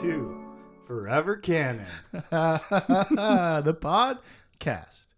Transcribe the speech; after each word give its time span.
to 0.00 0.36
Forever 0.86 1.36
Canon. 1.36 1.84
the 2.12 3.76
podcast. 3.80 5.08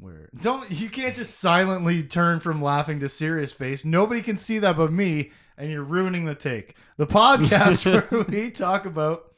Where 0.00 0.30
don't 0.40 0.70
you 0.70 0.88
can't 0.88 1.14
just 1.14 1.38
silently 1.38 2.02
turn 2.04 2.40
from 2.40 2.62
laughing 2.62 3.00
to 3.00 3.08
serious 3.08 3.52
face. 3.52 3.84
Nobody 3.84 4.22
can 4.22 4.36
see 4.38 4.58
that 4.60 4.76
but 4.76 4.92
me, 4.92 5.32
and 5.56 5.70
you're 5.70 5.82
ruining 5.82 6.24
the 6.24 6.34
take. 6.34 6.76
The 6.96 7.06
podcast 7.06 7.84
where 8.10 8.22
we 8.24 8.50
talk 8.50 8.86
about 8.86 9.34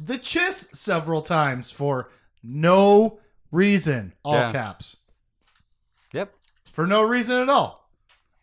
the 0.00 0.14
chiss 0.14 0.74
several 0.74 1.22
times 1.22 1.70
for 1.70 2.10
no 2.42 3.20
reason. 3.52 4.14
All 4.24 4.34
Yeah. 4.34 4.52
caps. 4.52 4.96
Yep. 6.12 6.34
For 6.72 6.86
no 6.86 7.02
reason 7.02 7.40
at 7.42 7.48
all. 7.48 7.88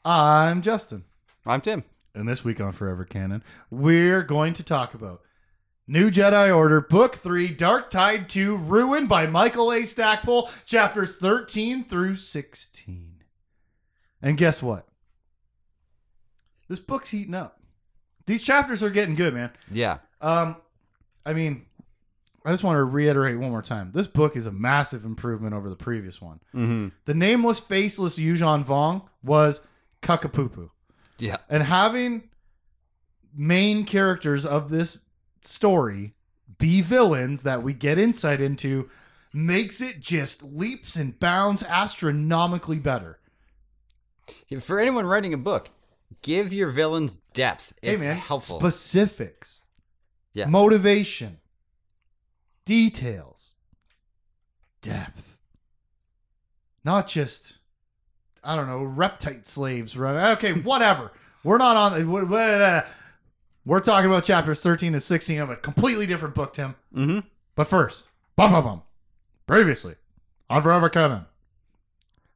I'm 0.05 0.61
Justin. 0.61 1.03
I'm 1.45 1.61
Tim. 1.61 1.83
And 2.15 2.27
this 2.27 2.45
week 2.45 2.61
on 2.61 2.71
Forever 2.71 3.03
Canon, 3.03 3.43
we're 3.69 4.23
going 4.23 4.53
to 4.53 4.63
talk 4.63 4.93
about 4.93 5.21
New 5.85 6.09
Jedi 6.09 6.55
Order, 6.55 6.79
Book 6.81 7.15
3, 7.15 7.49
Dark 7.49 7.89
Tide 7.89 8.29
2, 8.29 8.55
Ruined 8.55 9.09
by 9.09 9.27
Michael 9.27 9.71
A. 9.71 9.83
Stackpole, 9.83 10.49
chapters 10.65 11.17
13 11.17 11.83
through 11.83 12.15
16. 12.15 13.23
And 14.21 14.37
guess 14.37 14.63
what? 14.63 14.87
This 16.69 16.79
book's 16.79 17.09
heating 17.09 17.35
up. 17.35 17.59
These 18.25 18.41
chapters 18.41 18.81
are 18.81 18.89
getting 18.89 19.15
good, 19.15 19.33
man. 19.33 19.51
Yeah. 19.69 19.97
Um, 20.21 20.55
I 21.25 21.33
mean, 21.33 21.65
I 22.45 22.51
just 22.51 22.63
want 22.63 22.77
to 22.77 22.83
reiterate 22.83 23.37
one 23.37 23.51
more 23.51 23.61
time. 23.61 23.91
This 23.93 24.07
book 24.07 24.35
is 24.37 24.47
a 24.47 24.51
massive 24.51 25.03
improvement 25.03 25.53
over 25.53 25.69
the 25.69 25.75
previous 25.75 26.21
one. 26.21 26.39
Mm-hmm. 26.55 26.87
The 27.05 27.13
nameless, 27.13 27.59
faceless 27.59 28.17
Yuuzhan 28.17 28.63
Vong 28.63 29.03
was 29.21 29.61
cuckapoo 30.01 30.69
Yeah. 31.17 31.37
and 31.49 31.63
having 31.63 32.29
main 33.33 33.85
characters 33.85 34.45
of 34.45 34.69
this 34.69 35.01
story 35.41 36.13
be 36.57 36.81
villains 36.81 37.43
that 37.43 37.63
we 37.63 37.73
get 37.73 37.97
insight 37.97 38.39
into 38.41 38.89
makes 39.33 39.81
it 39.81 39.99
just 39.99 40.41
leaps 40.43 40.95
and 40.95 41.19
bounds 41.19 41.63
astronomically 41.63 42.79
better. 42.79 43.19
For 44.61 44.79
anyone 44.79 45.05
writing 45.05 45.33
a 45.33 45.37
book, 45.37 45.69
give 46.21 46.53
your 46.53 46.69
villains 46.69 47.17
depth. 47.33 47.73
It's 47.81 48.01
hey 48.01 48.07
man, 48.09 48.17
helpful. 48.17 48.59
specifics, 48.59 49.63
Yeah. 50.33 50.47
motivation, 50.47 51.39
details, 52.63 53.53
depth. 54.81 55.37
Not 56.83 57.07
just 57.07 57.57
I 58.45 58.55
don't 58.55 58.67
know, 58.67 58.81
reptite 58.81 59.47
slaves 59.47 59.97
running. 59.97 60.21
Okay, 60.37 60.53
whatever. 60.53 61.11
We're 61.43 61.57
not 61.57 61.75
on. 61.75 62.11
we're- 62.11 63.81
talking 63.81 64.09
about 64.09 64.23
chapters 64.23 64.61
13 64.61 64.93
and 64.93 65.01
16 65.03 65.39
of 65.39 65.49
a 65.49 65.55
completely 65.55 66.05
different 66.05 66.35
book, 66.35 66.53
Tim. 66.53 66.75
mm-hmm. 66.93 67.19
But 67.55 67.67
first, 67.67 68.09
bum 68.35 68.51
bum 68.51 68.63
bum. 68.63 68.81
Previously, 69.47 69.95
on 70.49 70.61
Forever 70.61 70.89
Canon, 70.89 71.25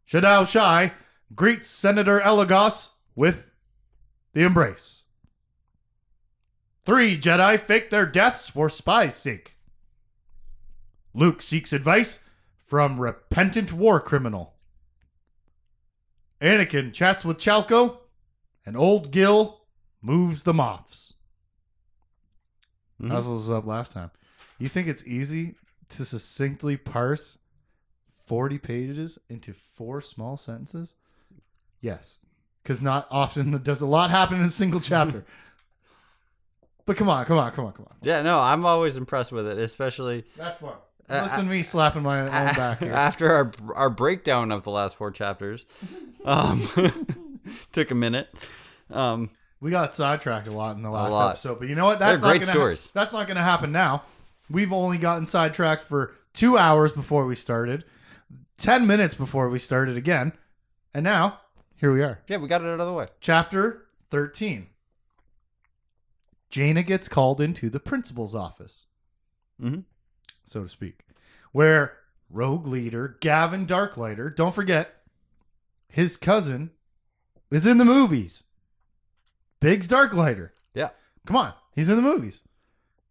Shedao 0.08 0.48
Shai 0.48 0.94
greets 1.36 1.68
Senator 1.68 2.20
Elegos 2.20 2.90
with 3.16 3.52
the 4.34 4.44
embrace. 4.44 5.04
Three 6.86 7.18
Jedi 7.20 7.60
fake 7.60 7.90
their 7.90 8.06
deaths 8.06 8.50
for 8.50 8.70
spies' 8.70 9.16
sake. 9.16 9.56
Luke 11.14 11.42
seeks 11.42 11.74
advice 11.74 12.20
from 12.58 13.00
repentant 13.00 13.74
war 13.74 14.00
criminal. 14.00 14.54
Anakin 16.42 16.94
chats 16.94 17.26
with 17.26 17.38
Chalco, 17.38 18.00
and 18.66 18.78
old 18.78 19.12
Gil 19.12 19.62
moves 20.02 20.44
the 20.44 20.54
moths. 20.54 21.16
Mhm. 23.02 23.10
That's 23.10 23.26
what 23.26 23.34
was 23.34 23.50
up 23.50 23.66
last 23.66 23.92
time. 23.92 24.12
You 24.58 24.68
think 24.68 24.88
it's 24.88 25.06
easy 25.08 25.56
to 25.90 26.06
succinctly 26.06 26.78
parse 26.78 27.40
40 28.26 28.60
pages 28.60 29.20
into 29.30 29.54
four 29.54 30.02
small 30.02 30.38
sentences? 30.38 30.96
Yes. 31.82 32.20
Because 32.62 32.82
not 32.82 33.08
often 33.10 33.52
does 33.64 33.82
a 33.82 33.86
lot 33.86 34.10
happen 34.12 34.38
in 34.40 34.44
a 34.46 34.50
single 34.50 34.82
chapter. 34.82 35.26
but 36.86 36.98
come 36.98 37.10
on, 37.10 37.26
come 37.26 37.38
on, 37.38 37.52
come 37.52 37.66
on, 37.66 37.74
come 37.74 37.88
on. 37.90 37.98
Yeah. 38.02 38.22
No, 38.22 38.40
I'm 38.40 38.66
always 38.66 38.98
impressed 38.98 39.32
with 39.32 39.48
it, 39.48 39.58
especially 39.58 40.26
That's 40.38 40.58
fun. 40.58 40.76
Uh, 41.10 41.24
Listen 41.24 41.46
to 41.46 41.50
me 41.52 41.64
slapping 41.64 42.04
my 42.04 42.22
own 42.22 42.28
back 42.28 42.80
here. 42.80 42.94
after 42.94 43.32
our 43.34 43.52
our 43.76 43.90
breakdown 43.90 44.52
of 44.52 44.64
the 44.64 44.72
last 44.72 44.96
four 44.96 45.12
chapters. 45.12 45.66
Um, 46.26 46.68
took 47.72 47.90
a 47.92 47.96
minute. 47.96 48.30
Um, 48.92 49.30
We 49.60 49.72
got 49.72 49.94
sidetracked 49.94 50.48
a 50.48 50.52
lot 50.52 50.76
in 50.76 50.84
the 50.84 50.90
last 50.92 51.30
episode, 51.32 51.60
but 51.60 51.68
you 51.68 51.76
know 51.76 51.86
what? 51.86 52.00
That's 52.00 52.22
They're 52.22 52.30
not 52.30 52.38
great 52.38 52.42
gonna 52.48 52.52
stories. 52.60 52.92
that's 52.94 53.12
not 53.14 53.28
going 53.28 53.38
to 53.38 53.44
happen 53.44 53.72
now. 53.72 54.04
We've 54.50 54.72
only 54.74 54.98
gotten 54.98 55.26
sidetracked 55.26 55.82
for 55.84 56.14
two 56.34 56.58
hours 56.58 56.92
before 56.92 57.26
we 57.26 57.36
started, 57.36 57.86
ten 58.58 58.86
minutes 58.88 59.14
before 59.16 59.50
we 59.50 59.60
started 59.60 59.98
again, 59.98 60.34
and 60.94 61.04
now 61.04 61.40
here 61.76 61.92
we 61.92 62.02
are. 62.04 62.20
yeah, 62.28 62.38
we 62.38 62.48
got 62.48 62.62
it 62.62 62.68
out 62.68 62.80
of 62.80 62.86
the 62.88 62.94
way. 62.94 63.08
Chapter 63.22 63.86
13. 64.12 64.68
Jaina 66.50 66.84
gets 66.84 67.08
called 67.08 67.40
into 67.42 67.70
the 67.70 67.80
principal's 67.80 68.34
office, 68.36 68.86
Mhm. 69.62 69.84
So 70.50 70.64
to 70.64 70.70
speak, 70.70 71.00
where 71.52 71.98
rogue 72.30 72.68
leader 72.68 73.18
Gavin 73.22 73.66
Darklighter, 73.66 74.36
don't 74.36 74.56
forget, 74.56 75.04
his 75.88 76.18
cousin 76.18 76.72
is 77.52 77.66
in 77.66 77.78
the 77.78 77.86
movies. 77.86 78.44
Biggs 79.60 79.88
Darklighter. 79.88 80.52
Yeah. 80.74 80.90
Come 81.26 81.36
on, 81.36 81.54
he's 81.74 81.90
in 81.90 81.96
the 81.96 82.02
movies. 82.02 82.42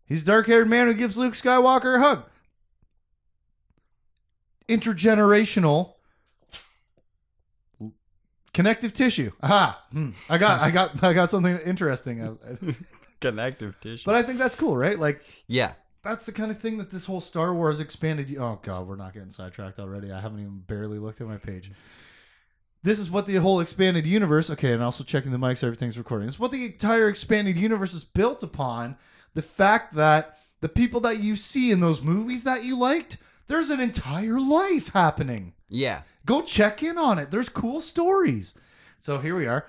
He's 0.08 0.24
dark 0.24 0.46
haired 0.46 0.68
man 0.68 0.86
who 0.86 0.94
gives 0.94 1.18
Luke 1.18 1.34
Skywalker 1.34 1.96
a 1.96 2.00
hug. 2.00 2.24
Intergenerational 4.66 5.94
connective 8.54 8.94
tissue. 8.94 9.30
Aha! 9.42 9.84
Hmm. 9.92 10.10
I 10.30 10.38
got, 10.38 10.62
I 10.62 10.70
got, 10.70 11.02
I 11.04 11.12
got 11.12 11.30
something 11.30 11.58
interesting. 11.58 12.38
Connective 13.20 13.78
tissue. 13.80 14.04
But 14.06 14.14
I 14.14 14.22
think 14.22 14.38
that's 14.38 14.54
cool, 14.54 14.76
right? 14.76 14.98
Like 14.98 15.22
yeah. 15.46 15.72
That's 16.02 16.24
the 16.26 16.32
kind 16.32 16.50
of 16.50 16.58
thing 16.58 16.78
that 16.78 16.90
this 16.90 17.06
whole 17.06 17.20
Star 17.20 17.54
Wars 17.54 17.80
expanded. 17.80 18.34
Oh 18.38 18.58
God, 18.62 18.86
we're 18.86 18.96
not 18.96 19.14
getting 19.14 19.30
sidetracked 19.30 19.78
already. 19.78 20.12
I 20.12 20.20
haven't 20.20 20.40
even 20.40 20.58
barely 20.60 20.98
looked 20.98 21.20
at 21.20 21.26
my 21.26 21.36
page. 21.36 21.72
This 22.82 22.98
is 22.98 23.10
what 23.10 23.26
the 23.26 23.36
whole 23.36 23.60
expanded 23.60 24.06
universe. 24.06 24.50
Okay, 24.50 24.72
and 24.72 24.82
also 24.82 25.04
checking 25.04 25.32
the 25.32 25.38
mics, 25.38 25.64
everything's 25.64 25.98
recording. 25.98 26.26
This 26.26 26.36
is 26.36 26.40
what 26.40 26.52
the 26.52 26.64
entire 26.64 27.08
expanded 27.08 27.58
universe 27.58 27.94
is 27.94 28.04
built 28.04 28.42
upon. 28.42 28.96
The 29.34 29.42
fact 29.42 29.94
that 29.94 30.38
the 30.60 30.68
people 30.68 31.00
that 31.00 31.20
you 31.20 31.36
see 31.36 31.70
in 31.70 31.80
those 31.80 32.02
movies 32.02 32.44
that 32.44 32.64
you 32.64 32.76
liked, 32.76 33.18
there's 33.46 33.70
an 33.70 33.80
entire 33.80 34.40
life 34.40 34.88
happening. 34.88 35.54
Yeah. 35.68 36.02
Go 36.24 36.42
check 36.42 36.82
in 36.82 36.98
on 36.98 37.18
it. 37.18 37.30
There's 37.30 37.48
cool 37.48 37.80
stories. 37.80 38.54
So 38.98 39.18
here 39.18 39.36
we 39.36 39.46
are. 39.46 39.66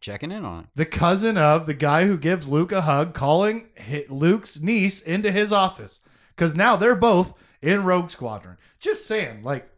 Checking 0.00 0.30
in 0.30 0.44
on 0.44 0.64
it. 0.64 0.66
the 0.76 0.86
cousin 0.86 1.36
of 1.36 1.66
the 1.66 1.74
guy 1.74 2.06
who 2.06 2.16
gives 2.16 2.48
Luke 2.48 2.70
a 2.70 2.82
hug, 2.82 3.14
calling 3.14 3.68
Luke's 4.08 4.60
niece 4.60 5.00
into 5.00 5.32
his 5.32 5.52
office 5.52 6.00
because 6.36 6.54
now 6.54 6.76
they're 6.76 6.94
both 6.94 7.34
in 7.60 7.84
Rogue 7.84 8.10
Squadron. 8.10 8.58
Just 8.78 9.06
saying, 9.06 9.42
like 9.42 9.68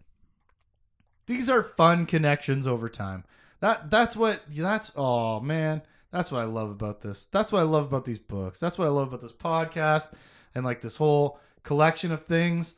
these 1.27 1.49
are 1.49 1.63
fun 1.63 2.05
connections 2.07 2.67
over 2.67 2.89
time. 2.89 3.25
That 3.61 3.91
that's 3.91 4.15
what 4.15 4.43
that's 4.49 4.93
oh 4.95 5.41
man, 5.41 5.83
that's 6.11 6.31
what 6.31 6.41
I 6.41 6.45
love 6.45 6.71
about 6.71 7.01
this. 7.01 7.27
That's 7.27 7.51
what 7.51 7.61
I 7.61 7.65
love 7.65 7.87
about 7.87 8.05
these 8.05 8.19
books. 8.19 8.61
That's 8.61 8.77
what 8.77 8.87
I 8.87 8.91
love 8.91 9.09
about 9.09 9.23
this 9.23 9.33
podcast 9.33 10.13
and 10.55 10.65
like 10.65 10.81
this 10.81 10.97
whole 10.97 11.41
collection 11.63 12.13
of 12.13 12.27
things. 12.27 12.75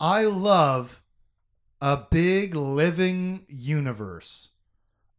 I 0.00 0.24
love 0.24 1.02
a 1.80 1.98
big 2.10 2.54
living 2.54 3.44
universe. 3.48 4.50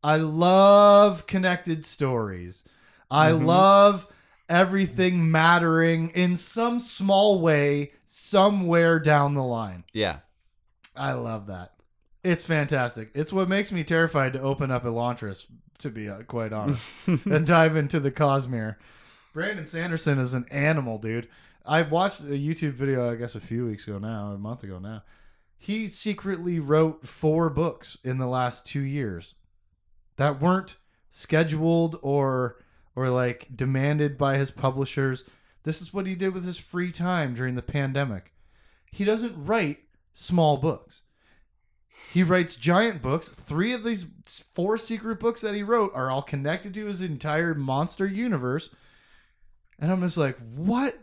I 0.04 0.18
love 0.18 1.28
connected 1.28 1.86
stories. 1.86 2.68
I 3.12 3.32
Mhm. 3.32 3.46
love 3.46 4.08
everything 4.48 5.30
mattering 5.30 6.10
in 6.10 6.36
some 6.36 6.80
small 6.80 7.42
way 7.42 7.92
somewhere 8.06 9.00
down 9.00 9.34
the 9.34 9.44
line. 9.44 9.84
Yeah. 9.94 10.20
I 10.96 11.14
love 11.14 11.48
that. 11.48 11.74
It's 12.24 12.44
fantastic. 12.44 13.12
It's 13.14 13.32
what 13.32 13.48
makes 13.48 13.72
me 13.72 13.84
terrified 13.84 14.34
to 14.34 14.42
open 14.42 14.72
up 14.72 14.84
Elantris, 14.84 15.46
to 15.80 15.90
be 15.90 16.10
uh, 16.10 16.24
quite 16.24 16.52
honest, 16.52 16.88
and 17.08 17.46
dive 17.46 17.76
into 17.76 18.00
the 18.00 18.12
Cosmere. 18.12 18.76
Brandon 19.34 19.66
Sanderson 19.66 20.20
is 20.20 20.34
an 20.34 20.46
animal, 20.52 20.98
dude. 20.98 21.30
I 21.66 21.84
watched 21.84 22.22
a 22.22 22.26
YouTube 22.38 22.74
video, 22.74 23.10
I 23.12 23.16
guess, 23.16 23.36
a 23.36 23.40
few 23.40 23.68
weeks 23.68 23.88
ago 23.88 24.00
now, 24.00 24.32
a 24.32 24.38
month 24.38 24.64
ago 24.64 24.80
now. 24.80 25.04
He 25.58 25.88
secretly 25.88 26.60
wrote 26.60 27.08
four 27.08 27.50
books 27.50 27.98
in 28.04 28.18
the 28.18 28.28
last 28.28 28.66
two 28.66 28.82
years 28.82 29.36
that 30.20 30.42
weren't 30.42 30.76
scheduled 31.10 31.98
or 32.02 32.58
or 32.94 33.08
like 33.08 33.48
demanded 33.56 34.18
by 34.18 34.38
his 34.38 34.52
publishers. 34.52 35.24
This 35.64 35.82
is 35.82 35.94
what 35.94 36.06
he 36.06 36.14
did 36.14 36.34
with 36.34 36.46
his 36.46 36.58
free 36.58 36.92
time 36.92 37.34
during 37.34 37.56
the 37.56 37.62
pandemic. 37.62 38.34
He 38.92 39.06
doesn't 39.06 39.46
write 39.46 39.80
small 40.14 40.58
books. 40.58 41.04
He 42.12 42.22
writes 42.22 42.58
giant 42.58 43.02
books. 43.02 43.30
Three 43.30 43.72
of 43.72 43.86
these 43.86 44.08
four 44.54 44.78
secret 44.78 45.22
books 45.22 45.40
that 45.40 45.56
he 45.56 45.64
wrote 45.64 45.94
are 45.96 46.12
all 46.12 46.22
connected 46.22 46.74
to 46.74 46.86
his 46.86 47.02
entire 47.02 47.54
monster 47.54 48.06
universe. 48.06 48.76
And 49.80 49.90
I'm 49.90 50.02
just 50.02 50.18
like, 50.18 50.38
what 50.54 50.98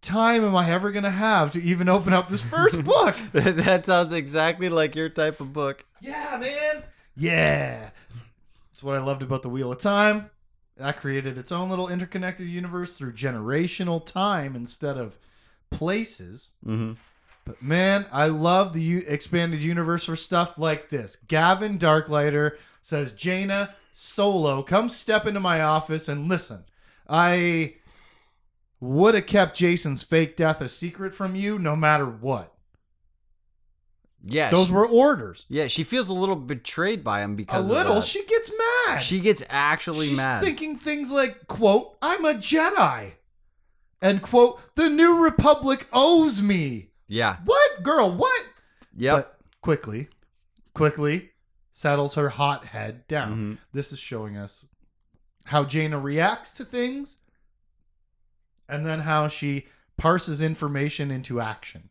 time 0.00 0.42
am 0.42 0.56
I 0.56 0.70
ever 0.70 0.90
gonna 0.90 1.10
have 1.10 1.52
to 1.52 1.62
even 1.62 1.90
open 1.90 2.14
up 2.14 2.30
this 2.30 2.40
first 2.40 2.82
book? 2.84 3.14
that 3.32 3.84
sounds 3.84 4.14
exactly 4.14 4.70
like 4.70 4.94
your 4.94 5.10
type 5.10 5.40
of 5.42 5.52
book. 5.52 5.84
Yeah, 6.00 6.38
man. 6.40 6.82
Yeah. 7.16 7.90
That's 8.70 8.82
what 8.82 8.96
I 8.96 9.00
loved 9.00 9.22
about 9.22 9.42
the 9.42 9.48
Wheel 9.48 9.72
of 9.72 9.78
Time. 9.78 10.30
That 10.76 10.98
created 10.98 11.36
its 11.36 11.50
own 11.50 11.70
little 11.70 11.88
interconnected 11.88 12.46
universe 12.46 12.96
through 12.96 13.14
generational 13.14 14.04
time 14.04 14.54
instead 14.54 14.96
of 14.96 15.18
places. 15.70 16.52
Mm-hmm. 16.64 16.92
But 17.44 17.62
man, 17.62 18.06
I 18.12 18.28
love 18.28 18.72
the 18.72 18.82
u- 18.82 19.02
expanded 19.06 19.62
universe 19.62 20.04
for 20.04 20.14
stuff 20.14 20.58
like 20.58 20.88
this. 20.88 21.16
Gavin 21.16 21.78
Darklighter 21.78 22.58
says, 22.82 23.12
Jaina 23.12 23.74
Solo, 23.90 24.62
come 24.62 24.88
step 24.88 25.26
into 25.26 25.40
my 25.40 25.62
office 25.62 26.08
and 26.08 26.28
listen. 26.28 26.62
I 27.08 27.74
would 28.80 29.14
have 29.14 29.26
kept 29.26 29.56
Jacen's 29.56 30.02
fake 30.04 30.36
death 30.36 30.60
a 30.60 30.68
secret 30.68 31.12
from 31.14 31.34
you 31.34 31.58
no 31.58 31.74
matter 31.74 32.06
what. 32.06 32.54
Yeah, 34.24 34.50
Those 34.50 34.66
she, 34.66 34.72
were 34.72 34.86
orders. 34.86 35.46
yeah. 35.48 35.68
She 35.68 35.84
feels 35.84 36.08
a 36.08 36.12
little 36.12 36.34
betrayed 36.36 37.04
by 37.04 37.22
him 37.22 37.36
because 37.36 37.68
A 37.70 37.72
little. 37.72 38.00
She 38.00 38.24
gets 38.26 38.50
mad. 38.86 38.98
She 39.02 39.20
gets 39.20 39.42
actually 39.48 40.08
She's 40.08 40.16
mad. 40.16 40.42
thinking 40.42 40.76
things 40.76 41.12
like, 41.12 41.46
quote, 41.46 41.96
I'm 42.02 42.24
a 42.24 42.34
Jedi. 42.34 43.12
And 44.02 44.20
quote, 44.20 44.60
the 44.74 44.88
new 44.90 45.22
republic 45.24 45.86
owes 45.92 46.42
me. 46.42 46.90
yeah. 47.06 47.36
What? 47.44 47.82
Girl, 47.82 48.10
what? 48.10 48.44
Yep. 48.96 49.16
But 49.16 49.38
quickly, 49.60 50.08
quickly 50.74 51.30
settles 51.72 52.14
her 52.16 52.28
hot 52.30 52.64
head 52.66 53.06
down. 53.06 53.36
Mhm. 53.36 53.58
This 53.72 53.92
is 53.92 53.98
showing 54.00 54.36
us 54.36 54.66
how 55.46 55.64
Jaina 55.64 55.98
reacts 55.98 56.52
to 56.54 56.64
things 56.64 57.18
and 58.68 58.84
then 58.84 59.00
how 59.00 59.28
she 59.28 59.66
parses 59.96 60.42
information 60.42 61.10
into 61.12 61.40
action. 61.40 61.88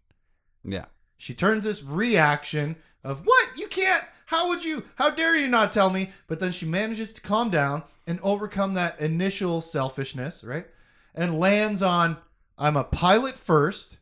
Yeah. 0.64 0.86
She 1.18 1.34
turns 1.34 1.64
this 1.64 1.84
reaction 1.84 2.78
of, 3.04 3.26
What? 3.26 3.50
You 3.58 3.68
can't. 3.68 4.04
How 4.28 4.50
would 4.50 4.64
you? 4.64 4.84
How 4.96 5.10
dare 5.10 5.38
you 5.38 5.48
not 5.48 5.72
tell 5.72 5.90
me? 5.90 6.12
But 6.28 6.40
then 6.40 6.52
she 6.52 6.66
manages 6.66 7.14
to 7.14 7.22
calm 7.22 7.50
down 7.50 7.84
and 8.06 8.20
overcome 8.22 8.74
that 8.74 9.00
initial 9.00 9.62
selfishness, 9.62 10.44
right? 10.44 10.68
And 11.16 11.40
lands 11.40 11.82
on, 11.82 12.18
I'm 12.58 12.78
a 12.78 12.84
pilot 12.84 13.36
first. 13.36 13.98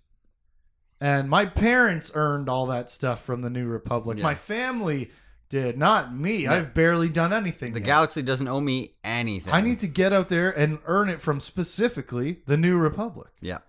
And 0.99 1.29
my 1.29 1.45
parents 1.45 2.11
earned 2.15 2.49
all 2.49 2.65
that 2.67 2.89
stuff 2.89 3.23
from 3.23 3.41
the 3.41 3.49
New 3.49 3.67
Republic. 3.67 4.17
Yeah. 4.17 4.23
My 4.23 4.35
family 4.35 5.11
did, 5.49 5.77
not 5.77 6.15
me. 6.15 6.47
I've 6.47 6.73
barely 6.73 7.09
done 7.09 7.31
anything. 7.31 7.73
The 7.73 7.79
yet. 7.79 7.85
galaxy 7.85 8.21
doesn't 8.21 8.47
owe 8.47 8.61
me 8.61 8.95
anything. 9.03 9.53
I 9.53 9.61
need 9.61 9.79
to 9.79 9.87
get 9.87 10.11
out 10.13 10.29
there 10.29 10.49
and 10.49 10.79
earn 10.85 11.09
it 11.09 11.21
from 11.21 11.39
specifically 11.39 12.41
the 12.45 12.57
New 12.57 12.77
Republic. 12.77 13.31
Yeah. 13.41 13.59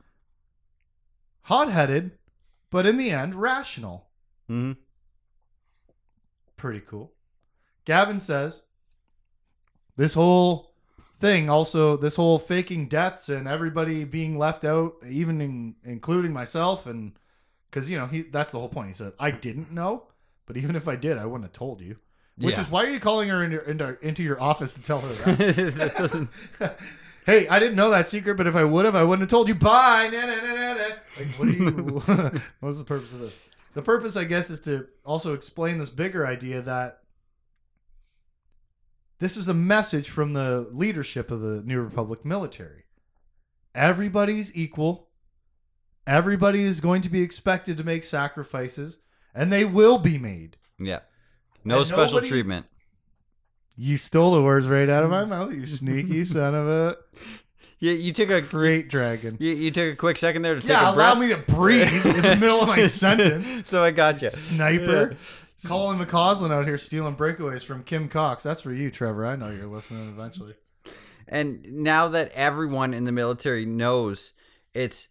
Hot 1.42 1.70
headed, 1.70 2.12
but 2.76 2.84
in 2.84 2.98
the 2.98 3.10
end, 3.10 3.34
rational. 3.34 4.06
hmm 4.48 4.72
Pretty 6.58 6.80
cool. 6.80 7.12
Gavin 7.86 8.20
says 8.20 8.62
this 9.96 10.12
whole 10.12 10.74
thing 11.18 11.48
also 11.48 11.96
this 11.96 12.16
whole 12.16 12.38
faking 12.38 12.86
deaths 12.88 13.30
and 13.30 13.48
everybody 13.48 14.04
being 14.04 14.36
left 14.38 14.62
out 14.64 14.92
even 15.08 15.40
in, 15.40 15.74
including 15.84 16.30
myself 16.34 16.84
and 16.86 17.18
because 17.70 17.88
you 17.88 17.96
know 17.96 18.06
he 18.06 18.20
that's 18.20 18.52
the 18.52 18.58
whole 18.58 18.68
point 18.68 18.88
he 18.88 18.92
said 18.92 19.14
i 19.18 19.30
didn't 19.30 19.72
know 19.72 20.02
but 20.44 20.58
even 20.58 20.76
if 20.76 20.86
i 20.86 20.94
did 20.94 21.16
i 21.16 21.24
wouldn't 21.24 21.44
have 21.44 21.54
told 21.54 21.80
you 21.80 21.96
which 22.36 22.56
Yeah. 22.56 22.60
is 22.60 22.70
why 22.70 22.84
are 22.84 22.90
you 22.90 23.00
calling 23.00 23.30
her 23.30 23.42
into, 23.42 23.64
into, 23.70 23.96
into 24.06 24.22
your 24.22 24.38
office 24.42 24.74
to 24.74 24.82
tell 24.82 25.00
her 25.00 25.08
that 25.08 25.56
that 25.78 25.96
doesn't. 25.96 26.28
hey 27.26 27.46
i 27.48 27.58
didn't 27.58 27.76
know 27.76 27.90
that 27.90 28.06
secret 28.08 28.36
but 28.36 28.46
if 28.46 28.54
i 28.56 28.64
would 28.64 28.84
have 28.86 28.94
i 28.94 29.02
wouldn't 29.04 29.22
have 29.22 29.30
told 29.30 29.48
you. 29.48 29.54
Bye. 29.54 30.08
Na, 30.12 30.72
like 31.18 31.28
what 31.36 31.48
you 31.48 32.40
what's 32.60 32.78
the 32.78 32.84
purpose 32.84 33.12
of 33.12 33.18
this? 33.20 33.38
The 33.74 33.82
purpose 33.82 34.16
i 34.16 34.24
guess 34.24 34.48
is 34.50 34.62
to 34.62 34.86
also 35.04 35.34
explain 35.34 35.78
this 35.78 35.90
bigger 35.90 36.26
idea 36.26 36.62
that 36.62 37.00
this 39.18 39.36
is 39.36 39.48
a 39.48 39.54
message 39.54 40.10
from 40.10 40.32
the 40.34 40.68
leadership 40.72 41.30
of 41.30 41.40
the 41.40 41.62
new 41.64 41.80
republic 41.80 42.24
military. 42.24 42.84
Everybody's 43.74 44.54
equal. 44.56 45.08
Everybody 46.06 46.62
is 46.62 46.80
going 46.80 47.00
to 47.02 47.08
be 47.08 47.22
expected 47.22 47.78
to 47.78 47.84
make 47.84 48.04
sacrifices 48.04 49.00
and 49.34 49.50
they 49.52 49.64
will 49.64 49.98
be 49.98 50.18
made. 50.18 50.56
Yeah. 50.78 51.00
No 51.64 51.78
And 51.78 51.86
special 51.86 52.16
nobody- 52.16 52.28
treatment. 52.28 52.66
You 53.76 53.96
stole 53.96 54.32
the 54.32 54.42
words 54.42 54.66
right 54.66 54.88
out 54.88 55.04
of 55.04 55.10
my 55.10 55.24
mm. 55.24 55.28
mouth 55.28 55.52
you 55.52 55.66
sneaky 55.66 56.24
son 56.24 56.54
of 56.54 56.66
a 56.66 56.96
You, 57.78 57.92
you 57.92 58.12
took 58.12 58.30
a 58.30 58.40
great 58.40 58.88
dragon 58.88 59.36
you, 59.38 59.52
you 59.52 59.70
took 59.70 59.92
a 59.92 59.96
quick 59.96 60.16
second 60.16 60.42
there 60.42 60.54
to 60.54 60.60
take 60.60 60.70
Yeah, 60.70 60.90
a 60.90 60.94
allow 60.94 61.14
breath. 61.14 61.18
me 61.18 61.34
to 61.34 61.52
breathe 61.52 62.06
in 62.06 62.22
the 62.22 62.36
middle 62.40 62.60
of 62.62 62.68
my 62.68 62.86
sentence. 62.86 63.66
so 63.68 63.82
I 63.82 63.90
got 63.90 64.22
you. 64.22 64.30
Sniper. 64.30 65.16
Colin 65.66 65.98
McCausland 65.98 66.52
out 66.52 66.66
here 66.66 66.78
stealing 66.78 67.16
breakaways 67.16 67.64
from 67.64 67.82
Kim 67.82 68.08
Cox. 68.08 68.42
That's 68.42 68.60
for 68.60 68.72
you, 68.72 68.90
Trevor. 68.90 69.26
I 69.26 69.36
know 69.36 69.50
you're 69.50 69.66
listening 69.66 70.08
eventually. 70.08 70.54
And 71.28 71.64
now 71.72 72.08
that 72.08 72.30
everyone 72.32 72.94
in 72.94 73.04
the 73.04 73.12
military 73.12 73.66
knows 73.66 74.32
it's 74.74 75.08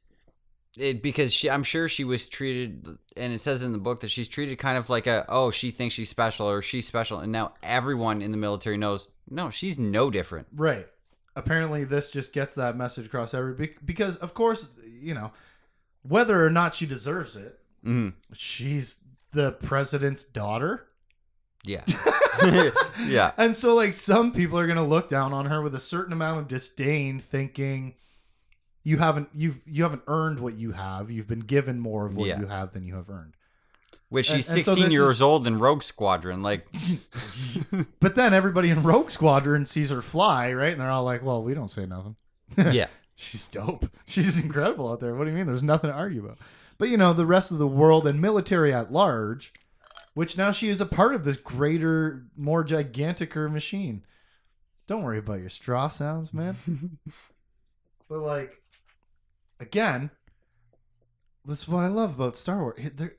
it 0.77 1.01
because 1.01 1.33
she 1.33 1.50
I'm 1.50 1.63
sure 1.63 1.88
she 1.88 2.04
was 2.04 2.27
treated 2.30 2.98
and 3.16 3.33
it 3.33 3.39
says 3.42 3.63
in 3.63 3.72
the 3.72 3.77
book 3.77 4.01
that 4.01 4.10
she's 4.12 4.27
treated 4.27 4.57
kind 4.57 4.77
of 4.77 4.89
like 4.89 5.07
a 5.07 5.25
oh 5.30 5.51
she 5.51 5.72
thinks 5.72 5.95
she's 5.95 6.10
special 6.10 6.50
or 6.50 6.62
she's 6.62 6.86
special 6.88 7.19
and 7.19 7.31
now 7.31 7.54
everyone 7.63 8.22
in 8.22 8.31
the 8.31 8.38
military 8.38 8.77
knows 8.77 9.07
no 9.30 9.50
she's 9.50 9.80
no 9.80 10.12
different. 10.12 10.48
Right. 10.54 10.86
Apparently, 11.38 11.83
this 11.83 12.12
just 12.12 12.31
gets 12.31 12.56
that 12.56 12.77
message 12.77 13.07
across 13.07 13.33
every 13.33 13.75
because, 13.83 14.16
of 14.18 14.33
course, 14.33 14.69
you 14.88 15.13
know, 15.13 15.31
whether 16.01 16.45
or 16.45 16.50
not 16.50 16.75
she 16.75 16.86
deserves 16.86 17.36
it, 17.36 17.60
Mhm. 17.86 18.13
she's 18.33 19.04
the 19.33 19.51
president's 19.51 20.24
daughter. 20.24 20.88
Yeah. 21.66 21.83
yeah. 23.06 23.31
And 23.38 23.56
so, 23.56 23.75
like, 23.75 23.94
some 23.94 24.31
people 24.31 24.57
are 24.60 24.68
gonna 24.68 24.86
look 24.86 25.09
down 25.09 25.33
on 25.33 25.47
her 25.47 25.61
with 25.61 25.76
a 25.76 25.80
certain 25.80 26.14
amount 26.14 26.40
of 26.40 26.47
disdain, 26.47 27.19
thinking 27.19 27.95
you 28.85 28.97
haven't 28.99 29.27
you've 29.33 29.59
you 29.65 29.83
haven't 29.83 30.04
earned 30.07 30.39
what 30.39 30.54
you 30.54 30.71
have. 30.71 31.11
You've 31.11 31.27
been 31.27 31.39
given 31.42 31.80
more 31.81 32.06
of 32.06 32.15
what 32.15 32.30
Yeah. 32.30 32.39
you 32.39 32.45
have 32.47 32.71
than 32.71 32.85
you 32.85 32.95
have 32.95 33.09
earned. 33.09 33.33
Which 34.07 34.27
she's 34.27 34.47
And- 34.47 34.57
and 34.57 34.65
so 34.65 34.73
16 34.75 34.92
years 34.94 35.15
is- 35.18 35.21
old 35.21 35.45
in 35.47 35.59
Rogue 35.59 35.83
Squadron 35.83 36.42
like 36.42 36.68
But 37.99 38.15
then 38.15 38.33
everybody 38.33 38.69
in 38.69 38.83
Rogue 38.83 39.09
Squadron 39.09 39.65
sees 39.65 39.89
her 39.89 40.01
fly, 40.01 40.54
right? 40.54 40.71
And 40.71 40.80
they're 40.80 40.89
all 40.89 41.04
like, 41.04 41.23
"Well, 41.23 41.44
we 41.44 41.54
don't 41.54 41.68
say 41.68 41.85
nothing. 41.85 42.15
yeah. 42.57 42.87
She's 43.15 43.47
dope. 43.47 43.85
She's 44.06 44.37
incredible 44.39 44.92
out 44.92 44.99
there. 44.99 45.15
What 45.15 45.25
do 45.25 45.31
you 45.31 45.35
mean? 45.35 45.47
There's 45.47 45.63
nothing 45.63 45.89
to 45.89 45.95
argue 45.95 46.23
about." 46.23 46.37
But 46.77 46.89
you 46.89 46.97
know, 46.97 47.13
the 47.13 47.25
rest 47.25 47.51
of 47.51 47.57
the 47.57 47.68
world 47.68 48.06
and 48.06 48.21
military 48.21 48.71
at 48.73 48.92
large, 48.92 49.54
which 50.13 50.37
now 50.37 50.51
she 50.51 50.69
is 50.69 50.80
a 50.81 50.85
part 50.85 51.15
of 51.15 51.23
this 51.25 51.37
greater, 51.37 52.25
more 52.37 52.63
giganticer 52.65 53.49
machine. 53.51 54.04
Don't 54.87 55.01
worry 55.04 55.18
about 55.18 55.39
your 55.39 55.49
straw 55.49 55.87
sounds, 55.87 56.31
man. 56.33 56.57
but 58.09 58.19
like, 58.19 58.61
again, 59.59 60.12
this 61.45 61.62
is 61.64 61.68
what 61.68 61.83
I 61.83 61.88
love 61.88 62.16
about 62.16 62.38
Star 62.38 62.59
Wars. 62.62 62.92
There- 62.95 63.16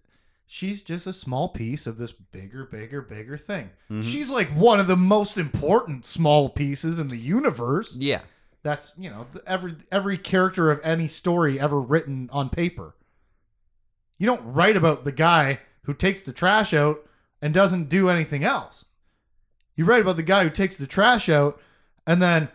She's 0.48 0.80
just 0.82 1.08
a 1.08 1.12
small 1.12 1.48
piece 1.48 1.88
of 1.88 1.98
this 1.98 2.12
bigger, 2.12 2.64
bigger, 2.64 3.02
bigger 3.02 3.36
thing. 3.36 3.70
Mhm. 3.90 4.04
She's 4.04 4.30
like 4.30 4.48
one 4.50 4.78
of 4.78 4.86
the 4.86 4.96
most 4.96 5.36
important 5.38 6.04
small 6.04 6.48
pieces 6.48 7.00
in 7.00 7.08
the 7.08 7.16
universe. 7.18 7.96
Yeah. 7.96 8.20
That's 8.62 8.92
you 8.96 9.10
know 9.10 9.26
every 9.44 9.74
every 9.90 10.16
character 10.18 10.70
of 10.70 10.80
any 10.84 11.08
story 11.08 11.58
ever 11.58 11.80
written 11.80 12.30
on 12.32 12.48
paper. 12.50 12.94
You 14.18 14.26
don't 14.28 14.52
write 14.54 14.76
about 14.76 15.04
the 15.04 15.10
guy 15.10 15.58
who 15.82 15.94
takes 15.94 16.22
the 16.22 16.32
trash 16.32 16.72
out 16.72 17.04
and 17.42 17.52
doesn't 17.52 17.88
do 17.88 18.08
anything 18.08 18.44
else. 18.44 18.84
You 19.74 19.84
write 19.84 20.00
about 20.00 20.16
the 20.16 20.22
guy 20.22 20.44
who 20.44 20.50
takes 20.50 20.76
the 20.76 20.86
trash 20.86 21.28
out 21.28 21.60
and 22.06 22.22
then 22.22 22.50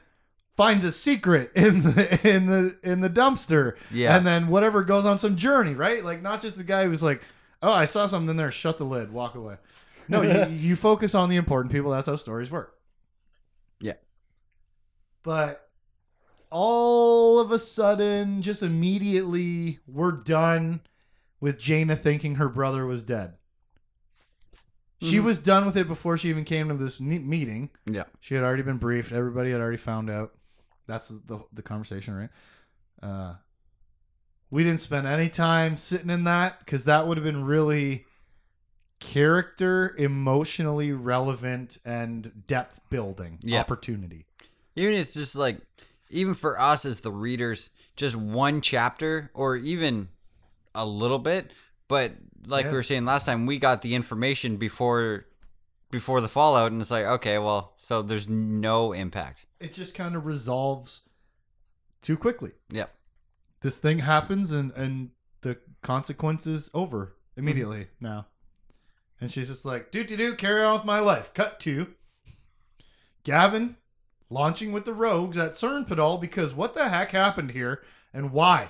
finds 0.58 0.84
a 0.84 0.92
secret 0.92 1.52
in 1.56 1.82
the 1.84 2.20
in 2.30 2.46
the 2.48 2.78
in 2.84 3.02
the 3.02 3.10
dumpster. 3.10 3.76
Yeah. 3.90 4.16
And 4.18 4.26
then 4.26 4.48
whatever 4.48 4.84
goes 4.84 5.06
on 5.06 5.18
some 5.18 5.36
journey, 5.38 5.74
right? 5.74 6.04
Like 6.04 6.22
not 6.22 6.42
just 6.42 6.58
the 6.58 6.64
guy 6.64 6.86
who's 6.86 7.04
like, 7.04 7.22
"Oh, 7.62 7.72
I 7.72 7.86
saw 7.86 8.06
something 8.06 8.30
in 8.30 8.38
there, 8.38 8.52
shut 8.52 8.78
the 8.78 8.84
lid, 8.84 9.12
walk 9.12 9.36
away." 9.36 9.58
No, 10.08 10.22
you, 10.22 10.54
you 10.56 10.76
focus 10.76 11.16
on 11.16 11.30
the 11.30 11.36
important 11.38 11.72
people. 11.72 11.92
That's 11.92 12.08
how 12.08 12.16
stories 12.18 12.52
work. 12.52 12.76
Yeah. 13.80 13.94
But 15.24 15.68
all 16.50 17.40
of 17.40 17.52
a 17.52 17.60
sudden, 17.60 18.42
just 18.42 18.62
immediately, 18.62 19.80
we're 19.88 20.12
done 20.12 20.82
with 21.40 21.58
Jaina 21.58 21.96
thinking 21.96 22.36
her 22.36 22.50
brother 22.50 22.86
was 22.86 23.04
dead. 23.04 23.36
She 25.02 25.18
Mhm. 25.18 25.24
was 25.24 25.40
done 25.40 25.66
with 25.66 25.78
it 25.78 25.88
before 25.88 26.18
she 26.18 26.30
even 26.30 26.44
came 26.44 26.68
to 26.68 26.76
this 26.76 27.00
meeting. 27.00 27.70
Yeah. 27.88 28.04
She 28.20 28.36
had 28.36 28.44
already 28.44 28.62
been 28.64 28.78
briefed. 28.78 29.12
Everybody 29.12 29.52
had 29.52 29.60
already 29.62 29.78
found 29.78 30.10
out. 30.10 30.34
That's 30.92 31.08
the 31.08 31.44
the 31.54 31.62
conversation, 31.62 32.14
right? 32.16 32.30
Uh, 33.02 33.36
we 34.50 34.64
didn't 34.66 34.82
spend 34.82 35.08
any 35.08 35.30
time 35.30 35.78
sitting 35.78 36.10
in 36.10 36.26
that 36.26 36.60
because 36.60 36.84
that 36.86 37.08
would 37.08 37.16
have 37.18 37.24
been 37.24 37.46
really 37.46 38.06
character, 39.00 39.96
emotionally 39.98 40.92
relevant, 40.92 41.78
and 41.86 42.46
depth 42.48 42.82
building 42.90 43.40
Yeah. 43.44 43.62
opportunity. 43.62 44.26
Even 44.76 44.94
it's 44.96 45.14
just 45.14 45.36
like 45.36 45.58
even 46.10 46.34
for 46.36 46.60
us 46.60 46.84
as 46.86 47.02
the 47.02 47.12
readers, 47.12 47.70
just 47.96 48.16
one 48.16 48.62
chapter 48.62 49.32
or 49.34 49.56
even 49.56 50.10
a 50.76 50.86
little 50.86 51.20
bit. 51.20 51.52
But 51.88 52.14
like 52.46 52.66
Yeah. 52.66 52.72
we 52.72 52.78
were 52.78 52.84
saying 52.84 53.06
last 53.06 53.26
time, 53.26 53.46
we 53.46 53.58
got 53.58 53.82
the 53.82 53.96
information 53.96 54.58
before 54.58 55.26
before 55.90 56.22
the 56.22 56.30
fallout, 56.30 56.72
and 56.72 56.82
it's 56.82 56.92
like, 56.92 57.06
okay, 57.06 57.38
well, 57.38 57.74
so 57.76 58.02
there's 58.02 58.30
no 58.30 58.94
impact. 58.94 59.46
It 59.62 59.74
just 59.74 59.96
kind 59.96 60.16
of 60.16 60.26
resolves 60.26 61.02
too 62.02 62.18
quickly. 62.18 62.52
Yeah. 62.70 62.88
This 63.62 63.78
thing 63.78 64.00
happens 64.00 64.52
and 64.52 64.72
and 64.74 65.12
the 65.42 65.58
consequences 65.82 66.70
over 66.74 67.16
immediately 67.36 67.84
mm-hmm. 67.84 68.06
now. 68.06 68.28
And 69.20 69.32
she's 69.32 69.50
just 69.50 69.66
like, 69.66 69.92
do 69.92 70.04
do 70.04 70.18
do, 70.18 70.36
carry 70.36 70.64
on 70.64 70.74
with 70.74 70.86
my 70.86 71.00
life. 71.00 71.34
Cut 71.34 71.60
to 71.62 71.94
Gavin 73.24 73.78
launching 74.30 74.72
with 74.72 74.86
the 74.86 74.94
rogues 74.94 75.38
at 75.38 75.52
Sernpidal 75.52 76.20
because 76.20 76.54
what 76.54 76.74
the 76.74 76.90
heck 76.90 77.12
happened 77.12 77.52
here 77.52 77.84
and 78.14 78.32
why? 78.32 78.70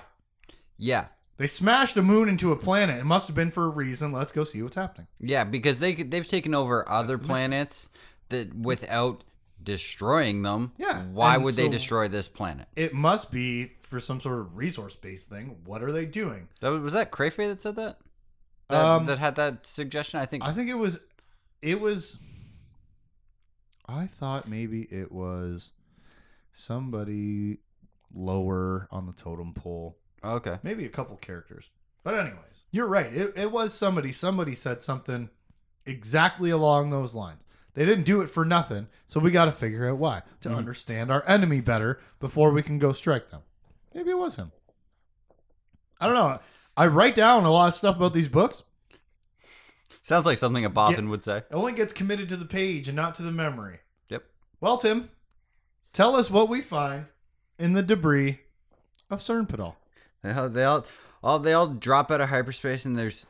Yeah. 0.76 1.06
They 1.38 1.46
smashed 1.46 1.96
a 1.96 2.02
moon 2.02 2.28
into 2.28 2.52
a 2.52 2.56
planet. 2.56 3.00
It 3.00 3.04
must 3.04 3.26
have 3.28 3.34
been 3.34 3.50
for 3.50 3.64
a 3.64 3.68
reason. 3.70 4.12
Let's 4.12 4.32
go 4.32 4.44
see 4.44 4.62
what's 4.62 4.76
happening. 4.76 5.06
Yeah, 5.18 5.44
because 5.44 5.78
they 5.78 5.94
they've 5.94 6.26
taken 6.26 6.54
over 6.54 6.88
other 6.88 7.14
the 7.14 7.18
mission. 7.18 7.26
planets 7.26 7.88
that 8.28 8.54
without 8.54 9.24
destroying 9.62 10.42
them. 10.42 10.72
Yeah, 10.78 11.02
Why 11.04 11.34
and 11.34 11.44
would 11.44 11.54
they 11.54 11.68
destroy 11.68 12.08
this 12.08 12.28
planet? 12.28 12.68
It 12.76 12.94
must 12.94 13.30
be 13.30 13.72
for 13.82 14.00
some 14.00 14.20
sort 14.20 14.38
of 14.40 14.56
resource 14.56 14.96
based 14.96 15.28
thing. 15.28 15.56
What 15.64 15.82
are 15.82 15.92
they 15.92 16.06
doing? 16.06 16.48
That 16.60 16.70
was, 16.70 16.82
was 16.82 16.92
that 16.94 17.12
Kre'fey 17.12 17.48
that 17.48 17.60
said 17.60 17.76
that? 17.76 17.98
That, 18.68 18.84
Um, 18.84 19.04
that 19.06 19.18
had 19.18 19.36
that 19.36 19.66
suggestion. 19.66 20.20
I 20.20 20.24
think. 20.26 20.44
I 20.44 20.52
think 20.52 20.68
it 20.70 20.74
was 20.78 21.00
it 21.60 21.80
was 21.80 22.20
I 23.86 24.06
thought 24.06 24.48
maybe 24.48 24.82
it 24.90 25.12
was 25.12 25.72
somebody 26.52 27.58
lower 28.14 28.88
on 28.90 29.06
the 29.06 29.12
totem 29.12 29.54
pole. 29.54 29.98
okay. 30.22 30.58
Maybe 30.62 30.84
a 30.84 30.88
couple 30.90 31.16
characters. 31.16 31.70
But 32.04 32.14
anyways, 32.14 32.64
you're 32.72 32.88
right. 32.88 33.12
It, 33.14 33.32
it 33.36 33.52
was 33.52 33.72
somebody. 33.74 34.12
Somebody 34.12 34.54
said 34.54 34.82
something 34.82 35.30
exactly 35.86 36.50
along 36.50 36.90
those 36.90 37.14
lines. 37.14 37.42
They 37.74 37.84
didn't 37.86 38.04
do 38.04 38.20
it 38.20 38.28
for 38.28 38.44
nothing, 38.44 38.88
so 39.06 39.18
we 39.20 39.30
got 39.30 39.46
to 39.46 39.52
figure 39.52 39.88
out 39.88 39.96
why 39.98 40.22
to 40.42 40.50
Mhm. 40.50 40.56
understand 40.56 41.10
our 41.10 41.22
enemy 41.26 41.60
better 41.60 42.00
before 42.20 42.50
we 42.50 42.62
can 42.62 42.78
go 42.78 42.92
strike 42.92 43.30
them. 43.30 43.42
Maybe 43.94 44.10
it 44.10 44.18
was 44.18 44.36
him. 44.36 44.52
I 46.00 46.06
don't 46.06 46.14
know. 46.14 46.38
I 46.76 46.86
write 46.86 47.14
down 47.14 47.44
a 47.44 47.50
lot 47.50 47.68
of 47.68 47.74
stuff 47.74 47.96
about 47.96 48.12
these 48.14 48.28
books. 48.28 48.62
Sounds 50.02 50.26
like 50.26 50.38
something 50.38 50.64
a 50.64 50.70
Bothan 50.70 51.08
would 51.10 51.22
say. 51.22 51.38
It 51.38 51.46
only 51.52 51.72
gets 51.72 51.92
committed 51.92 52.28
to 52.30 52.36
the 52.36 52.44
page 52.44 52.88
and 52.88 52.96
not 52.96 53.14
to 53.16 53.22
the 53.22 53.30
memory. 53.32 53.80
Yep. 54.08 54.24
Well, 54.60 54.78
Tim, 54.78 55.10
tell 55.92 56.16
us 56.16 56.28
what 56.30 56.48
we 56.48 56.60
find 56.60 57.06
in 57.58 57.72
the 57.74 57.82
debris 57.82 58.40
of. 59.10 59.22
They 60.22 60.32
all, 60.32 60.48
they 60.48 60.64
all, 60.64 60.86
all 61.22 61.38
they 61.38 61.52
all 61.52 61.68
drop 61.68 62.10
out 62.10 62.20
of 62.20 62.30
hyperspace, 62.30 62.84
and 62.84 62.96
there's 62.98 63.26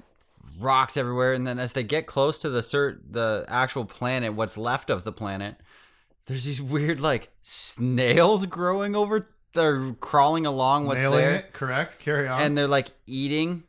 rocks 0.58 0.96
everywhere. 0.96 1.34
And 1.34 1.46
then 1.46 1.58
as 1.58 1.72
they 1.72 1.82
get 1.82 2.06
close 2.06 2.40
to 2.42 2.50
the 2.50 2.60
cert, 2.60 3.00
the 3.10 3.44
actual 3.48 3.84
planet, 3.84 4.34
what's 4.34 4.56
left 4.56 4.90
of 4.90 5.04
the 5.04 5.12
planet, 5.12 5.56
there's 6.26 6.44
these 6.44 6.62
weird 6.62 7.00
like 7.00 7.30
snails 7.42 8.46
growing 8.46 8.94
over. 8.94 9.28
They're 9.54 9.92
crawling 9.94 10.46
along 10.46 10.86
what's 10.86 11.00
Nailing 11.00 11.18
there, 11.18 11.34
it, 11.36 11.52
correct? 11.52 11.98
Carry 11.98 12.26
on. 12.26 12.40
and 12.40 12.56
they're 12.56 12.66
like 12.66 12.88
eating 13.06 13.64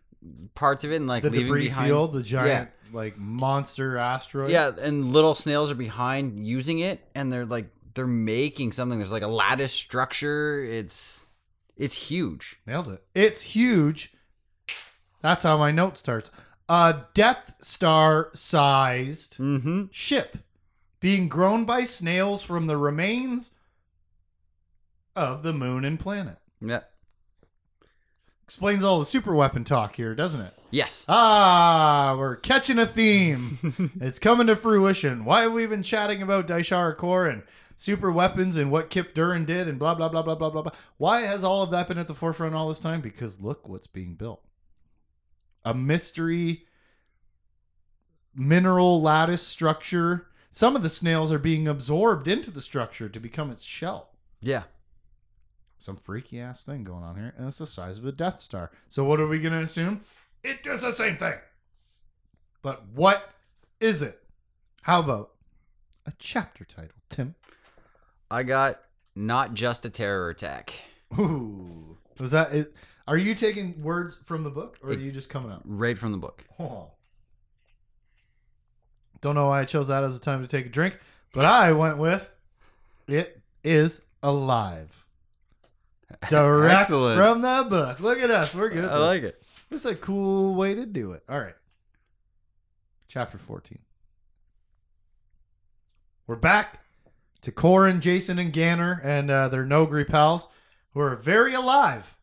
parts 0.56 0.86
of 0.86 0.92
it 0.94 0.98
and 0.98 1.08
like 1.08 1.24
the 1.24 1.30
leaving 1.30 1.48
debris 1.48 1.64
behind. 1.66 1.88
field, 1.88 2.14
the 2.14 2.24
giant 2.24 2.70
like 2.94 3.18
monster 3.18 3.98
asteroid. 3.98 4.52
Yeah, 4.52 4.72
and 4.82 5.04
little 5.06 5.36
snails 5.36 5.72
are 5.72 5.76
behind 5.76 6.40
using 6.40 6.80
it, 6.80 7.02
and 7.16 7.34
they're 7.34 7.46
like 7.46 7.66
they're 7.96 8.08
making 8.08 8.72
something. 8.72 8.98
There's 9.00 9.12
like 9.12 9.24
a 9.24 9.28
lattice 9.28 9.74
structure. 9.74 10.64
It's 10.64 11.28
it's 11.76 12.10
huge. 12.10 12.58
nailed 12.66 12.88
it. 12.90 13.04
It's 13.14 13.42
huge. 13.42 14.14
That's 15.22 15.44
how 15.44 15.58
my 15.58 15.72
note 15.72 15.98
starts. 15.98 16.32
A 16.70 17.04
Death 17.14 17.56
Star 17.62 18.30
sized 18.34 19.38
Mm-hmm. 19.38 19.86
ship 19.92 20.38
being 21.00 21.28
grown 21.28 21.66
by 21.66 21.84
snails 21.84 22.42
from 22.44 22.68
the 22.68 22.78
remains 22.78 23.54
of 25.16 25.44
the 25.44 25.54
moon 25.54 25.84
and 25.86 26.00
planet. 26.00 26.38
Yeah. 26.62 26.82
Explains 28.46 28.84
all 28.84 29.00
the 29.00 29.06
super 29.06 29.34
weapon 29.34 29.64
talk 29.64 29.96
here, 29.96 30.16
doesn't 30.16 30.42
it? 30.42 30.54
Yes. 30.72 31.06
Ah, 31.10 32.16
we're 32.18 32.36
catching 32.38 32.80
a 32.80 32.86
theme. 32.86 33.58
it's 34.02 34.20
coming 34.20 34.48
to 34.48 34.56
fruition. 34.56 35.26
Why 35.26 35.42
have 35.42 35.54
we 35.54 35.66
been 35.66 35.84
chatting 35.84 36.22
about 36.22 36.48
Daishara 36.48 36.96
Core 36.96 37.28
and 37.28 37.44
super 37.76 38.12
weapons 38.12 38.58
and 38.58 38.72
what 38.72 38.90
Kip 38.90 39.14
Durron 39.16 39.46
did 39.46 39.68
and 39.68 39.78
blah 39.80 39.96
blah 39.96 40.10
blah 40.10 40.22
blah 40.24 40.36
blah 40.36 40.50
blah 40.50 40.62
blah? 40.62 40.72
Why 40.98 41.22
has 41.22 41.44
all 41.44 41.64
of 41.64 41.72
that 41.72 41.88
been 41.88 41.98
at 41.98 42.08
the 42.08 42.14
forefront 42.16 42.56
all 42.56 42.70
this 42.70 42.80
time? 42.80 43.02
Because 43.02 43.40
look 43.42 43.68
what's 43.68 43.88
being 43.88 44.16
built. 44.16 44.42
A 45.66 45.74
mystery 45.74 46.66
mineral 48.36 49.02
lattice 49.02 49.46
structure. 49.46 50.28
Some 50.50 50.76
of 50.76 50.84
the 50.84 50.90
snails 50.90 51.32
are 51.32 51.40
being 51.40 51.68
absorbed 51.68 52.28
into 52.28 52.52
the 52.52 52.62
structure 52.62 53.10
to 53.10 53.20
become 53.20 53.50
its 53.52 53.64
shell 53.64 54.10
Yeah. 54.42 54.64
some 55.80 55.96
freaky 55.98 56.40
ass 56.40 56.64
thing 56.66 56.84
going 56.84 57.04
on 57.04 57.16
here, 57.16 57.34
and 57.38 57.48
it's 57.48 57.58
the 57.58 57.68
size 57.68 57.98
of 57.98 58.06
a 58.06 58.12
Death 58.12 58.40
Star. 58.40 58.72
So 58.88 59.04
what 59.04 59.20
are 59.20 59.28
we 59.28 59.40
gonna 59.40 59.62
assume? 59.62 60.02
It 60.44 60.64
does 60.64 60.82
the 60.82 60.92
same 60.92 61.18
thing. 61.18 61.36
But 62.62 62.88
what 62.90 63.30
is 63.80 64.02
it? 64.02 64.22
How 64.84 65.00
about 65.02 65.32
a 66.06 66.14
chapter 66.20 66.66
title, 66.66 66.96
Tim? 67.10 67.36
I 68.32 68.44
got 68.44 68.82
not 69.16 69.54
just 69.54 69.86
a 69.86 69.90
terror 69.90 70.30
attack. 70.30 70.74
Ooh, 71.20 71.98
was 72.20 72.32
that? 72.32 72.52
Is, 72.54 72.70
are 73.08 73.18
you 73.18 73.36
taking 73.36 73.82
words 73.82 74.18
from 74.26 74.44
the 74.44 74.50
book, 74.50 74.80
or 74.82 74.90
are 74.92 74.94
you 74.94 75.12
just 75.12 75.30
coming 75.30 75.52
up? 75.52 75.62
Right 75.66 75.98
from 75.98 76.12
the 76.12 76.18
book. 76.18 76.46
Don't 79.22 79.36
know 79.36 79.48
why 79.48 79.62
I 79.62 79.66
chose 79.66 79.88
that 79.88 80.04
as 80.04 80.18
a 80.18 80.22
time 80.22 80.42
to 80.42 80.48
take 80.48 80.66
a 80.66 80.70
drink, 80.70 80.98
but 81.34 81.46
I 81.46 81.72
went 81.72 81.98
with 81.98 82.30
it 83.08 83.42
is 83.64 84.02
alive. 84.22 85.06
Direct 86.30 86.82
Excellent. 86.82 87.18
from 87.18 87.42
the 87.42 87.68
book. 87.70 88.00
Look 88.00 88.20
at 88.20 88.30
us. 88.30 88.54
We're 88.54 88.70
good 88.70 88.86
at 88.86 88.92
I 88.92 88.98
like 88.98 89.24
it. 89.24 89.42
It's 89.72 89.86
a 89.86 89.96
cool 89.96 90.54
way 90.56 90.76
to 90.76 90.86
do 90.86 91.14
it. 91.14 91.24
All 91.28 91.40
right. 91.40 91.56
Chapter 93.08 93.38
14. 93.38 93.80
We're 96.28 96.36
back 96.36 96.82
to 97.42 97.52
Corran, 97.52 98.00
Jacen, 98.00 98.40
and 98.40 98.54
Ganner 98.54 99.04
and 99.04 99.30
uh, 99.30 99.50
their 99.50 99.66
Noghri 99.66 100.08
pals 100.08 100.48
who 100.94 101.00
are 101.00 101.16
very 101.16 101.54
alive. 101.54 102.18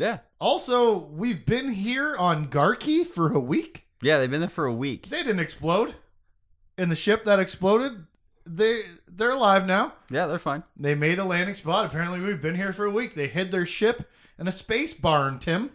Yeah. 0.00 0.18
Also, 0.40 0.96
we've 0.98 1.44
been 1.44 1.68
here 1.68 2.16
on 2.16 2.48
Garqi 2.48 3.06
for 3.06 3.32
a 3.32 3.38
week. 3.38 3.86
Yeah, 4.00 4.18
they've 4.18 4.30
been 4.30 4.40
there 4.40 4.48
for 4.48 4.64
a 4.64 4.72
week. 4.72 5.10
They 5.10 5.22
didn't 5.22 5.40
explode. 5.40 5.94
In 6.78 6.88
the 6.88 6.96
ship 6.96 7.24
that 7.26 7.38
exploded, 7.38 8.06
they 8.46 8.80
they're 9.06 9.32
alive 9.32 9.66
now. 9.66 9.92
Yeah, 10.10 10.26
they're 10.26 10.38
fine. 10.38 10.62
They 10.78 10.94
made 10.94 11.18
a 11.18 11.24
landing 11.24 11.54
spot. 11.54 11.84
Apparently, 11.84 12.18
we've 12.20 12.40
been 12.40 12.54
here 12.54 12.72
for 12.72 12.86
a 12.86 12.90
week. 12.90 13.14
They 13.14 13.26
hid 13.26 13.52
their 13.52 13.66
ship 13.66 14.10
in 14.38 14.48
a 14.48 14.52
space 14.52 14.94
barn, 14.94 15.38
Tim. 15.38 15.70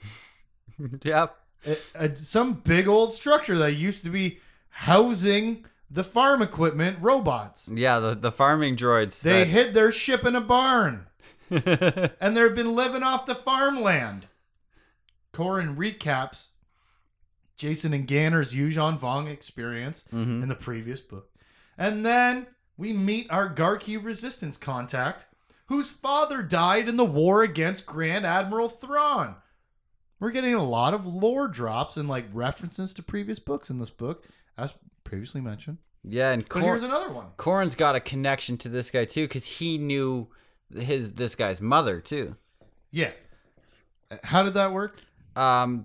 yeah. 1.04 1.28
a, 1.64 1.76
a- 1.94 2.16
some 2.16 2.54
big 2.54 2.88
old 2.88 3.12
structure 3.12 3.56
that 3.58 3.74
used 3.74 4.02
to 4.02 4.10
be 4.10 4.40
housing 4.70 5.64
the 5.88 6.02
farm 6.02 6.42
equipment 6.42 6.98
robots. 7.00 7.68
Yeah, 7.72 8.00
the, 8.00 8.14
the 8.16 8.32
farming 8.32 8.76
droids. 8.76 9.20
They 9.22 9.44
that- 9.44 9.46
hid 9.48 9.74
their 9.74 9.92
ship 9.92 10.24
in 10.26 10.34
a 10.34 10.40
barn 10.40 11.06
and 12.20 12.36
they've 12.36 12.54
been 12.54 12.74
living 12.74 13.02
off 13.02 13.26
the 13.26 13.34
farmland. 13.34 14.26
Corran 15.32 15.76
recaps 15.76 16.48
Jacen 17.58 17.94
and 17.94 18.06
Ganner's 18.06 18.52
Yuuzhan 18.54 18.98
Vong 18.98 19.28
experience 19.28 20.04
Mhm. 20.12 20.42
in 20.42 20.48
the 20.48 20.54
previous 20.54 21.00
book. 21.00 21.30
And 21.76 22.04
then 22.04 22.46
we 22.76 22.92
meet 22.92 23.30
our 23.30 23.52
Garqi 23.52 24.02
resistance 24.02 24.56
contact, 24.56 25.26
whose 25.66 25.90
father 25.90 26.42
died 26.42 26.88
in 26.88 26.96
the 26.96 27.04
war 27.04 27.42
against 27.42 27.86
Grand 27.86 28.24
Admiral 28.26 28.68
Thrawn. 28.68 29.36
We're 30.18 30.30
getting 30.32 30.54
a 30.54 30.64
lot 30.64 30.94
of 30.94 31.06
lore 31.06 31.48
drops 31.48 31.96
and 31.96 32.08
like 32.08 32.26
references 32.32 32.92
to 32.94 33.02
previous 33.02 33.38
books 33.38 33.70
in 33.70 33.78
this 33.78 33.90
book, 33.90 34.26
as 34.58 34.74
previously 35.04 35.40
mentioned. 35.40 35.78
Yeah, 36.02 36.30
and 36.32 36.46
But 36.48 36.62
here's 36.62 36.82
another 36.82 37.10
one. 37.10 37.26
Corran's 37.36 37.74
got 37.74 37.94
a 37.94 38.00
connection 38.00 38.56
to 38.58 38.68
this 38.70 38.90
guy 38.90 39.04
too, 39.04 39.26
because 39.28 39.46
he 39.46 39.76
knew 39.78 40.28
his 40.74 41.12
this 41.12 41.34
guy's 41.34 41.60
mother 41.60 42.00
too. 42.00 42.36
Yeah. 42.90 43.10
How 44.24 44.42
did 44.42 44.54
that 44.54 44.72
work? 44.72 44.98
Um, 45.36 45.84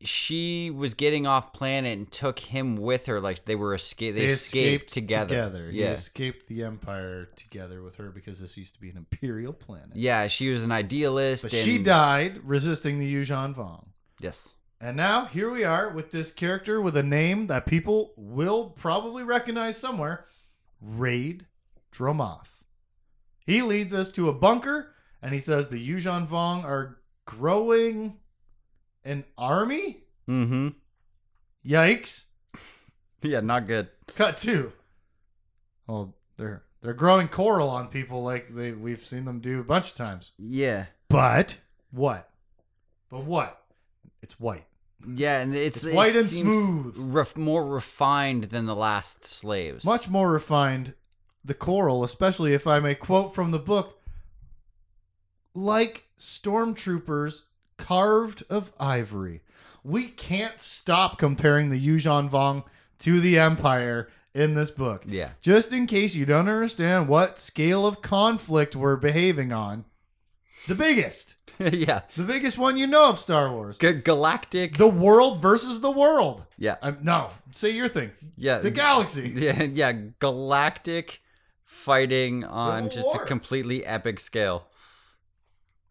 she 0.00 0.70
was 0.70 0.94
getting 0.94 1.26
off 1.26 1.52
planet 1.52 1.96
and 1.96 2.10
took 2.10 2.38
him 2.38 2.76
with 2.76 3.06
her. 3.06 3.20
Like 3.20 3.44
they 3.44 3.54
were 3.54 3.74
escape. 3.74 4.14
They, 4.14 4.26
escaped, 4.26 4.92
together. 4.92 5.70
He 5.70 5.80
Yeah, 5.80 5.92
escaped 5.92 6.48
the 6.48 6.64
Empire 6.64 7.28
together 7.36 7.82
with 7.82 7.96
her 7.96 8.10
because 8.10 8.40
this 8.40 8.56
used 8.56 8.74
to 8.74 8.80
be 8.80 8.90
an 8.90 8.96
Imperial 8.96 9.52
planet. 9.52 9.90
yeah. 9.94 10.26
She 10.28 10.50
was 10.50 10.64
an 10.64 10.72
idealist. 10.72 11.44
But 11.44 11.52
and, 11.52 11.62
she 11.62 11.82
died 11.82 12.40
resisting 12.44 12.98
the 12.98 13.12
Yuuzhan 13.12 13.54
Vong. 13.54 13.86
Yes. 14.20 14.54
And 14.80 14.96
now 14.96 15.24
here 15.24 15.50
we 15.50 15.64
are 15.64 15.88
with 15.90 16.10
this 16.10 16.32
character 16.32 16.82
with 16.82 16.96
a 16.96 17.02
name 17.02 17.46
that 17.46 17.64
people 17.64 18.12
will 18.16 18.70
probably 18.70 19.22
recognize 19.22 19.78
somewhere 19.78 20.26
Raid 20.82 21.46
Dromoth. 21.92 22.55
He 23.46 23.62
leads 23.62 23.94
us 23.94 24.10
to 24.12 24.28
a 24.28 24.32
bunker 24.34 24.92
and 25.22 25.32
he 25.32 25.40
says 25.40 25.68
the 25.68 25.88
Yuuzhan 25.88 26.26
Vong 26.26 26.64
are 26.64 26.98
growing 27.24 28.18
an 29.04 29.24
army? 29.38 30.02
Mm-hmm. 30.28 30.68
Yikes. 31.66 32.24
Yeah, 33.22 33.40
not 33.40 33.66
good. 33.66 33.88
Cut 34.14 34.36
two. 34.36 34.72
Well, 35.88 36.14
they're 36.36 36.62
they're 36.80 36.92
growing 36.94 37.26
coral 37.26 37.68
on 37.68 37.88
people 37.88 38.22
like 38.22 38.54
they 38.54 38.70
we've 38.70 39.04
seen 39.04 39.24
them 39.24 39.40
do 39.40 39.58
a 39.58 39.64
bunch 39.64 39.88
of 39.88 39.94
times. 39.94 40.30
Yeah. 40.38 40.84
But 41.08 41.58
what? 41.90 42.30
But 43.10 43.24
what? 43.24 43.62
It's 44.22 44.38
white. 44.38 44.66
Yeah, 45.08 45.40
and 45.40 45.54
it's, 45.56 45.78
It's 45.78 45.84
it 45.86 45.94
white 45.94 46.14
and 46.14 46.26
seems 46.26 46.56
smooth. 46.56 46.94
Ref, 46.98 47.36
more 47.36 47.66
refined 47.66 48.44
than 48.44 48.66
the 48.66 48.76
last 48.76 49.24
slaves. 49.24 49.84
Much 49.84 50.08
more 50.08 50.30
refined. 50.30 50.94
The 51.46 51.54
coral, 51.54 52.02
especially 52.02 52.54
if 52.54 52.66
I 52.66 52.80
may 52.80 52.96
quote 52.96 53.32
from 53.34 53.52
the 53.52 53.60
book, 53.60 54.00
like 55.54 56.08
stormtroopers 56.18 57.42
carved 57.78 58.42
of 58.50 58.72
ivory. 58.80 59.42
We 59.84 60.08
can't 60.08 60.58
stop 60.58 61.18
comparing 61.18 61.70
the 61.70 61.80
Yuuzhan 61.80 62.28
Vong 62.28 62.64
to 62.98 63.20
the 63.20 63.38
Empire 63.38 64.08
in 64.34 64.54
this 64.54 64.72
book. 64.72 65.04
Yeah. 65.06 65.30
Just 65.40 65.72
in 65.72 65.86
case 65.86 66.16
you 66.16 66.26
don't 66.26 66.48
understand 66.48 67.06
what 67.06 67.38
scale 67.38 67.86
of 67.86 68.02
conflict 68.02 68.74
we're 68.74 68.96
behaving 68.96 69.52
on. 69.52 69.84
The 70.66 70.74
biggest. 70.74 71.36
yeah. 71.60 72.00
The 72.16 72.24
biggest 72.24 72.58
one 72.58 72.76
you 72.76 72.88
know 72.88 73.08
of 73.08 73.20
Star 73.20 73.52
Wars. 73.52 73.78
G- 73.78 73.92
galactic. 73.92 74.76
The 74.78 74.88
world 74.88 75.40
versus 75.40 75.80
the 75.80 75.92
world. 75.92 76.44
yeah. 76.58 76.76
Um, 76.82 76.98
no, 77.02 77.30
say 77.52 77.70
your 77.70 77.86
thing. 77.86 78.10
Yeah. 78.36 78.58
The 78.58 78.72
galaxy. 78.72 79.28
Yeah, 79.36 79.62
yeah, 79.62 79.92
galactic 80.18 81.22
fighting 81.66 82.44
on 82.44 82.84
Civil 82.84 82.96
just 82.96 83.06
War. 83.08 83.22
a 83.22 83.26
completely 83.26 83.84
epic 83.84 84.18
scale. 84.20 84.70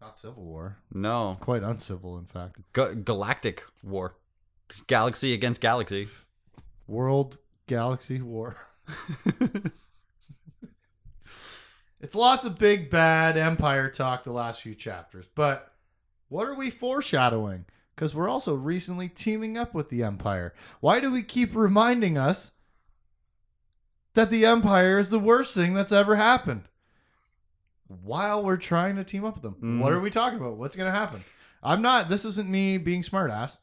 Not 0.00 0.16
Civil 0.16 0.44
War. 0.44 0.78
No, 0.92 1.36
Quite 1.40 1.62
uncivil, 1.62 2.18
in 2.18 2.26
fact. 2.26 2.56
Ga- 2.72 2.94
galactic 2.94 3.64
war, 3.82 4.16
galaxy 4.88 5.32
against 5.32 5.60
galaxy. 5.60 6.08
World 6.88 7.38
Galaxy 7.66 8.20
War. 8.20 8.56
it's 12.00 12.14
lots 12.14 12.44
of 12.44 12.58
big 12.58 12.90
bad 12.90 13.36
Empire 13.36 13.88
talk 13.90 14.22
the 14.22 14.32
last 14.32 14.62
few 14.62 14.74
chapters, 14.74 15.26
but 15.34 15.72
what 16.28 16.46
are 16.46 16.54
we 16.54 16.70
foreshadowing? 16.70 17.64
Because 17.94 18.14
we're 18.14 18.28
also 18.28 18.54
recently 18.54 19.08
teaming 19.08 19.56
up 19.56 19.72
with 19.74 19.88
the 19.88 20.02
Empire. 20.02 20.54
Why 20.80 21.00
do 21.00 21.10
we 21.10 21.22
keep 21.22 21.56
reminding 21.56 22.18
us 22.18 22.52
that 24.16 24.30
the 24.30 24.44
Empire 24.44 24.98
is 24.98 25.10
the 25.10 25.18
worst 25.18 25.54
thing 25.54 25.74
that's 25.74 25.92
ever 25.92 26.16
happened? 26.16 26.62
While 27.86 28.42
we're 28.42 28.56
trying 28.56 28.96
to 28.96 29.04
team 29.04 29.24
up 29.24 29.34
with 29.34 29.42
them. 29.44 29.56
Mhm. 29.62 29.80
What 29.80 29.92
are 29.92 30.00
we 30.00 30.10
talking 30.10 30.38
about? 30.40 30.56
What's 30.56 30.74
going 30.74 30.90
to 30.92 30.98
happen? 30.98 31.22
I'm 31.62 31.82
not, 31.82 32.08
this 32.08 32.24
isn't 32.24 32.48
me 32.48 32.78
being 32.78 33.02
smartass. 33.02 33.58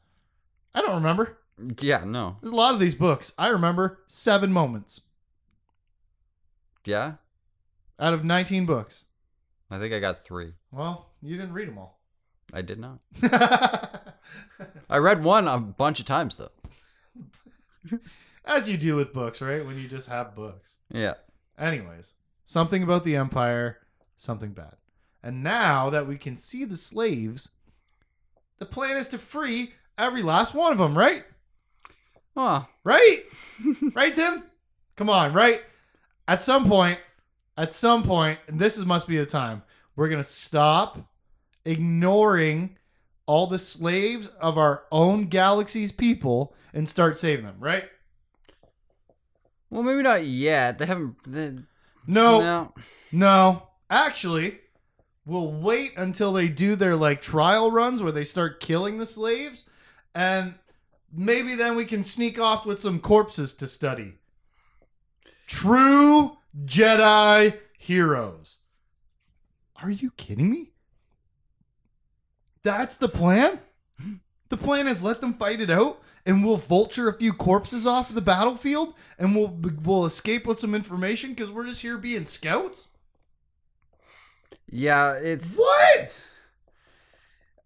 I 0.74 0.80
don't 0.80 0.94
remember. 0.94 1.38
Yeah, 1.80 2.04
no, 2.04 2.36
There's 2.40 2.52
a 2.52 2.56
lot 2.56 2.74
of 2.74 2.80
these 2.80 2.94
books. 2.94 3.32
I 3.38 3.48
remember 3.48 4.00
seven 4.08 4.52
moments 4.52 5.02
yeah. 6.84 7.14
out 8.00 8.12
of 8.14 8.24
19 8.24 8.66
books. 8.66 9.04
I 9.70 9.78
think 9.78 9.94
I 9.94 10.00
got 10.00 10.24
three. 10.24 10.52
Well, 10.72 11.10
you 11.22 11.36
didn't 11.36 11.52
read 11.52 11.68
them 11.68 11.78
all. 11.78 12.00
I 12.52 12.62
did 12.62 12.78
not. 12.78 12.98
I 14.90 14.98
read 14.98 15.22
one 15.24 15.46
a 15.48 15.58
bunch 15.58 16.00
of 16.00 16.06
times 16.06 16.36
though. 16.36 16.50
As 18.44 18.68
you 18.68 18.76
do 18.76 18.96
with 18.96 19.12
books, 19.12 19.40
right? 19.40 19.64
When 19.64 19.78
you 19.78 19.88
just 19.88 20.08
have 20.08 20.34
books. 20.34 20.76
Yeah. 20.90 21.14
Anyways, 21.58 22.14
something 22.44 22.82
about 22.82 23.04
the 23.04 23.16
Empire, 23.16 23.78
something 24.16 24.52
bad. 24.52 24.74
And 25.22 25.42
now 25.42 25.90
that 25.90 26.06
we 26.06 26.18
can 26.18 26.36
see 26.36 26.64
the 26.64 26.76
slaves, 26.76 27.50
the 28.58 28.66
plan 28.66 28.96
is 28.96 29.08
to 29.08 29.18
free 29.18 29.72
every 29.96 30.22
last 30.22 30.54
one 30.54 30.72
of 30.72 30.78
them, 30.78 30.96
right? 30.96 31.24
Oh, 32.36 32.66
Right? 32.84 33.22
right, 33.94 34.14
Tim? 34.14 34.44
Come 34.96 35.08
on, 35.08 35.32
right? 35.32 35.62
At 36.28 36.42
some 36.42 36.68
point, 36.68 36.98
at 37.56 37.72
some 37.72 38.02
point, 38.02 38.38
and 38.46 38.58
this 38.58 38.76
is 38.76 38.84
must 38.84 39.08
be 39.08 39.16
the 39.16 39.26
time, 39.26 39.62
we're 39.96 40.08
gonna 40.08 40.22
stop 40.22 40.98
ignoring 41.64 42.76
all 43.26 43.46
the 43.46 43.58
slaves 43.58 44.28
of 44.40 44.58
our 44.58 44.84
own 44.92 45.26
galaxy's 45.26 45.92
people 45.92 46.54
and 46.74 46.88
start 46.88 47.16
saving 47.16 47.46
them, 47.46 47.56
right? 47.58 47.84
Well, 49.70 49.82
maybe 49.82 50.02
not 50.02 50.24
yet. 50.24 50.78
They 50.78 50.86
haven't. 50.86 51.16
They, 51.26 51.54
No, 52.06 52.40
no. 52.40 52.74
no. 53.12 53.68
Actually, 53.90 54.58
we'll 55.26 55.52
wait 55.52 55.92
until 55.96 56.32
they 56.32 56.48
do 56.48 56.76
their 56.76 56.96
like 56.96 57.22
trial 57.22 57.70
runs 57.70 58.02
where 58.02 58.12
they 58.12 58.24
start 58.24 58.60
killing 58.60 58.98
the 58.98 59.06
slaves, 59.06 59.64
and 60.14 60.54
maybe 61.12 61.54
then 61.54 61.76
we 61.76 61.86
can 61.86 62.02
sneak 62.04 62.38
off 62.40 62.66
with 62.66 62.80
some 62.80 63.00
corpses 63.00 63.54
to 63.54 63.66
study. 63.66 64.14
True 65.46 66.36
Jedi 66.64 67.58
heroes. 67.78 68.58
Are 69.82 69.90
you 69.90 70.10
kidding 70.16 70.50
me? 70.50 70.72
That's 72.62 72.96
the 72.96 73.08
plan? 73.08 73.60
The 74.48 74.56
plan 74.56 74.86
is 74.86 75.02
let 75.02 75.20
them 75.20 75.34
fight 75.34 75.60
it 75.60 75.68
out 75.70 76.00
and 76.26 76.44
we'll 76.44 76.56
vulture 76.56 77.08
a 77.08 77.18
few 77.18 77.32
corpses 77.32 77.86
off 77.86 78.08
the 78.14 78.20
battlefield 78.20 78.94
and 79.18 79.34
we'll 79.36 79.56
we'll 79.82 80.06
escape 80.06 80.46
with 80.46 80.58
some 80.58 80.74
information 80.74 81.34
cuz 81.34 81.50
we're 81.50 81.66
just 81.68 81.82
here 81.82 81.98
being 81.98 82.26
scouts? 82.26 82.90
Yeah, 84.70 85.14
it's. 85.14 85.56
What? 85.56 86.18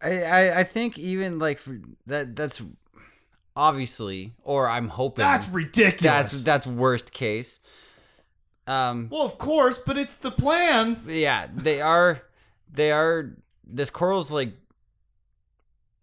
I, 0.03 0.23
I 0.23 0.59
I 0.61 0.64
think 0.64 0.99
even 0.99 1.38
like 1.38 1.59
for 1.59 1.81
that 2.07 2.37
that's 2.37 2.62
obviously 3.57 4.35
or 4.44 4.68
I'm 4.68 4.88
hoping 4.88 5.25
That's 5.25 5.49
ridiculous. 5.49 6.03
that's 6.33 6.44
that's 6.44 6.66
worst 6.66 7.12
case. 7.12 7.59
Um 8.66 9.09
well, 9.11 9.23
of 9.25 9.38
course, 9.38 9.79
but 9.79 9.97
it's 9.99 10.16
the 10.16 10.31
plan. 10.31 11.03
yeah, 11.07 11.49
they 11.53 11.81
are 11.81 12.23
they 12.71 12.92
are 12.92 13.31
this 13.66 13.90
coral's 13.90 14.31
like 14.31 14.53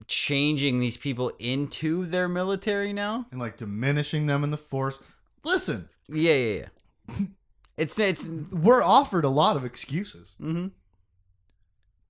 changing 0.07 0.79
these 0.79 0.97
people 0.97 1.31
into 1.39 2.05
their 2.05 2.27
military 2.27 2.93
now. 2.93 3.25
And 3.31 3.39
like 3.39 3.57
diminishing 3.57 4.25
them 4.27 4.43
in 4.43 4.51
the 4.51 4.57
force. 4.57 4.99
Listen, 5.43 5.89
Yeah, 6.07 6.33
yeah, 6.33 6.67
yeah. 7.09 7.15
It's 7.77 7.99
it's 7.99 8.25
we're 8.25 8.81
offered 8.83 9.25
a 9.25 9.29
lot 9.29 9.57
of 9.57 9.65
excuses. 9.65 10.35
mhm. 10.39 10.71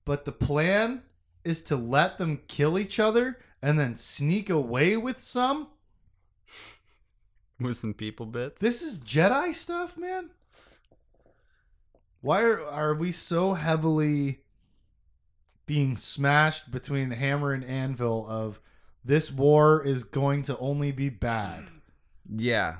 But 0.04 0.24
the 0.24 0.32
plan 0.32 1.02
is 1.44 1.62
to 1.62 1.76
let 1.76 2.18
them 2.18 2.42
kill 2.46 2.78
each 2.78 3.00
other 3.00 3.38
and 3.62 3.78
then 3.78 3.96
sneak 3.96 4.48
away 4.50 4.96
with 4.96 5.20
some? 5.20 5.68
with 7.58 7.76
some 7.78 7.94
people 7.94 8.26
bits. 8.26 8.60
This 8.60 8.82
is 8.82 9.00
Jedi 9.00 9.54
stuff, 9.54 9.96
man. 9.96 10.30
Why 12.20 12.42
are, 12.42 12.62
are 12.64 12.94
we 12.94 13.10
so 13.12 13.54
heavily 13.54 14.40
being 15.66 15.96
smashed 15.96 16.70
between 16.70 17.08
the 17.08 17.16
hammer 17.16 17.52
and 17.52 17.64
anvil 17.64 18.26
of 18.28 18.60
this 19.04 19.30
war 19.32 19.82
is 19.84 20.04
going 20.04 20.42
to 20.44 20.56
only 20.58 20.92
be 20.92 21.08
bad? 21.08 21.66
Yeah. 22.34 22.76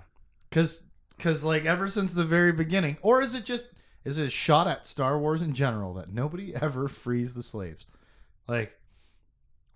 Cuz 0.51 0.85
cuz 1.19 1.43
like 1.45 1.65
ever 1.65 1.89
since 1.89 2.15
the 2.15 2.25
very 2.25 2.53
beginning 2.53 2.97
or 3.03 3.23
is 3.23 3.35
it 3.35 3.45
just 3.45 3.69
is 4.05 4.19
it 4.19 4.27
a 4.27 4.31
shot 4.31 4.67
at 4.69 4.87
Star 4.87 5.19
Wars 5.19 5.43
in 5.43 5.53
general 5.53 5.95
that 5.95 6.13
nobody 6.13 6.55
ever 6.61 6.89
frees 6.89 7.35
the 7.35 7.43
slaves? 7.43 7.87
Like 8.49 8.79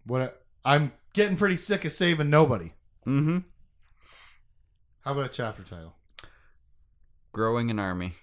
what 0.06 0.42
I'm 0.64 0.92
getting 1.12 1.36
pretty 1.36 1.56
sick 1.56 1.84
of 1.84 1.92
saving 1.92 2.30
nobody. 2.30 2.72
Mhm. 3.06 3.44
How 5.00 5.12
about 5.12 5.26
a 5.26 5.28
chapter 5.30 5.62
title? 5.62 5.94
Growing 7.32 7.70
an 7.70 7.78
army. 7.78 8.14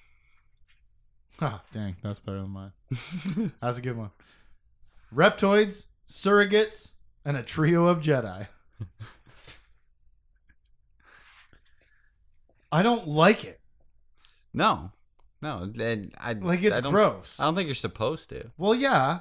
Ah, 1.39 1.61
dang, 1.71 1.95
that's 2.01 2.17
better 2.17 2.41
than 2.41 2.49
mine. 2.49 2.71
That's 3.61 3.77
a 3.77 3.81
good 3.81 3.95
one. 3.95 4.09
Reptoids, 5.13 5.85
surrogates, 6.09 6.91
and 7.25 7.37
a 7.37 7.43
trio 7.43 7.87
of 7.87 7.99
Jedi. 7.99 8.47
I 12.71 12.83
don't 12.83 13.07
like 13.07 13.45
it. 13.45 13.59
No. 14.53 14.91
No, 15.41 15.71
I, 15.79 16.07
I 16.19 16.33
Like 16.33 16.63
it's 16.63 16.77
I 16.77 16.81
don't, 16.81 16.91
gross. 16.91 17.39
I 17.39 17.45
don't 17.45 17.55
think 17.55 17.67
you're 17.67 17.75
supposed 17.75 18.29
to. 18.29 18.51
Well, 18.57 18.73
yeah. 18.73 19.19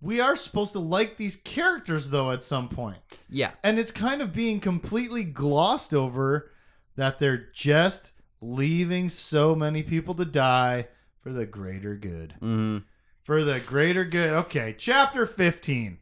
We 0.00 0.20
are 0.20 0.36
supposed 0.36 0.72
to 0.74 0.78
like 0.78 1.16
these 1.16 1.36
characters 1.36 2.08
though 2.10 2.30
at 2.30 2.42
some 2.42 2.68
point. 2.68 2.98
Yeah. 3.28 3.50
And 3.62 3.78
it's 3.78 3.90
kind 3.90 4.22
of 4.22 4.32
being 4.32 4.60
completely 4.60 5.24
glossed 5.24 5.92
over 5.92 6.52
that 6.96 7.18
they're 7.18 7.48
just 7.52 8.12
leaving 8.40 9.08
so 9.08 9.54
many 9.54 9.82
people 9.82 10.14
to 10.14 10.24
die 10.24 10.86
for 11.22 11.32
the 11.32 11.44
greater 11.44 11.96
good. 11.96 12.34
Mhm. 12.40 12.84
For 13.30 13.44
the 13.44 13.60
greater 13.60 14.04
good. 14.04 14.32
Okay, 14.32 14.74
chapter 14.76 15.24
15. 15.24 15.98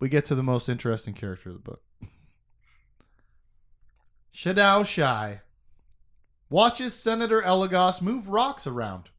We 0.00 0.08
get 0.08 0.24
to 0.24 0.34
the 0.34 0.42
most 0.42 0.70
interesting 0.70 1.12
character 1.12 1.50
of 1.50 1.56
the 1.56 1.60
book. 1.60 1.82
Shedao 4.34 4.86
Shai, 4.86 5.42
watches 6.48 6.94
Senator 6.94 7.42
Elegos 7.42 8.00
move 8.00 8.30
rocks 8.30 8.66
around, 8.66 9.10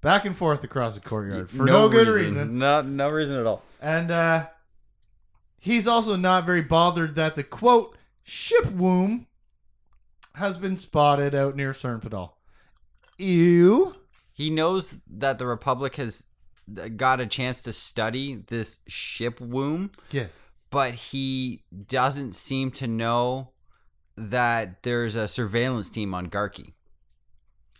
back 0.00 0.24
and 0.24 0.36
forth 0.36 0.62
across 0.62 0.94
the 0.94 1.00
courtyard 1.00 1.50
for 1.50 1.64
no, 1.64 1.88
good 1.88 2.06
reason. 2.06 2.56
No, 2.56 2.82
no 2.82 3.08
reason 3.08 3.40
at 3.40 3.46
all. 3.46 3.64
And 3.82 4.12
uh, 4.12 4.46
he's 5.58 5.88
also 5.88 6.14
not 6.14 6.46
very 6.46 6.62
bothered 6.62 7.16
that 7.16 7.34
the 7.34 7.42
quote 7.42 7.98
ship 8.22 8.66
womb 8.70 9.26
has 10.36 10.56
been 10.56 10.76
spotted 10.76 11.34
out 11.34 11.56
near 11.56 11.72
Sernpidal. 11.72 12.30
Ew. 13.18 13.96
He 14.36 14.50
knows 14.50 14.94
that 15.08 15.38
the 15.38 15.46
Republic 15.46 15.96
has 15.96 16.26
got 16.96 17.20
a 17.20 17.26
chance 17.26 17.62
to 17.62 17.72
study 17.72 18.34
this 18.48 18.80
ship 18.86 19.40
womb, 19.40 19.92
Yeah. 20.10 20.26
but 20.68 20.94
he 20.94 21.62
doesn't 21.88 22.34
seem 22.34 22.70
to 22.72 22.86
know 22.86 23.52
that 24.16 24.82
there's 24.82 25.14
a 25.16 25.26
surveillance 25.26 25.88
team 25.88 26.12
on 26.12 26.26
Garqi. 26.28 26.74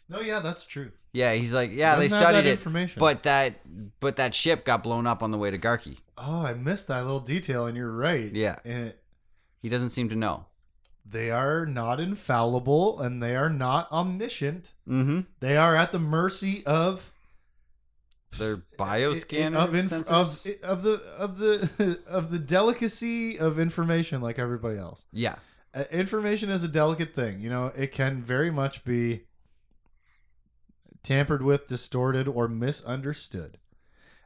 No, 0.08 0.20
yeah, 0.20 0.38
that's 0.40 0.64
true. 0.64 0.92
Yeah, 1.12 1.34
he's 1.34 1.52
like, 1.52 1.72
yeah, 1.72 1.96
they 1.96 2.08
studied 2.08 2.36
that 2.36 2.46
it, 2.46 2.52
information. 2.52 3.00
but 3.00 3.22
that 3.24 3.60
but 4.00 4.16
that 4.16 4.34
ship 4.34 4.64
got 4.64 4.82
blown 4.82 5.06
up 5.06 5.22
on 5.22 5.30
the 5.32 5.38
way 5.38 5.50
to 5.50 5.58
Garqi. 5.58 5.98
Oh, 6.16 6.42
I 6.46 6.54
missed 6.54 6.88
that 6.88 7.02
little 7.04 7.20
detail, 7.20 7.66
and 7.66 7.76
you're 7.76 7.92
right. 7.92 8.32
Yeah. 8.34 8.56
And 8.64 8.94
He 9.60 9.68
doesn't 9.68 9.90
seem 9.90 10.08
to 10.10 10.16
know. 10.16 10.46
they 11.04 11.30
are 11.30 11.66
not 11.66 12.00
infallible, 12.00 12.98
and 13.00 13.22
they 13.22 13.36
are 13.36 13.50
not 13.50 13.90
omniscient. 13.92 14.72
Mm-hmm. 14.88 15.20
They 15.40 15.56
are 15.56 15.74
at 15.76 15.90
the 15.92 15.98
mercy 15.98 16.62
of 16.66 17.12
Their 18.38 18.58
bioscanner 18.78 19.56
of 19.56 19.74
inf- 19.74 19.92
of 20.08 20.46
of 20.62 20.82
the 20.82 21.02
of 21.18 21.38
the 21.38 22.00
of 22.06 22.30
the 22.30 22.38
delicacy 22.38 23.38
of 23.38 23.58
information, 23.58 24.20
like 24.20 24.38
everybody 24.38 24.78
else. 24.78 25.06
yeah, 25.12 25.36
Uh, 25.74 25.84
information 25.90 26.50
is 26.50 26.62
a 26.64 26.68
delicate 26.68 27.14
thing. 27.14 27.40
You 27.40 27.50
know, 27.50 27.66
it 27.76 27.92
can 27.92 28.22
very 28.22 28.50
much 28.50 28.84
be 28.84 29.22
tampered 31.02 31.42
with, 31.42 31.66
distorted, 31.66 32.28
or 32.28 32.48
misunderstood. 32.48 33.58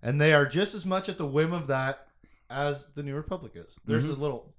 And 0.02 0.20
they 0.20 0.32
are 0.32 0.46
just 0.46 0.74
as 0.74 0.86
much 0.86 1.08
at 1.08 1.18
the 1.18 1.26
whim 1.26 1.52
of 1.52 1.66
that 1.66 2.06
as 2.48 2.92
the 2.94 3.02
New 3.02 3.14
Republic 3.14 3.52
is. 3.54 3.78
There's 3.84 4.08
Mhm. 4.08 4.16
a 4.16 4.20
little 4.20 4.54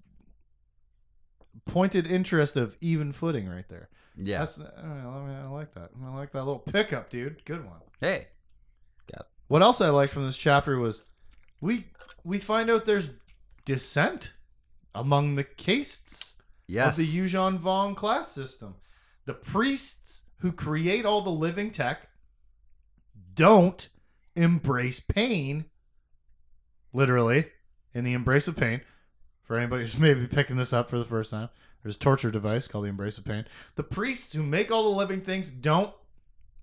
pointed 1.66 2.08
interest 2.08 2.58
of 2.58 2.78
even 2.82 3.12
footing 3.12 3.48
right 3.48 3.68
there. 3.70 3.90
yeah. 4.16 4.40
That's 4.40 4.60
I, 4.60 4.82
don't 4.82 5.14
I, 5.14 5.28
mean, 5.28 5.38
I 5.44 5.48
like 5.48 5.74
that. 5.76 5.90
I 6.04 6.16
like 6.16 6.32
that 6.32 6.44
little 6.44 6.60
pickup, 6.60 7.10
dude. 7.10 7.44
Good 7.46 7.66
one. 7.66 7.80
hey, 8.00 8.28
got 9.12 9.22
it. 9.22 9.28
What 9.48 9.62
else 9.62 9.82
I 9.82 9.90
liked 9.90 10.14
from 10.14 10.26
this 10.26 10.38
chapter 10.38 10.78
was 10.78 11.06
we 11.60 11.86
we 12.24 12.40
find 12.40 12.70
out 12.70 12.86
there's 12.86 13.14
dissent 13.66 14.34
among 14.96 15.36
the 15.36 15.44
castes 15.44 16.36
yes, 16.68 16.98
of 16.98 17.06
the 17.06 17.18
Yuuzhan 17.18 17.60
Vong 17.60 17.96
class 17.96 18.32
system. 18.32 18.76
The 19.26 19.34
priests 19.34 20.24
who 20.40 20.52
create 20.52 21.06
all 21.06 21.22
the 21.22 21.30
living 21.30 21.72
tech 21.72 22.08
don't 23.36 23.90
embrace 24.36 25.00
pain, 25.00 25.66
literally, 26.94 27.46
in 27.94 28.04
the 28.04 28.14
embrace 28.14 28.48
of 28.48 28.58
pain. 28.58 28.82
For 29.52 29.58
anybody 29.58 29.84
who's 29.84 29.98
maybe 30.00 30.28
picking 30.28 30.56
this 30.56 30.72
up 30.72 30.90
for 30.90 30.98
the 30.98 31.04
first 31.04 31.32
time, 31.32 31.50
there's 31.84 31.98
a 31.98 32.00
torture 32.00 32.32
device 32.32 32.70
called 32.70 32.86
the 32.86 32.90
embrace 32.90 33.18
of 33.18 33.26
pain. 33.26 33.44
The 33.76 33.84
priests 33.84 34.32
who 34.32 34.44
make 34.44 34.72
all 34.72 34.84
the 34.84 34.98
living 34.98 35.20
things 35.20 35.52
don't 35.52 35.94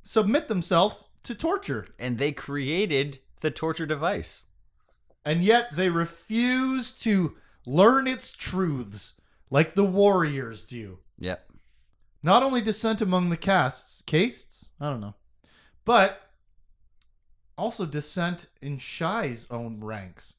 submit 0.03 0.49
themselves 0.49 0.97
to 1.25 1.35
torture. 1.35 1.89
and 1.99 2.17
they 2.17 2.33
created 2.33 3.19
the 3.43 3.51
torture 3.51 3.85
device. 3.85 4.45
and 5.23 5.45
yet 5.45 5.77
they 5.77 5.91
refuse 5.91 6.91
to 6.93 7.37
learn 7.67 8.07
its 8.07 8.31
truths 8.31 9.21
like 9.51 9.75
the 9.75 9.85
warriors 9.85 10.65
do. 10.65 11.01
Yep. 11.19 11.47
Not 12.23 12.43
only 12.43 12.63
dissent 12.63 13.03
among 13.03 13.29
the 13.29 13.37
castes, 13.37 14.01
castes, 14.01 14.71
I 14.81 14.89
don't 14.89 15.03
know, 15.03 15.15
but 15.85 16.23
also 17.59 17.85
dissent 17.85 18.47
in 18.63 18.79
Shai's 18.79 19.47
own 19.51 19.85
ranks. 19.85 20.37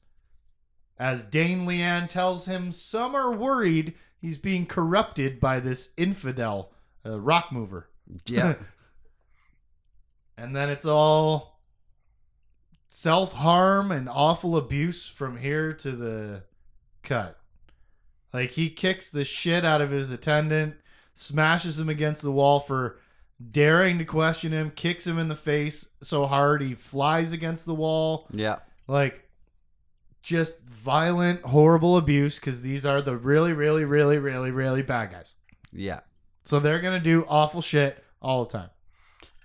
As 1.00 1.24
Deign 1.24 1.64
Lian 1.64 2.08
tells 2.08 2.44
him, 2.44 2.72
some 2.72 3.14
are 3.14 3.32
worried 3.32 3.94
he's 4.18 4.36
being 4.36 4.66
corrupted 4.66 5.40
by 5.40 5.58
this 5.58 5.92
infidel, 5.96 6.72
uh, 7.06 7.18
rock 7.18 7.50
mover. 7.50 7.88
Yeah. 8.26 8.56
and 10.36 10.54
then 10.54 10.68
it's 10.68 10.84
all 10.84 11.58
self 12.86 13.32
harm 13.32 13.90
and 13.90 14.10
awful 14.10 14.58
abuse 14.58 15.08
from 15.08 15.38
here 15.38 15.72
to 15.72 15.92
the 15.92 16.42
cut. 17.02 17.38
Like 18.34 18.50
he 18.50 18.68
kicks 18.68 19.10
the 19.10 19.24
shit 19.24 19.64
out 19.64 19.80
of 19.80 19.90
his 19.90 20.10
attendant, 20.10 20.76
smashes 21.14 21.80
him 21.80 21.88
against 21.88 22.20
the 22.20 22.30
wall 22.30 22.60
for 22.60 22.98
daring 23.50 23.96
to 23.96 24.04
question 24.04 24.52
him, 24.52 24.70
kicks 24.70 25.06
him 25.06 25.18
in 25.18 25.28
the 25.28 25.34
face 25.34 25.88
so 26.02 26.26
hard 26.26 26.60
he 26.60 26.74
flies 26.74 27.32
against 27.32 27.64
the 27.64 27.74
wall. 27.74 28.28
yeah. 28.32 28.58
Like 28.86 29.29
just 30.22 30.60
violent, 30.62 31.42
horrible 31.42 31.96
abuse 31.96 32.38
because 32.38 32.62
these 32.62 32.84
are 32.84 33.00
the 33.02 33.16
really, 33.16 33.52
really, 33.52 33.84
really, 33.84 34.18
really, 34.18 34.50
really 34.50 34.82
bad 34.82 35.12
guys. 35.12 35.34
Yeah. 35.72 36.00
So 36.44 36.58
they're 36.58 36.80
gonna 36.80 37.00
do 37.00 37.24
awful 37.28 37.62
shit 37.62 38.02
all 38.20 38.44
the 38.44 38.52
time. 38.52 38.70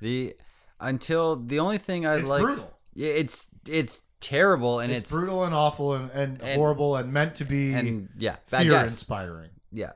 The 0.02 0.36
until 0.80 1.36
the 1.36 1.60
only 1.60 1.78
thing 1.78 2.06
I 2.06 2.18
It's 2.18 2.28
like 2.28 2.44
brutal. 2.44 2.78
Yeah, 2.94 3.10
it's 3.10 3.48
it's 3.68 4.02
terrible 4.20 4.80
and 4.80 4.92
it's, 4.92 5.02
it's, 5.04 5.12
brutal 5.12 5.44
and 5.44 5.54
awful 5.54 5.94
and, 5.94 6.10
and, 6.12 6.42
and- 6.42 6.56
horrible 6.60 6.96
and 6.96 7.12
meant 7.14 7.36
to 7.36 7.46
be 7.46 7.74
and 7.74 8.10
yeah, 8.18 8.38
fear 8.48 8.76
inspiring. 8.80 9.52
Yeah. 9.72 9.92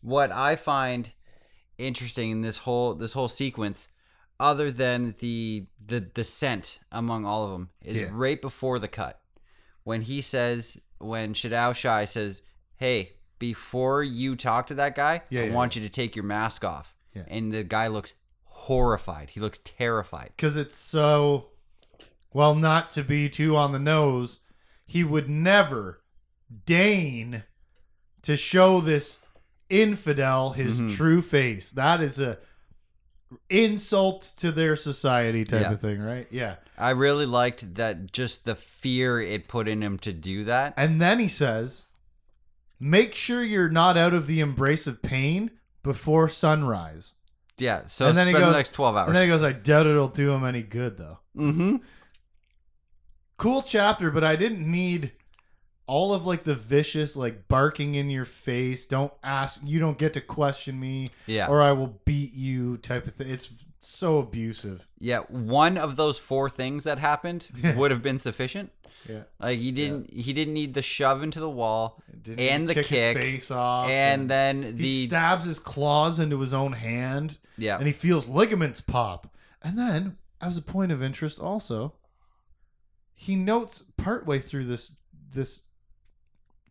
What 0.00 0.32
I 0.32 0.56
find 0.56 1.10
interesting 1.78 2.30
in 2.30 2.40
this 2.40 2.58
whole 2.58 2.94
this 2.94 3.12
whole 3.12 3.28
sequence, 3.28 3.88
other 4.40 4.70
than 4.70 5.14
the 5.20 5.66
the 5.84 6.00
dissent 6.00 6.80
among 6.90 7.24
all 7.24 7.44
of 7.44 7.50
them, 7.52 7.70
is 7.84 7.98
Yeah. 8.00 8.08
right 8.10 8.40
before 8.40 8.78
the 8.78 8.88
cut 8.88 9.20
when 9.84 10.02
he 10.02 10.20
says 10.20 10.78
when 10.98 11.34
Shedao 11.34 11.74
Shai 11.74 12.04
says, 12.04 12.42
"Hey, 12.76 13.12
before 13.38 14.02
you 14.02 14.36
talk 14.36 14.66
to 14.68 14.74
that 14.74 14.94
guy, 14.94 15.22
Yeah, 15.30 15.42
I 15.42 15.44
yeah, 15.46 15.52
want 15.54 15.74
you 15.76 15.82
to 15.82 15.88
take 15.88 16.14
your 16.16 16.24
mask 16.24 16.64
off." 16.64 16.94
Yeah. 17.14 17.24
And 17.28 17.52
the 17.52 17.64
guy 17.64 17.88
looks 17.88 18.14
horrified. 18.44 19.30
He 19.30 19.40
looks 19.40 19.60
terrified. 19.64 20.32
Because 20.36 20.56
it's 20.56 20.76
so, 20.76 21.48
well, 22.32 22.54
not 22.54 22.90
to 22.90 23.02
be 23.02 23.28
too 23.28 23.56
on 23.56 23.72
the 23.72 23.78
nose, 23.78 24.40
he 24.86 25.02
would 25.04 25.28
never 25.28 26.02
deign 26.66 27.44
to 28.22 28.36
show 28.36 28.80
this 28.80 29.18
infidel 29.68 30.50
his 30.52 30.80
Mhm. 30.80 30.94
true 30.96 31.22
face. 31.22 31.70
That 31.72 32.00
is 32.00 32.18
a 32.20 32.38
insult 33.50 34.32
to 34.38 34.50
their 34.52 34.76
society 34.76 35.44
type 35.44 35.62
Yeah. 35.62 35.72
of 35.72 35.80
thing, 35.80 36.00
right? 36.00 36.26
Yeah. 36.30 36.56
I 36.78 36.90
really 36.90 37.26
liked 37.26 37.74
that 37.76 38.12
just 38.12 38.44
the 38.44 38.54
fear 38.54 39.20
it 39.20 39.48
put 39.48 39.68
in 39.68 39.82
him 39.82 39.98
to 40.00 40.12
do 40.12 40.44
that. 40.44 40.74
And 40.76 41.00
then 41.00 41.18
he 41.18 41.28
says, 41.28 41.86
make 42.80 43.14
sure 43.14 43.42
you're 43.42 43.68
not 43.68 43.96
out 43.96 44.14
of 44.14 44.26
the 44.26 44.40
embrace 44.40 44.86
of 44.86 45.02
pain 45.02 45.50
before 45.82 46.28
sunrise. 46.28 47.14
Yeah. 47.58 47.82
So 47.86 48.08
And 48.08 48.16
then 48.16 48.26
he 48.26 48.32
goes- 48.32 48.46
the 48.46 48.52
next 48.52 48.72
twelve 48.74 48.96
hours. 48.96 49.08
And 49.08 49.16
then 49.16 49.22
he 49.24 49.28
goes, 49.28 49.42
I 49.42 49.52
doubt 49.52 49.86
it'll 49.86 50.08
do 50.08 50.32
him 50.32 50.44
any 50.44 50.62
good, 50.62 50.96
though. 50.98 51.18
mm-hmm. 51.36 51.76
cool 53.36 53.62
chapter, 53.62 54.10
but 54.10 54.24
I 54.24 54.36
didn't 54.36 54.68
need 54.70 55.12
all 55.86 56.14
of 56.14 56.26
like 56.26 56.44
the 56.44 56.54
vicious 56.54 57.16
like 57.16 57.48
barking 57.48 57.94
in 57.94 58.08
your 58.10 58.24
face. 58.24 58.86
Don't 58.86 59.12
ask. 59.22 59.60
You 59.64 59.78
don't 59.80 59.98
get 59.98 60.14
to 60.14 60.20
question 60.20 60.78
me, 60.78 61.08
Yeah. 61.26 61.48
or 61.48 61.60
I 61.62 61.72
will 61.72 62.00
beat 62.04 62.32
you. 62.34 62.76
Type 62.78 63.06
of 63.06 63.14
thing. 63.14 63.28
It's 63.30 63.50
so 63.80 64.18
abusive. 64.18 64.86
Yeah, 64.98 65.20
one 65.28 65.76
of 65.76 65.96
those 65.96 66.18
four 66.18 66.48
things 66.48 66.84
that 66.84 66.98
happened 66.98 67.48
would 67.76 67.90
have 67.90 68.02
been 68.02 68.18
sufficient. 68.18 68.70
Yeah. 69.08 69.22
Like 69.40 69.58
he 69.58 69.72
didn't 69.72 70.12
he 70.12 70.32
didn't 70.32 70.54
need 70.54 70.74
the 70.74 70.82
shove 70.82 71.24
into 71.24 71.40
the 71.40 71.50
wall 71.50 72.00
Didn't 72.22 72.38
And 72.38 72.68
the 72.68 72.74
kick 72.74 72.86
kick, 72.86 73.16
face 73.16 73.50
off, 73.50 73.88
and 73.90 74.30
then 74.30 74.62
he 74.62 74.70
the 74.72 75.06
stabs 75.06 75.44
his 75.46 75.58
claws 75.58 76.20
into 76.20 76.38
his 76.38 76.54
own 76.54 76.72
hand, 76.72 77.38
yeah. 77.58 77.78
and 77.78 77.86
he 77.88 77.92
feels 77.92 78.28
ligaments 78.28 78.80
pop. 78.80 79.34
And 79.60 79.76
then, 79.76 80.18
as 80.40 80.56
a 80.56 80.62
point 80.62 80.92
of 80.92 81.02
interest, 81.02 81.40
also, 81.40 81.94
he 83.14 83.34
notes 83.34 83.84
partway 83.96 84.38
through 84.38 84.66
this 84.66 84.92
this 85.32 85.62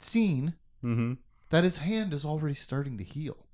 scene 0.03 0.55
Mm-hmm. 0.83 1.13
that 1.51 1.63
his 1.63 1.77
hand 1.77 2.11
is 2.11 2.25
already 2.25 2.55
starting 2.55 2.97
to 2.97 3.03
heal. 3.03 3.45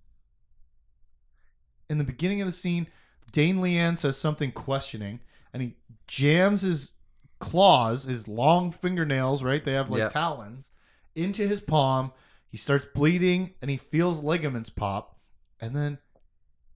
In 1.90 1.98
the 1.98 2.06
beginning 2.06 2.40
of 2.40 2.46
the 2.46 2.54
scene, 2.54 2.88
Deign 3.34 3.62
Lian 3.62 3.98
says 3.98 4.18
something 4.18 4.54
questioning, 4.54 5.20
and 5.52 5.62
he 5.62 5.76
jams 6.08 6.62
his 6.62 6.94
claws, 7.40 8.06
his 8.06 8.28
long 8.30 8.72
fingernails, 8.72 9.44
right? 9.44 9.62
They 9.62 9.74
have 9.74 9.90
like 9.90 10.10
talons, 10.10 10.72
into 11.16 11.46
his 11.46 11.60
palm. 11.60 12.14
He 12.50 12.56
starts 12.58 12.86
bleeding, 12.86 13.56
and 13.62 13.70
he 13.70 13.76
feels 13.78 14.24
ligaments 14.24 14.70
pop. 14.70 15.20
And 15.60 15.76
then, 15.76 15.98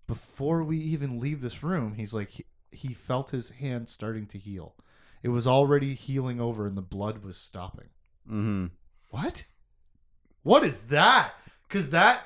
before 0.07 0.63
we 0.63 0.77
even 0.79 1.19
leave 1.19 1.39
this 1.41 1.63
room, 1.63 1.93
he's 1.93 2.13
like, 2.13 2.29
he, 2.29 2.45
he 2.71 2.93
felt 2.93 3.29
his 3.29 3.51
hand 3.51 3.87
starting 3.87 4.27
to 4.27 4.37
heal. 4.37 4.75
It 5.23 5.29
was 5.29 5.47
already 5.47 5.93
healing 5.93 6.41
over, 6.41 6.67
and 6.67 6.75
the 6.75 6.81
blood 6.81 7.23
was 7.23 7.37
stopping. 7.37 7.89
Mm-hmm. 8.29 8.65
What? 9.11 9.45
What 10.43 10.63
is 10.63 10.79
that? 10.87 11.33
Because 11.67 11.91
that 11.91 12.21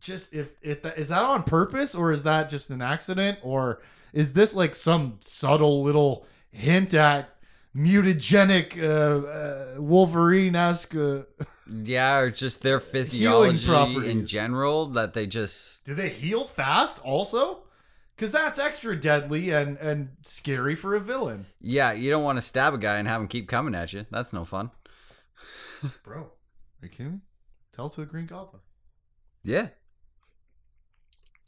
just 0.00 0.34
if 0.34 0.48
if 0.62 0.82
that 0.82 0.98
is 0.98 1.08
that 1.08 1.22
on 1.22 1.42
purpose 1.44 1.94
or 1.94 2.10
is 2.12 2.22
that 2.24 2.48
just 2.48 2.70
an 2.70 2.82
accident 2.82 3.38
or 3.42 3.82
is 4.12 4.32
this 4.32 4.54
like 4.54 4.74
some 4.74 5.18
subtle 5.20 5.82
little 5.82 6.26
hint 6.50 6.94
at 6.94 7.30
mutagenic 7.76 8.80
uh, 8.82 9.26
uh, 9.76 9.80
Wolverine-esque? 9.80 10.94
Uh, 10.94 11.22
Yeah, 11.66 12.18
or 12.18 12.30
just 12.30 12.62
their 12.62 12.80
physiology 12.92 14.10
in 14.10 14.26
general 14.26 14.86
that 14.86 15.14
they 15.14 15.26
just 15.26 15.84
do 15.84 15.94
they 15.94 16.08
heal 16.08 16.44
fast 16.44 17.00
also? 17.04 17.60
Because 18.16 18.30
that's 18.30 18.58
extra 18.60 18.94
deadly 18.98 19.50
and 19.50 19.76
and 19.78 20.10
scary 20.22 20.74
for 20.74 20.94
a 20.94 21.00
villain, 21.00 21.46
yeah, 21.60 21.92
you 21.92 22.10
don't 22.10 22.22
want 22.22 22.38
to 22.38 22.42
stab 22.42 22.74
a 22.74 22.78
guy 22.78 22.96
and 22.96 23.08
have 23.08 23.20
him 23.20 23.28
keep 23.28 23.48
coming 23.48 23.74
at 23.74 23.92
you. 23.92 24.06
That's 24.10 24.32
no 24.32 24.44
fun. 24.44 24.70
bro. 26.04 26.20
Are 26.20 26.30
you 26.82 26.88
kidding 26.88 27.12
me? 27.14 27.18
Tell 27.74 27.88
to 27.90 28.00
the 28.00 28.06
Green 28.06 28.26
Goblin. 28.26 28.62
Yeah. 29.42 29.68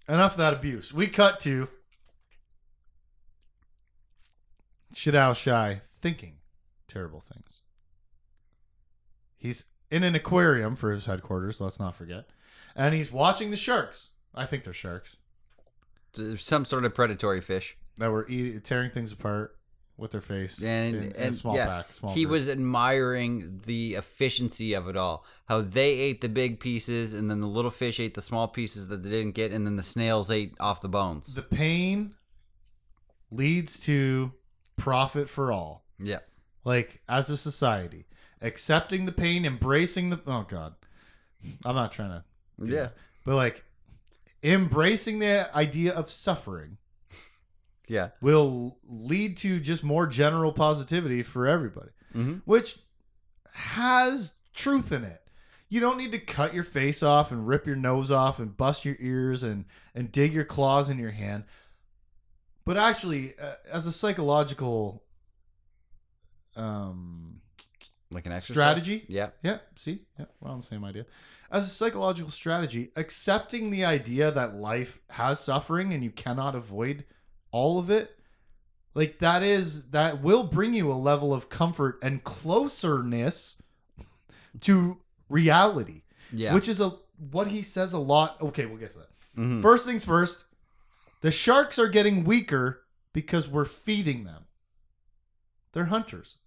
Enough 0.08 0.32
of 0.32 0.38
that 0.38 0.54
abuse. 0.54 0.92
We 0.92 1.06
cut 1.06 1.40
to 1.40 1.68
Shedao 4.94 5.36
Shai 5.36 5.82
thinking 6.00 6.38
terrible 6.88 7.20
things. 7.20 7.62
He's 9.36 9.66
in 9.90 10.02
an 10.02 10.14
aquarium 10.14 10.76
for 10.76 10.92
his 10.92 11.06
headquarters, 11.06 11.60
let's 11.60 11.78
not 11.78 11.94
forget. 11.94 12.26
And 12.74 12.94
he's 12.94 13.12
watching 13.12 13.50
the 13.50 13.56
sharks. 13.56 14.10
I 14.34 14.46
think 14.46 14.64
they're 14.64 14.72
sharks 14.72 15.16
some 16.36 16.64
sort 16.64 16.84
of 16.84 16.94
predatory 16.94 17.40
fish. 17.40 17.76
that 17.98 18.10
were 18.10 18.28
eating, 18.28 18.60
tearing 18.60 18.90
things 18.90 19.12
apart 19.12 19.55
with 19.98 20.10
their 20.10 20.20
face 20.20 20.62
And, 20.62 20.94
in, 20.94 21.12
in 21.12 21.32
small 21.32 21.56
yeah, 21.56 21.66
pack. 21.66 21.92
Small 21.92 22.12
he 22.12 22.22
group. 22.24 22.32
was 22.32 22.48
admiring 22.48 23.60
the 23.64 23.94
efficiency 23.94 24.74
of 24.74 24.88
it 24.88 24.96
all. 24.96 25.24
How 25.48 25.60
they 25.62 25.90
ate 25.94 26.20
the 26.20 26.28
big 26.28 26.60
pieces, 26.60 27.14
and 27.14 27.30
then 27.30 27.40
the 27.40 27.46
little 27.46 27.70
fish 27.70 27.98
ate 28.00 28.14
the 28.14 28.20
small 28.22 28.46
pieces 28.48 28.88
that 28.88 29.02
they 29.02 29.10
didn't 29.10 29.34
get, 29.34 29.52
and 29.52 29.66
then 29.66 29.76
the 29.76 29.82
snails 29.82 30.30
ate 30.30 30.54
off 30.60 30.80
the 30.82 30.88
bones. 30.88 31.32
the 31.34 31.42
pain 31.42 32.14
leads 33.30 33.80
to 33.80 34.32
profit 34.76 35.28
for 35.28 35.50
all. 35.50 35.84
yeah. 35.98 36.18
like 36.64 37.00
as 37.08 37.30
a 37.30 37.36
society 37.36 38.04
accepting 38.42 39.06
the 39.06 39.12
pain 39.12 39.44
embracing 39.46 40.10
the 40.10 40.20
oh 40.26 40.44
god 40.48 40.74
i'm 41.64 41.74
not 41.74 41.90
trying 41.90 42.10
to 42.10 42.22
Yeah. 42.70 42.82
that. 42.82 42.94
but 43.24 43.34
like 43.36 43.64
embracing 44.42 45.18
the 45.20 45.48
idea 45.56 45.92
of 45.94 46.10
suffering 46.10 46.76
Yeah. 47.88 48.08
will 48.20 48.78
lead 48.88 49.36
to 49.38 49.60
just 49.60 49.84
more 49.84 50.06
general 50.06 50.52
positivity 50.52 51.22
for 51.22 51.46
everybody 51.46 51.90
hmm 52.12 52.34
which 52.44 52.78
has 53.52 54.34
truth 54.54 54.92
in 54.92 55.04
it 55.04 55.22
you 55.68 55.80
don't 55.80 55.98
need 55.98 56.12
to 56.12 56.18
cut 56.18 56.54
your 56.54 56.62
face 56.64 57.02
off 57.02 57.32
and 57.32 57.46
rip 57.46 57.66
your 57.66 57.76
nose 57.76 58.10
off 58.10 58.38
and 58.38 58.56
bust 58.56 58.84
your 58.84 58.96
ears 59.00 59.42
and 59.42 59.64
and 59.94 60.12
dig 60.12 60.32
your 60.32 60.44
claws 60.44 60.88
in 60.90 60.98
your 60.98 61.10
hand 61.10 61.44
but 62.64 62.76
actually 62.76 63.34
uh, 63.40 63.54
as 63.72 63.86
a 63.86 63.92
psychological 63.92 65.02
um 66.56 67.40
Like 68.10 68.26
an 68.26 68.32
exercise. 68.32 68.54
Strategy? 68.54 69.04
Yeah. 69.08 69.30
yeah 69.42 69.58
see 69.74 70.02
yeah 70.18 70.26
we're 70.40 70.50
on 70.50 70.58
the 70.60 70.64
same 70.66 70.84
idea 70.84 71.06
as 71.50 71.64
a 71.66 71.70
psychological 71.70 72.30
strategy 72.30 72.90
accepting 72.96 73.70
the 73.70 73.84
idea 73.84 74.30
that 74.32 74.54
life 74.56 75.00
has 75.10 75.38
suffering 75.40 75.92
and 75.92 76.02
you 76.02 76.10
cannot 76.10 76.54
avoid 76.54 77.04
all 77.56 77.78
of 77.78 77.88
it 77.90 78.10
like 78.94 79.18
that 79.20 79.42
is 79.42 79.90
that 79.90 80.22
will 80.22 80.44
bring 80.44 80.74
you 80.74 80.90
a 80.92 80.94
level 81.10 81.32
of 81.32 81.48
comfort 81.48 81.98
and 82.02 82.22
closeness 82.24 83.60
to 84.60 84.98
reality 85.28 86.02
Yeah. 86.32 86.52
which 86.54 86.68
is 86.68 86.80
a 86.80 86.90
what 87.30 87.48
he 87.48 87.62
says 87.62 87.92
a 87.94 87.98
lot 87.98 88.40
okay 88.42 88.66
we'll 88.66 88.76
get 88.78 88.92
to 88.92 88.98
that 88.98 89.08
Mhm. 89.38 89.60
First 89.60 89.84
things 89.84 90.02
first, 90.02 90.46
the 91.20 91.30
sharks 91.30 91.78
are 91.78 91.88
getting 91.88 92.24
weaker 92.24 92.84
because 93.12 93.46
we're 93.46 93.66
feeding 93.66 94.24
them. 94.24 94.46
They're 95.72 95.92
hunters. 95.96 96.38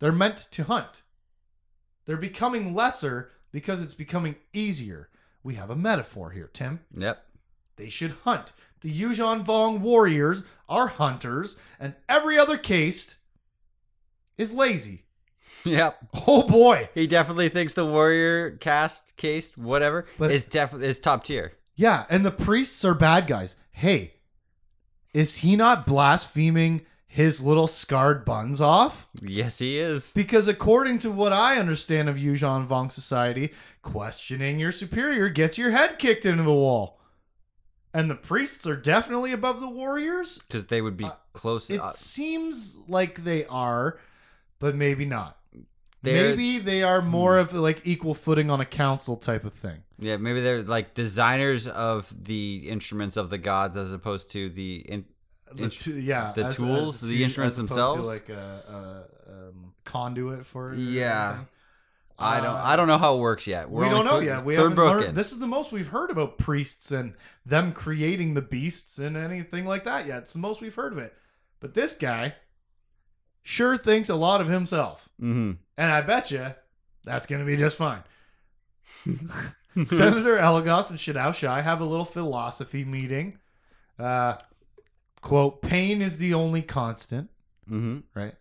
They're 0.00 0.10
meant 0.10 0.38
to 0.50 0.64
hunt. 0.64 1.02
They're 2.06 2.16
becoming 2.16 2.74
lesser 2.74 3.30
because 3.52 3.80
it's 3.80 3.94
becoming 3.94 4.34
easier. 4.52 5.08
We 5.44 5.54
have 5.54 5.70
a 5.70 5.76
metaphor 5.76 6.30
here, 6.32 6.50
Tim. 6.52 6.80
Yep. 6.96 7.24
They 7.76 7.88
should 7.88 8.16
hunt. 8.24 8.52
The 8.82 8.92
Yuuzhan 9.00 9.44
Vong 9.44 9.80
warriors 9.80 10.42
are 10.68 10.86
hunters, 10.88 11.58
and 11.78 11.94
every 12.08 12.38
other 12.38 12.56
caste 12.56 13.16
is 14.38 14.52
lazy. 14.52 15.04
Yep. 15.62 16.06
Oh 16.26 16.44
boy. 16.48 16.88
He 16.94 17.06
definitely 17.06 17.50
thinks 17.50 17.74
the 17.74 17.84
warrior 17.84 18.52
cast, 18.52 19.14
case, 19.18 19.54
whatever, 19.58 20.06
But- 20.18 20.30
is 20.30 20.46
definitely 20.46 20.88
is 20.88 20.98
top 20.98 21.24
tier. 21.24 21.52
Yeah, 21.76 22.06
and 22.08 22.24
the 22.24 22.30
priests 22.30 22.82
are 22.82 22.94
bad 22.94 23.26
guys. 23.26 23.56
Hey, 23.72 24.14
is 25.12 25.36
he 25.38 25.56
not 25.56 25.84
blaspheming 25.86 26.86
his 27.06 27.42
little 27.42 27.66
scarred 27.66 28.24
buns 28.24 28.60
off? 28.62 29.06
Yes, 29.20 29.58
he 29.58 29.78
is. 29.78 30.12
Because 30.14 30.48
according 30.48 30.98
to 31.00 31.10
what 31.10 31.32
I 31.34 31.58
understand 31.58 32.08
of 32.08 32.16
Yuuzhan 32.16 32.66
Vong 32.66 32.90
society, 32.90 33.52
questioning 33.82 34.58
your 34.58 34.72
superior 34.72 35.28
gets 35.28 35.58
your 35.58 35.72
head 35.72 35.98
kicked 35.98 36.24
into 36.24 36.42
the 36.44 36.52
wall. 36.54 36.99
And 37.92 38.08
the 38.10 38.14
priests 38.14 38.66
are 38.66 38.76
definitely 38.76 39.32
above 39.32 39.60
the 39.60 39.68
warriors? 39.68 40.38
Because 40.38 40.66
they 40.66 40.80
would 40.80 40.96
be 40.96 41.04
Uh, 41.06 41.12
close. 41.32 41.68
It 41.70 41.80
uh, 41.80 41.90
seems 41.90 42.78
like 42.88 43.24
they 43.24 43.44
are, 43.46 43.98
but 44.60 44.74
maybe 44.76 45.04
not. 45.04 45.36
Maybe 46.02 46.58
they 46.58 46.82
are 46.82 47.02
more 47.02 47.36
of 47.38 47.52
like 47.52 47.82
equal 47.84 48.14
footing 48.14 48.50
on 48.50 48.60
a 48.60 48.64
council 48.64 49.16
type 49.16 49.44
of 49.44 49.52
thing. 49.52 49.82
Yeah, 49.98 50.16
maybe 50.16 50.40
they're 50.40 50.62
like 50.62 50.94
designers 50.94 51.66
of 51.68 52.10
the 52.24 52.68
instruments 52.70 53.16
of 53.18 53.28
the 53.28 53.36
gods 53.38 53.76
as 53.76 53.92
opposed 53.92 54.30
to 54.32 54.48
the. 54.48 54.76
In- 54.88 55.04
The 55.52 55.64
int- 55.64 55.72
tu- 55.72 55.94
yeah, 56.00 56.32
the 56.34 56.48
tools, 56.52 57.00
the 57.00 57.16
tu- 57.18 57.22
instruments 57.24 57.54
as 57.54 57.56
themselves? 57.58 58.06
like 58.06 58.28
a, 58.30 59.04
a 59.28 59.32
um, 59.32 59.74
conduit 59.84 60.46
for 60.46 60.72
Yeah. 60.74 61.40
I 62.20 62.40
don't. 62.40 62.54
Uh, 62.56 62.62
I 62.64 62.76
don't 62.76 62.86
know 62.88 62.98
how 62.98 63.16
it 63.16 63.20
works 63.20 63.46
yet. 63.46 63.70
We're 63.70 63.82
we 63.84 63.88
don't 63.88 64.04
know 64.04 64.18
third- 64.18 64.24
yet. 64.24 64.44
We 64.44 64.56
third 64.56 64.74
book 64.76 65.04
in. 65.04 65.14
This 65.14 65.32
is 65.32 65.38
the 65.38 65.46
most 65.46 65.72
we've 65.72 65.88
heard 65.88 66.10
about 66.10 66.38
priests 66.38 66.90
and 66.90 67.14
them 67.46 67.72
creating 67.72 68.34
the 68.34 68.42
beasts 68.42 68.98
and 68.98 69.16
anything 69.16 69.64
like 69.66 69.84
that 69.84 70.06
yet. 70.06 70.18
It's 70.22 70.32
the 70.32 70.38
most 70.38 70.60
we've 70.60 70.74
heard 70.74 70.92
of 70.92 70.98
it. 70.98 71.14
But 71.60 71.74
this 71.74 71.94
guy 71.94 72.34
sure 73.42 73.76
thinks 73.76 74.08
a 74.08 74.16
lot 74.16 74.40
of 74.40 74.48
himself, 74.48 75.08
hmm 75.18 75.52
and 75.78 75.90
I 75.90 76.02
bet 76.02 76.30
you 76.30 76.46
that's 77.04 77.26
going 77.26 77.40
to 77.40 77.46
be 77.46 77.56
just 77.56 77.76
fine. 77.76 78.02
Senator 79.86 80.36
Elegos 80.36 80.90
and 80.90 80.98
Shedao 80.98 81.32
Shai 81.34 81.60
have 81.60 81.80
a 81.80 81.84
little 81.84 82.04
philosophy 82.04 82.84
meeting. 82.84 83.38
Uh, 83.98 84.36
quote: 85.20 85.62
"Pain 85.62 86.02
is 86.02 86.18
the 86.18 86.34
only 86.34 86.62
constant." 86.62 87.30
hmm 87.68 87.98
right? 88.14 88.34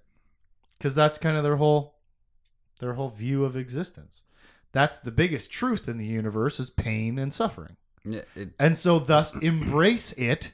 Because 0.78 0.96
that's 0.96 1.18
kind 1.18 1.38
of 1.38 1.44
their 1.44 1.58
whole 1.58 1.99
their 2.80 2.94
whole 2.94 3.10
view 3.10 3.46
of 3.46 3.56
existence. 3.56 4.24
That's 4.72 5.00
the 5.00 5.12
biggest 5.12 5.52
truth 5.52 5.88
in 5.88 5.98
the 5.98 6.06
universe 6.06 6.60
is 6.60 6.70
pain 6.70 7.18
and 7.18 7.34
suffering. 7.34 7.78
Yeah, 8.06 8.22
it, 8.36 8.50
And 8.60 8.78
so 8.78 9.00
thus 9.00 9.36
embrace 9.42 10.12
it 10.14 10.54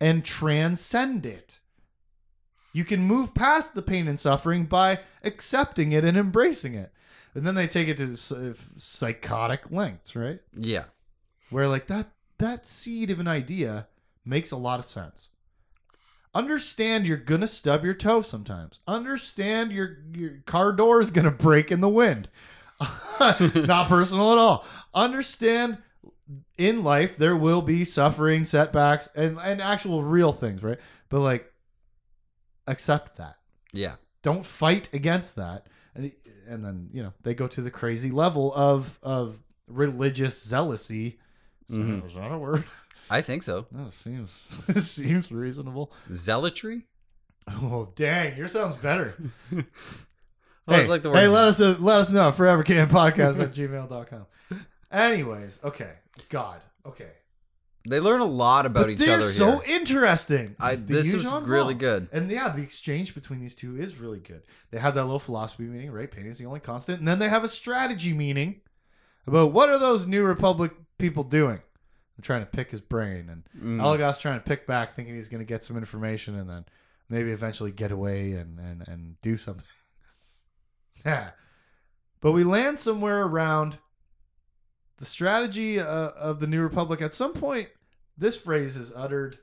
and 0.00 0.24
transcend 0.24 1.26
it. 1.26 1.60
You 2.72 2.84
can 2.84 3.00
move 3.00 3.34
past 3.34 3.74
the 3.74 3.82
pain 3.82 4.08
and 4.08 4.18
suffering 4.18 4.64
by 4.64 5.00
accepting 5.22 5.92
it 5.92 6.04
and 6.04 6.16
embracing 6.16 6.74
it. 6.74 6.92
And 7.34 7.46
then 7.46 7.54
they 7.54 7.66
take 7.66 7.88
it 7.88 7.98
to 7.98 8.12
uh, 8.12 8.54
psychotic 8.76 9.70
lengths, 9.70 10.14
right? 10.14 10.40
yeah. 10.56 10.84
where 11.50 11.68
like 11.68 11.86
that 11.86 12.10
that 12.38 12.66
seed 12.66 13.10
of 13.10 13.20
an 13.20 13.28
idea 13.28 13.88
makes 14.24 14.50
a 14.50 14.56
lot 14.56 14.78
of 14.78 14.84
sense. 14.84 15.30
Understand 16.34 17.06
you're 17.06 17.16
gonna 17.16 17.46
stub 17.46 17.84
your 17.84 17.94
toe 17.94 18.22
sometimes. 18.22 18.80
Understand 18.88 19.70
your 19.72 19.98
your 20.12 20.42
car 20.46 20.72
door 20.72 21.00
is 21.00 21.10
gonna 21.10 21.30
break 21.30 21.70
in 21.70 21.80
the 21.80 21.88
wind. 21.88 22.28
Not 23.20 23.88
personal 23.88 24.32
at 24.32 24.38
all. 24.38 24.64
Understand 24.92 25.78
in 26.58 26.82
life 26.82 27.16
there 27.16 27.36
will 27.36 27.62
be 27.62 27.84
suffering, 27.84 28.44
setbacks, 28.44 29.08
and 29.14 29.38
and 29.38 29.60
actual 29.60 30.02
real 30.02 30.32
things, 30.32 30.62
right? 30.62 30.78
But 31.08 31.20
like 31.20 31.52
accept 32.66 33.16
that. 33.18 33.36
Yeah. 33.72 33.94
Don't 34.22 34.44
fight 34.44 34.88
against 34.92 35.36
that. 35.36 35.66
And, 35.94 36.10
and 36.48 36.64
then 36.64 36.88
you 36.92 37.02
know 37.02 37.12
they 37.22 37.34
go 37.34 37.46
to 37.46 37.60
the 37.60 37.70
crazy 37.70 38.10
level 38.10 38.52
of 38.54 38.98
of 39.02 39.38
religious 39.68 40.44
zealousy. 40.44 41.18
Mhm. 41.70 42.04
is 42.04 42.14
that 42.14 42.30
a 42.32 42.38
word? 42.38 42.64
I 43.10 43.20
think 43.20 43.42
so. 43.42 43.66
That 43.72 43.92
seems 43.92 44.30
seems 44.84 45.30
reasonable. 45.30 45.92
Zealotry. 46.10 46.82
Oh 47.48 47.92
dang, 47.94 48.36
yours 48.36 48.52
sounds 48.52 48.76
better. 48.76 49.14
Hey, 50.66 50.86
like 50.86 51.02
hey, 51.02 51.28
let 51.28 51.44
us 51.44 51.60
uh, 51.60 51.76
let 51.78 52.00
us 52.00 52.10
know. 52.10 52.32
Forevercanpodcast 52.32 53.38
at 53.38 53.52
gmail.com. 53.52 54.26
Anyways, 54.90 55.58
okay. 55.62 55.90
God. 56.30 56.62
Okay. 56.86 57.10
They 57.86 58.00
learn 58.00 58.22
a 58.22 58.24
lot 58.24 58.64
about 58.64 58.84
but 58.84 58.90
each 58.90 58.98
they're 59.00 59.18
other 59.18 59.28
so 59.28 59.58
here. 59.58 59.76
interesting. 59.76 60.56
I, 60.58 60.76
this 60.76 61.06
Yuuzhan 61.06 61.46
really 61.46 61.74
good. 61.74 62.08
And 62.12 62.30
yeah, 62.30 62.48
the 62.48 62.62
exchange 62.62 63.14
between 63.14 63.40
these 63.40 63.54
two 63.54 63.76
is 63.76 63.98
really 63.98 64.20
good. 64.20 64.42
They 64.70 64.78
have 64.78 64.94
that 64.94 65.04
little 65.04 65.18
philosophy 65.18 65.64
meeting, 65.64 65.90
right? 65.90 66.10
Pain 66.10 66.24
is 66.24 66.38
the 66.38 66.46
only 66.46 66.60
constant. 66.60 67.00
And 67.00 67.06
then 67.06 67.18
they 67.18 67.28
have 67.28 67.44
a 67.44 67.48
strategy 67.48 68.14
meeting 68.14 68.62
about 69.26 69.52
what 69.52 69.68
are 69.68 69.78
those 69.78 70.06
new 70.06 70.24
Republic 70.24 70.72
people 70.96 71.24
doing? 71.24 71.60
I'm 72.16 72.22
trying 72.22 72.40
to 72.40 72.46
pick 72.46 72.70
his 72.70 72.80
brain, 72.80 73.28
and 73.28 73.42
Mm. 73.60 73.80
Elegos 73.80 74.18
trying 74.18 74.38
to 74.38 74.44
pick 74.44 74.66
back, 74.66 74.92
thinking 74.92 75.14
he's 75.16 75.28
going 75.28 75.40
to 75.40 75.44
get 75.44 75.62
some 75.62 75.76
information, 75.76 76.36
and 76.36 76.48
then 76.48 76.64
maybe 77.08 77.30
eventually 77.32 77.72
get 77.72 77.90
away 77.92 78.32
and 78.32 78.58
and 78.58 78.86
and 78.88 79.20
do 79.20 79.36
something. 79.36 79.66
yeah, 81.04 81.30
but 82.20 82.32
we 82.32 82.44
land 82.44 82.78
somewhere 82.78 83.24
around 83.24 83.78
the 84.98 85.04
strategy 85.04 85.80
uh, 85.80 86.10
of 86.10 86.38
the 86.40 86.46
New 86.46 86.62
Republic. 86.62 87.02
At 87.02 87.12
some 87.12 87.32
point, 87.32 87.68
this 88.16 88.36
phrase 88.36 88.76
is 88.76 88.92
uttered. 88.94 89.38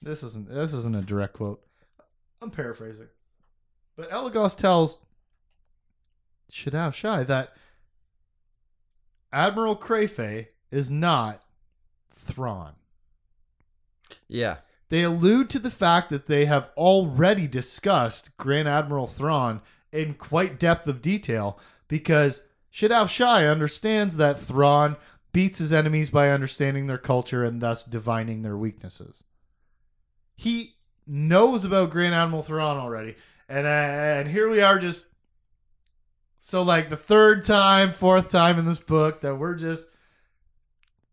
This 0.00 0.22
isn't 0.22 0.48
this 0.48 0.72
isn't 0.72 0.94
a 0.94 1.02
direct 1.02 1.34
quote. 1.34 1.60
I'm 2.40 2.50
paraphrasing, 2.50 3.08
but 3.96 4.12
Elegos 4.12 4.54
tells 4.54 5.00
Shedao 6.52 6.94
Shai 6.94 7.24
that 7.24 7.52
Admiral 9.32 9.76
Kre'fey 9.76 10.48
is 10.70 10.90
not 10.90 11.42
Thrawn. 12.18 12.72
yeah. 14.28 14.58
They 14.88 15.02
allude 15.02 15.50
to 15.50 15.58
the 15.58 15.70
fact 15.70 16.10
that 16.10 16.26
they 16.26 16.44
have 16.44 16.70
already 16.76 17.48
discussed 17.48 18.36
Grand 18.36 18.68
Admiral 18.68 19.08
Thrawn 19.08 19.60
in 19.92 20.14
quite 20.14 20.60
depth 20.60 20.86
of 20.86 21.02
detail 21.02 21.58
because 21.88 22.42
Shedao 22.72 23.08
Shai 23.08 23.46
understands 23.46 24.16
that 24.16 24.38
Thrawn 24.38 24.96
beats 25.32 25.58
his 25.58 25.72
enemies 25.72 26.10
by 26.10 26.30
understanding 26.30 26.86
their 26.86 26.98
culture 26.98 27.44
and 27.44 27.60
thus 27.60 27.84
divining 27.84 28.42
their 28.42 28.56
weaknesses. 28.56 29.24
He 30.36 30.76
knows 31.06 31.64
about 31.64 31.90
Grand 31.90 32.14
Admiral 32.14 32.42
Thrawn 32.42 32.76
already, 32.76 33.16
and 33.48 33.66
uh, 33.66 33.70
and 33.70 34.28
here 34.28 34.48
we 34.48 34.60
are 34.60 34.78
just 34.78 35.06
so 36.38 36.62
like 36.62 36.88
the 36.88 36.96
third 36.96 37.44
time, 37.44 37.92
fourth 37.92 38.30
time 38.30 38.58
in 38.58 38.66
this 38.66 38.78
book 38.78 39.20
that 39.22 39.36
we're 39.36 39.56
just 39.56 39.88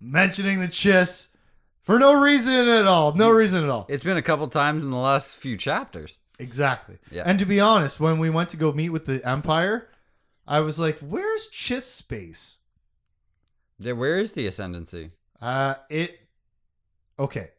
mentioning 0.04 0.60
the 0.60 0.68
Chiss 0.68 1.30
for 1.82 1.98
no 2.00 2.20
reason 2.20 2.68
at 2.68 2.86
all. 2.88 3.14
No 3.14 3.30
reason 3.30 3.64
at 3.64 3.70
all. 3.70 3.86
It's 3.90 4.04
been 4.04 4.18
a 4.18 4.22
couple 4.22 4.48
times 4.48 4.84
in 4.84 4.92
the 4.92 4.98
last 4.98 5.36
few 5.36 5.58
chapters. 5.58 6.18
Exactly. 6.40 6.98
Yeah. 7.12 7.24
And 7.26 7.40
to 7.40 7.46
be 7.46 7.60
honest, 7.60 8.00
when 8.00 8.20
we 8.20 8.30
went 8.30 8.50
to 8.50 8.58
go 8.58 8.72
meet 8.74 8.90
with 8.90 9.06
the 9.06 9.26
Empire, 9.28 9.90
I 10.48 10.60
was 10.62 10.80
like, 10.80 11.00
"Where's 11.00 11.48
Chiss 11.50 11.84
space?" 11.84 12.58
Yeah, 13.80 13.94
where 13.94 14.20
is 14.20 14.34
the 14.34 14.48
ascendancy? 14.48 15.12
Uh, 15.42 15.76
it. 15.90 16.20
Okay, 17.20 17.50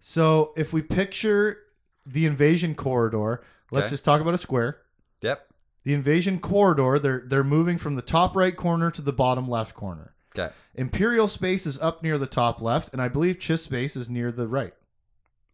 so 0.00 0.52
if 0.56 0.72
we 0.72 0.80
picture 0.82 1.58
the 2.06 2.24
invasion 2.24 2.74
corridor, 2.74 3.42
let's 3.70 3.86
Okay. 3.86 3.92
just 3.92 4.04
talk 4.04 4.20
about 4.20 4.34
a 4.34 4.38
square. 4.38 4.78
Yep. 5.20 5.52
The 5.84 5.92
invasion 5.94 6.40
corridor, 6.40 6.98
they're 6.98 7.22
they're 7.26 7.44
moving 7.44 7.78
from 7.78 7.94
the 7.94 8.02
top 8.02 8.34
right 8.34 8.56
corner 8.56 8.90
to 8.90 9.02
the 9.02 9.12
bottom 9.12 9.48
left 9.48 9.74
corner. 9.74 10.14
Okay. 10.38 10.52
Imperial 10.74 11.28
space 11.28 11.66
is 11.66 11.78
up 11.80 12.02
near 12.02 12.18
the 12.18 12.26
top 12.26 12.60
left, 12.60 12.92
and 12.92 13.00
I 13.00 13.08
believe 13.08 13.38
Chiss 13.38 13.60
space 13.60 13.96
is 13.96 14.10
near 14.10 14.30
the 14.30 14.46
right. 14.48 14.74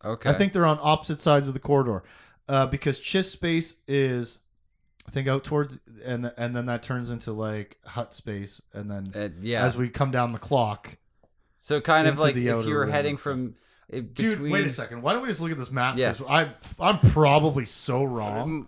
Okay. 0.04 0.28
I 0.30 0.32
think 0.32 0.52
they're 0.52 0.66
on 0.66 0.78
opposite 0.82 1.20
sides 1.20 1.46
of 1.46 1.54
the 1.54 1.60
corridor, 1.60 2.02
uh, 2.48 2.66
because 2.66 2.98
Chiss 3.00 3.26
space 3.30 3.76
is, 3.86 4.38
I 5.06 5.10
think, 5.12 5.28
out 5.28 5.44
towards, 5.44 5.78
and 6.04 6.32
and 6.36 6.56
then 6.56 6.66
that 6.66 6.82
turns 6.82 7.10
into 7.10 7.32
like 7.32 7.78
hut 7.86 8.12
space, 8.14 8.60
and 8.72 8.90
then 8.90 9.12
Uh, 9.14 9.28
yeah. 9.40 9.64
as 9.64 9.76
we 9.76 9.88
come 9.88 10.10
down 10.10 10.32
the 10.32 10.38
clock, 10.38 10.96
so 11.58 11.80
kind 11.80 12.08
of 12.08 12.18
like 12.18 12.34
if 12.34 12.66
you 12.66 12.74
were 12.74 12.86
heading 12.86 13.16
from 13.16 13.54
uh, 13.92 13.96
dude, 13.98 14.14
between, 14.14 14.50
wait 14.52 14.66
a 14.66 14.70
second. 14.70 15.02
Why 15.02 15.12
don't 15.12 15.22
we 15.22 15.28
just 15.28 15.40
look 15.40 15.52
at 15.52 15.58
this 15.58 15.70
map? 15.70 15.96
Yeah. 15.98 16.14
I'm 16.28 16.50
I'm 16.80 16.98
probably 16.98 17.64
so 17.64 18.02
wrong. 18.02 18.42
Um, 18.42 18.66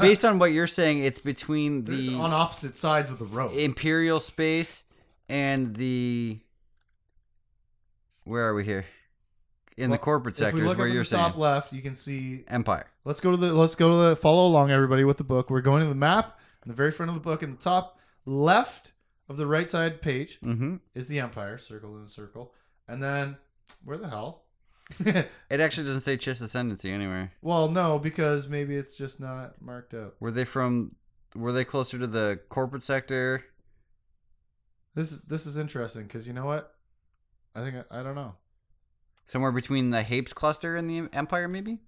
Based 0.00 0.24
on 0.24 0.40
what 0.40 0.46
you're 0.46 0.66
saying, 0.66 1.04
it's 1.04 1.20
between 1.20 1.84
the 1.84 2.16
on 2.16 2.32
opposite 2.32 2.76
sides 2.76 3.08
of 3.08 3.20
the 3.20 3.24
road. 3.24 3.52
imperial 3.52 4.18
space 4.18 4.82
and 5.30 5.74
the 5.76 6.38
where 8.24 8.46
are 8.48 8.54
we 8.54 8.64
here? 8.64 8.84
In 9.76 9.88
Well, 9.90 9.98
the 9.98 10.02
corporate 10.04 10.34
if 10.34 10.40
we 10.40 10.44
sectors 10.60 10.76
where 10.76 10.88
up 10.88 10.92
you're 10.92 11.04
the 11.04 11.08
top 11.16 11.36
left, 11.38 11.72
you 11.72 11.80
can 11.80 11.94
see. 11.94 12.44
empire. 12.48 12.86
Let's 13.04 13.20
go 13.20 13.30
to 13.30 13.36
the. 13.36 13.52
Let's 13.54 13.74
go 13.74 13.90
to 13.90 13.96
the. 13.96 14.16
Follow 14.16 14.46
along, 14.46 14.70
everybody, 14.70 15.04
with 15.04 15.16
the 15.16 15.24
book. 15.24 15.48
We're 15.48 15.62
going 15.62 15.82
to 15.82 15.88
the 15.88 15.94
map. 15.94 16.38
In 16.64 16.68
the 16.68 16.74
very 16.74 16.90
front 16.90 17.08
of 17.08 17.14
the 17.14 17.22
book, 17.22 17.42
in 17.42 17.52
the 17.52 17.56
top 17.56 17.98
left 18.26 18.92
of 19.30 19.38
the 19.38 19.46
right 19.46 19.70
side 19.70 20.02
page, 20.02 20.38
Mm-hmm. 20.44 20.76
is 20.94 21.08
the 21.08 21.20
Empire, 21.20 21.56
circle 21.56 21.96
in 21.96 22.02
a 22.02 22.06
circle. 22.08 22.52
And 22.88 23.02
then, 23.02 23.38
where 23.84 23.96
the 23.96 24.08
hell? 24.10 24.42
It 25.06 25.60
actually 25.60 25.84
doesn't 25.86 26.00
say 26.02 26.16
Chiss 26.18 26.42
ascendancy 26.42 26.90
anywhere. 26.92 27.32
well, 27.40 27.68
no, 27.68 27.98
because 27.98 28.48
maybe 28.48 28.74
it's 28.76 28.96
just 28.96 29.20
not 29.20 29.62
marked 29.62 29.94
out. 29.94 30.16
Were 30.20 30.32
they 30.32 30.44
from? 30.44 30.96
Were 31.34 31.52
they 31.52 31.64
closer 31.64 31.98
to 31.98 32.06
the 32.08 32.40
corporate 32.50 32.84
sector? 32.84 33.44
This 34.94 35.12
is 35.12 35.20
this 35.22 35.46
is 35.46 35.56
interesting 35.56 36.04
because 36.04 36.26
you 36.26 36.32
know 36.34 36.46
what? 36.46 36.72
I 37.54 37.62
think 37.62 37.76
I, 37.90 38.00
I 38.00 38.02
don't 38.02 38.14
know. 38.14 38.34
Somewhere 39.26 39.52
between 39.52 39.90
the 39.90 40.02
Hapes 40.02 40.32
cluster 40.32 40.76
and 40.76 40.90
the 40.90 41.08
Empire, 41.16 41.46
maybe. 41.48 41.78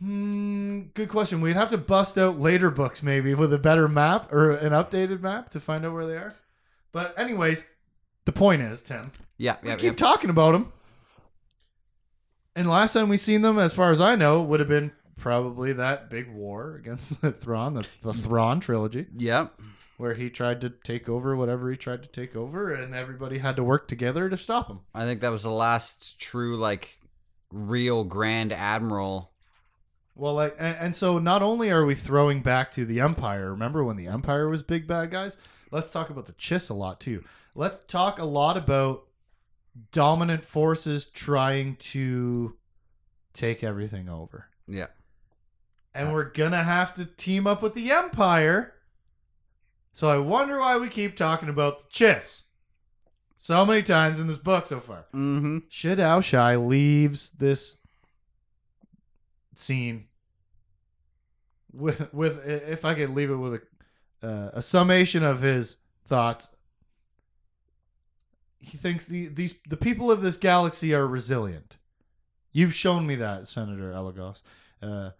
Hmm, 0.00 0.82
good 0.94 1.08
question. 1.08 1.40
We'd 1.40 1.56
have 1.56 1.70
to 1.70 1.78
bust 1.78 2.16
out 2.18 2.38
later 2.38 2.70
books 2.70 3.02
maybe 3.02 3.34
with 3.34 3.52
a 3.52 3.58
better 3.58 3.88
map 3.88 4.32
or 4.32 4.52
an 4.52 4.72
updated 4.72 5.20
map 5.20 5.50
to 5.50 5.60
find 5.60 5.84
out 5.84 5.92
where 5.94 6.06
they 6.06 6.16
are. 6.16 6.34
But 6.92 7.18
anyways, 7.18 7.68
the 8.24 8.32
point 8.32 8.62
is, 8.62 8.82
Tim, 8.82 9.12
Yeah, 9.38 9.56
we 9.62 9.68
yeah, 9.70 9.76
keep 9.76 9.84
yeah. 9.92 9.96
talking 9.96 10.30
about 10.30 10.52
them. 10.52 10.72
And 12.56 12.68
last 12.68 12.92
time 12.92 13.08
we 13.08 13.16
seen 13.16 13.42
them, 13.42 13.58
as 13.58 13.72
far 13.74 13.90
as 13.90 14.00
I 14.00 14.14
know, 14.14 14.42
would 14.42 14.60
have 14.60 14.68
been 14.68 14.92
probably 15.16 15.72
that 15.72 16.08
big 16.10 16.32
war 16.32 16.76
against 16.76 17.20
the 17.22 17.32
Thrawn, 17.32 17.74
the, 17.74 17.86
the 18.02 18.12
Thrawn 18.12 18.60
trilogy. 18.60 19.06
yeah. 19.16 19.48
Where 19.96 20.14
he 20.14 20.28
tried 20.30 20.60
to 20.62 20.70
take 20.70 21.08
over 21.08 21.36
whatever 21.36 21.70
he 21.70 21.76
tried 21.76 22.02
to 22.02 22.08
take 22.08 22.34
over, 22.34 22.72
and 22.72 22.94
everybody 22.94 23.38
had 23.38 23.56
to 23.56 23.64
work 23.64 23.86
together 23.88 24.28
to 24.28 24.36
stop 24.36 24.68
him. 24.68 24.80
I 24.94 25.04
think 25.04 25.20
that 25.20 25.30
was 25.32 25.42
the 25.44 25.50
last 25.50 26.20
true 26.20 26.56
like 26.56 26.98
real 27.50 28.04
Grand 28.04 28.52
Admiral. 28.52 29.30
Well, 30.16 30.34
like, 30.34 30.54
and, 30.58 30.76
and 30.80 30.94
so 30.94 31.18
not 31.18 31.42
only 31.42 31.70
are 31.70 31.84
we 31.84 31.94
throwing 31.94 32.40
back 32.40 32.70
to 32.72 32.84
the 32.84 33.00
Empire. 33.00 33.50
Remember 33.50 33.82
when 33.84 33.96
the 33.96 34.06
Empire 34.06 34.48
was 34.48 34.62
big 34.62 34.86
bad 34.86 35.10
guys? 35.10 35.38
Let's 35.70 35.90
talk 35.90 36.10
about 36.10 36.26
the 36.26 36.32
Chiss 36.34 36.70
a 36.70 36.74
lot 36.74 37.00
too. 37.00 37.24
Let's 37.56 37.80
talk 37.84 38.18
a 38.20 38.24
lot 38.24 38.56
about 38.56 39.04
dominant 39.90 40.44
forces 40.44 41.06
trying 41.06 41.76
to 41.76 42.56
take 43.32 43.64
everything 43.64 44.08
over, 44.08 44.46
Yeah. 44.68 44.86
and 45.92 46.08
uh, 46.08 46.12
we're 46.12 46.30
gonna 46.30 46.62
have 46.62 46.94
to 46.94 47.04
team 47.04 47.48
up 47.48 47.60
with 47.62 47.74
the 47.74 47.90
Empire. 47.90 48.73
So 49.94 50.08
I 50.08 50.18
wonder 50.18 50.58
why 50.58 50.76
we 50.76 50.88
keep 50.88 51.16
talking 51.16 51.48
about 51.48 51.78
the 51.78 51.86
Chiss 51.86 52.42
so 53.38 53.64
many 53.64 53.82
times 53.84 54.18
in 54.18 54.26
this 54.26 54.38
book 54.38 54.66
so 54.66 54.80
far. 54.80 55.06
Mm-hmm. 55.14 55.58
Shedao 55.70 56.22
Shai 56.22 56.56
leaves 56.56 57.30
this 57.30 57.76
scene 59.54 60.06
with 61.72 62.12
with 62.12 62.44
if 62.44 62.84
I 62.84 62.94
could 62.94 63.10
leave 63.10 63.30
it 63.30 63.36
with 63.36 63.54
a 63.54 64.26
uh, 64.26 64.50
a 64.54 64.62
summation 64.62 65.22
of 65.22 65.40
his 65.40 65.76
thoughts. 66.06 66.50
He 68.58 68.76
thinks 68.76 69.06
the 69.06 69.28
these 69.28 69.60
the 69.68 69.76
people 69.76 70.10
of 70.10 70.22
this 70.22 70.36
galaxy 70.36 70.92
are 70.92 71.06
resilient. 71.06 71.76
You've 72.50 72.74
shown 72.74 73.06
me 73.06 73.14
that, 73.16 73.46
Senator 73.46 73.92
Elegos. 73.92 74.42
Uh, 74.82 75.10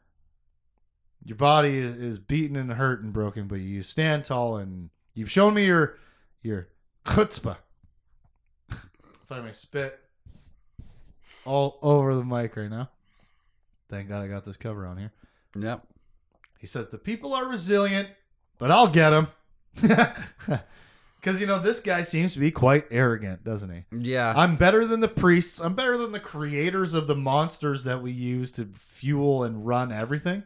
your 1.25 1.37
body 1.37 1.79
is- 1.79 2.19
beaten 2.19 2.57
and 2.57 2.73
hurt 2.73 3.03
and 3.03 3.13
broken, 3.13 3.47
but 3.49 3.57
you 3.61 3.83
stand 3.83 4.25
tall, 4.25 4.57
and 4.57 4.91
you've 5.15 5.31
shown 5.31 5.55
me 5.55 5.65
your 5.67 5.99
your 6.43 6.69
chutzpah. 7.05 7.57
if 8.71 9.31
I 9.31 9.41
may 9.41 9.53
spit 9.53 9.99
all 11.45 11.79
over 11.83 12.15
the 12.15 12.25
mic 12.25 12.57
right 12.57 12.71
now. 12.71 12.91
Thank 13.91 14.09
God 14.09 14.23
I 14.23 14.29
got 14.29 14.45
this 14.45 14.57
cover 14.57 14.87
on 14.87 14.97
here. 14.99 15.13
Yep. 15.57 15.87
He 16.59 16.67
says 16.67 16.89
the 16.89 16.99
people 16.99 17.35
are 17.35 17.47
resilient, 17.47 18.09
but 18.59 18.71
I'll 18.71 18.89
get 18.89 19.11
them. 19.11 19.29
Because 19.75 21.41
you 21.41 21.47
know 21.47 21.59
this 21.59 21.81
guy 21.81 22.03
seems 22.03 22.33
to 22.35 22.39
be 22.41 22.51
quite 22.51 22.87
arrogant, 22.91 23.45
doesn't 23.45 23.71
he? 23.71 23.85
Yeah. 23.97 24.33
I'm 24.37 24.57
better 24.57 24.87
than 24.87 25.01
the 25.01 25.09
priests. 25.09 25.61
I'm 25.61 25.75
better 25.75 25.97
than 25.97 26.13
the 26.13 26.21
creators 26.21 26.95
of 26.95 27.07
the 27.07 27.15
monsters 27.15 27.85
that 27.85 28.03
we 28.03 28.11
use 28.13 28.51
to 28.53 28.69
fuel 28.75 29.45
and 29.45 29.67
run 29.67 29.93
everything. 29.93 30.45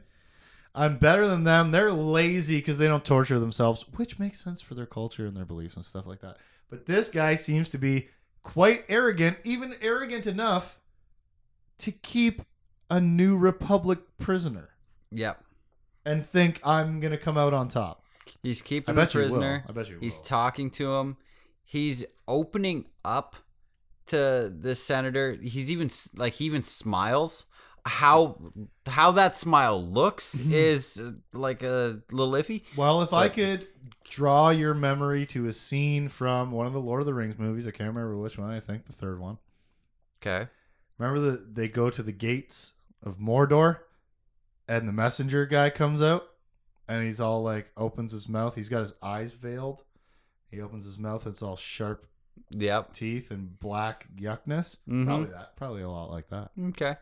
I'm 0.74 0.98
better 0.98 1.26
than 1.26 1.44
them. 1.44 1.70
They're 1.70 1.90
lazy 1.90 2.58
because 2.58 2.78
they 2.78 2.86
don't 2.86 3.04
torture 3.04 3.40
themselves, 3.40 3.84
which 3.96 4.18
makes 4.18 4.40
sense 4.40 4.60
for 4.60 4.74
their 4.74 4.86
culture 4.86 5.26
and 5.26 5.36
their 5.36 5.44
beliefs 5.44 5.76
and 5.76 5.84
stuff 5.84 6.06
like 6.06 6.20
that. 6.20 6.36
But 6.70 6.86
this 6.86 7.08
guy 7.08 7.34
seems 7.34 7.70
to 7.70 7.78
be 7.78 8.08
quite 8.42 8.84
arrogant, 8.88 9.38
even 9.44 9.74
arrogant 9.80 10.26
enough 10.26 10.80
to 11.78 11.92
keep 11.92 12.42
a 12.90 13.00
new 13.00 13.36
republic 13.36 13.98
prisoner 14.18 14.70
yep. 15.10 15.42
and 16.04 16.24
think 16.24 16.60
I'm 16.64 17.00
gonna 17.00 17.18
come 17.18 17.36
out 17.36 17.54
on 17.54 17.68
top. 17.68 18.02
He's 18.42 18.62
I 18.62 18.66
keeping 18.66 18.94
bet 18.94 19.10
the 19.10 19.18
you 19.18 19.24
will. 19.24 19.30
prisoner. 19.30 19.64
I 19.68 19.72
bet 19.72 19.88
you 19.88 19.98
He's 20.00 20.16
will. 20.18 20.24
talking 20.24 20.70
to 20.72 20.94
him. 20.94 21.16
He's 21.64 22.04
opening 22.26 22.86
up 23.04 23.36
to 24.06 24.52
the 24.56 24.74
senator. 24.74 25.36
He's 25.40 25.70
even 25.70 25.90
like 26.16 26.34
he 26.34 26.44
even 26.46 26.62
smiles. 26.62 27.46
How 27.89 28.36
how 28.86 29.12
that 29.12 29.36
smile 29.36 29.82
looks 29.84 30.34
Mm-hmm. 30.36 30.53
is 30.53 31.01
uh, 31.01 31.12
like 31.32 31.62
a 31.62 32.01
little 32.12 32.32
iffy. 32.34 32.62
well, 32.76 33.03
if 33.03 33.12
I 33.12 33.26
but- 33.28 33.34
could 33.34 33.66
draw 34.09 34.51
your 34.51 34.74
memory 34.74 35.26
to 35.26 35.47
a 35.47 35.53
scene 35.53 36.09
from 36.09 36.51
one 36.51 36.66
of 36.66 36.72
the 36.72 36.80
Lord 36.80 37.01
of 37.01 37.07
the 37.07 37.12
Rings 37.14 37.39
movies. 37.39 37.66
I 37.66 37.70
can't 37.70 37.89
remember 37.89 38.16
which 38.16 38.39
one. 38.39 38.51
I 38.51 38.61
think 38.61 38.86
the 38.86 38.93
third 38.93 39.20
one. 39.20 39.39
Okay. 40.20 40.49
Remember 40.99 41.20
that 41.30 41.55
they 41.55 41.68
go 41.68 41.91
to 41.91 42.03
the 42.03 42.12
gates 42.12 42.72
of 43.03 43.18
Mordor, 43.18 43.78
and 44.68 44.89
the 44.89 44.93
messenger 44.93 45.47
guy 45.47 45.70
comes 45.70 46.03
out, 46.03 46.24
and 46.89 47.05
he's 47.07 47.20
all 47.20 47.43
like 47.43 47.70
opens 47.76 48.12
his 48.12 48.28
mouth. 48.28 48.55
He's 48.57 48.68
got 48.68 48.80
his 48.80 48.95
eyes 49.03 49.32
veiled. 49.32 49.84
He 50.51 50.61
opens 50.61 50.84
his 50.84 50.99
mouth. 50.99 51.26
It's 51.26 51.43
all 51.43 51.57
sharp 51.57 52.07
Yep. 52.51 52.95
teeth 52.95 53.30
and 53.30 53.59
black 53.61 54.07
yuckness. 54.16 54.78
Mhm. 54.89 55.05
Probably 55.07 55.26
that. 55.30 55.57
Probably 55.57 55.82
a 55.82 55.91
lot 55.91 56.11
like 56.11 56.28
that. 56.30 56.51
Okay. 56.68 56.97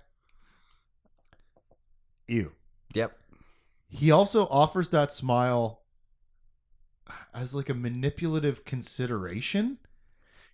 Ew. 2.29 2.53
Yep. 2.95 3.19
He 3.89 4.11
also 4.11 4.47
offers 4.47 4.91
that 4.91 5.13
smile 5.13 5.83
as 7.35 7.55
like 7.55 7.69
a 7.69 7.75
manipulative 7.75 8.65
consideration 8.65 9.79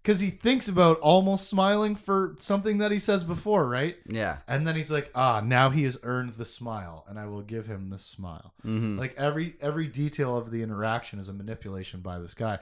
because 0.02 0.20
he 0.20 0.30
thinks 0.30 0.68
about 0.68 0.98
almost 0.98 1.48
smiling 1.48 1.94
for 1.94 2.34
something 2.38 2.78
that 2.78 2.90
he 2.90 2.98
says 2.98 3.22
before, 3.22 3.68
right? 3.68 3.96
Yeah. 4.06 4.38
And 4.48 4.66
then 4.66 4.74
he's 4.74 4.90
like, 4.90 5.10
ah, 5.14 5.40
now 5.44 5.70
he 5.70 5.84
has 5.84 5.96
earned 6.02 6.32
the 6.32 6.44
smile, 6.44 7.04
and 7.08 7.18
I 7.18 7.26
will 7.26 7.42
give 7.42 7.66
him 7.66 7.88
the 7.90 7.98
smile. 7.98 8.52
Mm-hmm. 8.66 8.98
Like 8.98 9.14
every 9.16 9.54
every 9.60 9.86
detail 9.86 10.36
of 10.36 10.50
the 10.50 10.62
interaction 10.62 11.18
is 11.18 11.28
a 11.28 11.32
manipulation 11.32 12.00
by 12.00 12.18
this 12.18 12.34
guy. 12.34 12.58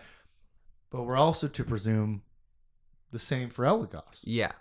But 0.90 1.04
we're 1.04 1.16
also 1.16 1.48
to 1.48 1.64
presume 1.64 2.22
the 3.10 3.18
same 3.18 3.48
for 3.48 3.64
Elegos. 3.64 4.22
yeah. 4.24 4.52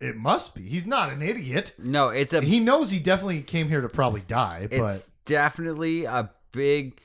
It 0.00 0.16
must 0.16 0.54
be. 0.54 0.62
He's 0.66 0.86
not 0.86 1.10
an 1.10 1.20
idiot. 1.22 1.74
No, 1.78 2.08
it's 2.08 2.32
a 2.32 2.40
He 2.40 2.58
knows 2.60 2.90
he 2.90 2.98
definitely 2.98 3.42
came 3.42 3.68
here 3.68 3.82
to 3.82 3.88
probably 3.88 4.22
die, 4.22 4.66
but 4.70 4.78
it's 4.78 5.10
definitely 5.26 6.04
a 6.06 6.30
big 6.52 7.00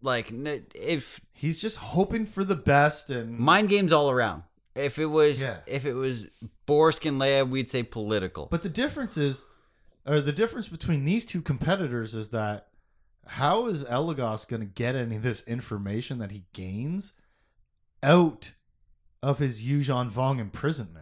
like 0.00 0.30
n- 0.32 0.66
if 0.74 1.20
he's 1.32 1.60
just 1.60 1.78
hoping 1.78 2.26
for 2.26 2.44
the 2.44 2.54
best 2.56 3.10
and 3.10 3.38
mind 3.38 3.68
games 3.68 3.92
all 3.92 4.10
around. 4.10 4.42
If 4.74 4.98
it 4.98 5.06
was 5.06 5.40
Yeah. 5.40 5.58
if 5.66 5.84
it 5.84 5.94
was 5.94 6.26
Borsk 6.66 7.06
and 7.06 7.20
Leia, 7.20 7.48
we'd 7.48 7.68
say 7.70 7.82
political. 7.82 8.46
But 8.46 8.62
the 8.62 8.68
difference 8.68 9.16
is, 9.16 9.44
or 10.06 10.20
the 10.20 10.32
difference 10.32 10.68
between 10.68 11.04
these 11.04 11.26
two 11.26 11.42
competitors 11.42 12.14
is 12.14 12.30
that 12.30 12.68
how 13.26 13.66
is 13.66 13.84
Elegos 13.84 14.44
going 14.44 14.60
to 14.60 14.66
get 14.66 14.94
any 14.96 15.16
of 15.16 15.22
this 15.22 15.42
information 15.46 16.18
that 16.18 16.30
he 16.30 16.44
gains 16.52 17.12
out 18.02 18.52
of 19.22 19.38
his 19.38 19.62
Yuuzhan 19.62 20.10
Vong 20.10 20.38
imprisonment? 20.40 21.01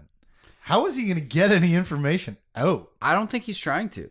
How 0.71 0.87
is 0.87 0.95
he 0.95 1.03
going 1.03 1.17
to 1.17 1.21
get 1.21 1.51
any 1.51 1.75
information 1.75 2.37
out? 2.55 2.93
I 3.03 3.13
don't 3.13 3.29
think 3.29 3.43
he's 3.43 3.59
trying 3.59 3.89
to. 3.91 4.09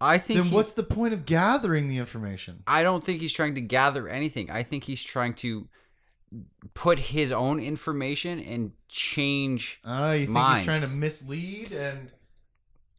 I 0.00 0.18
think 0.18 0.44
Then 0.44 0.52
what's 0.52 0.74
the 0.74 0.84
point 0.84 1.12
of 1.12 1.26
gathering 1.26 1.88
the 1.88 1.98
information? 1.98 2.62
I 2.68 2.84
don't 2.84 3.02
think 3.02 3.20
he's 3.20 3.32
trying 3.32 3.56
to 3.56 3.60
gather 3.60 4.08
anything. 4.08 4.48
I 4.48 4.62
think 4.62 4.84
he's 4.84 5.02
trying 5.02 5.34
to 5.34 5.66
put 6.74 7.00
his 7.00 7.32
own 7.32 7.58
information 7.58 8.38
and 8.38 8.72
change 8.88 9.80
Uh, 9.84 10.12
you 10.12 10.26
think 10.26 10.34
Minds. 10.34 10.58
he's 10.58 10.66
trying 10.66 10.82
to 10.82 10.88
mislead 10.88 11.72
and 11.72 12.12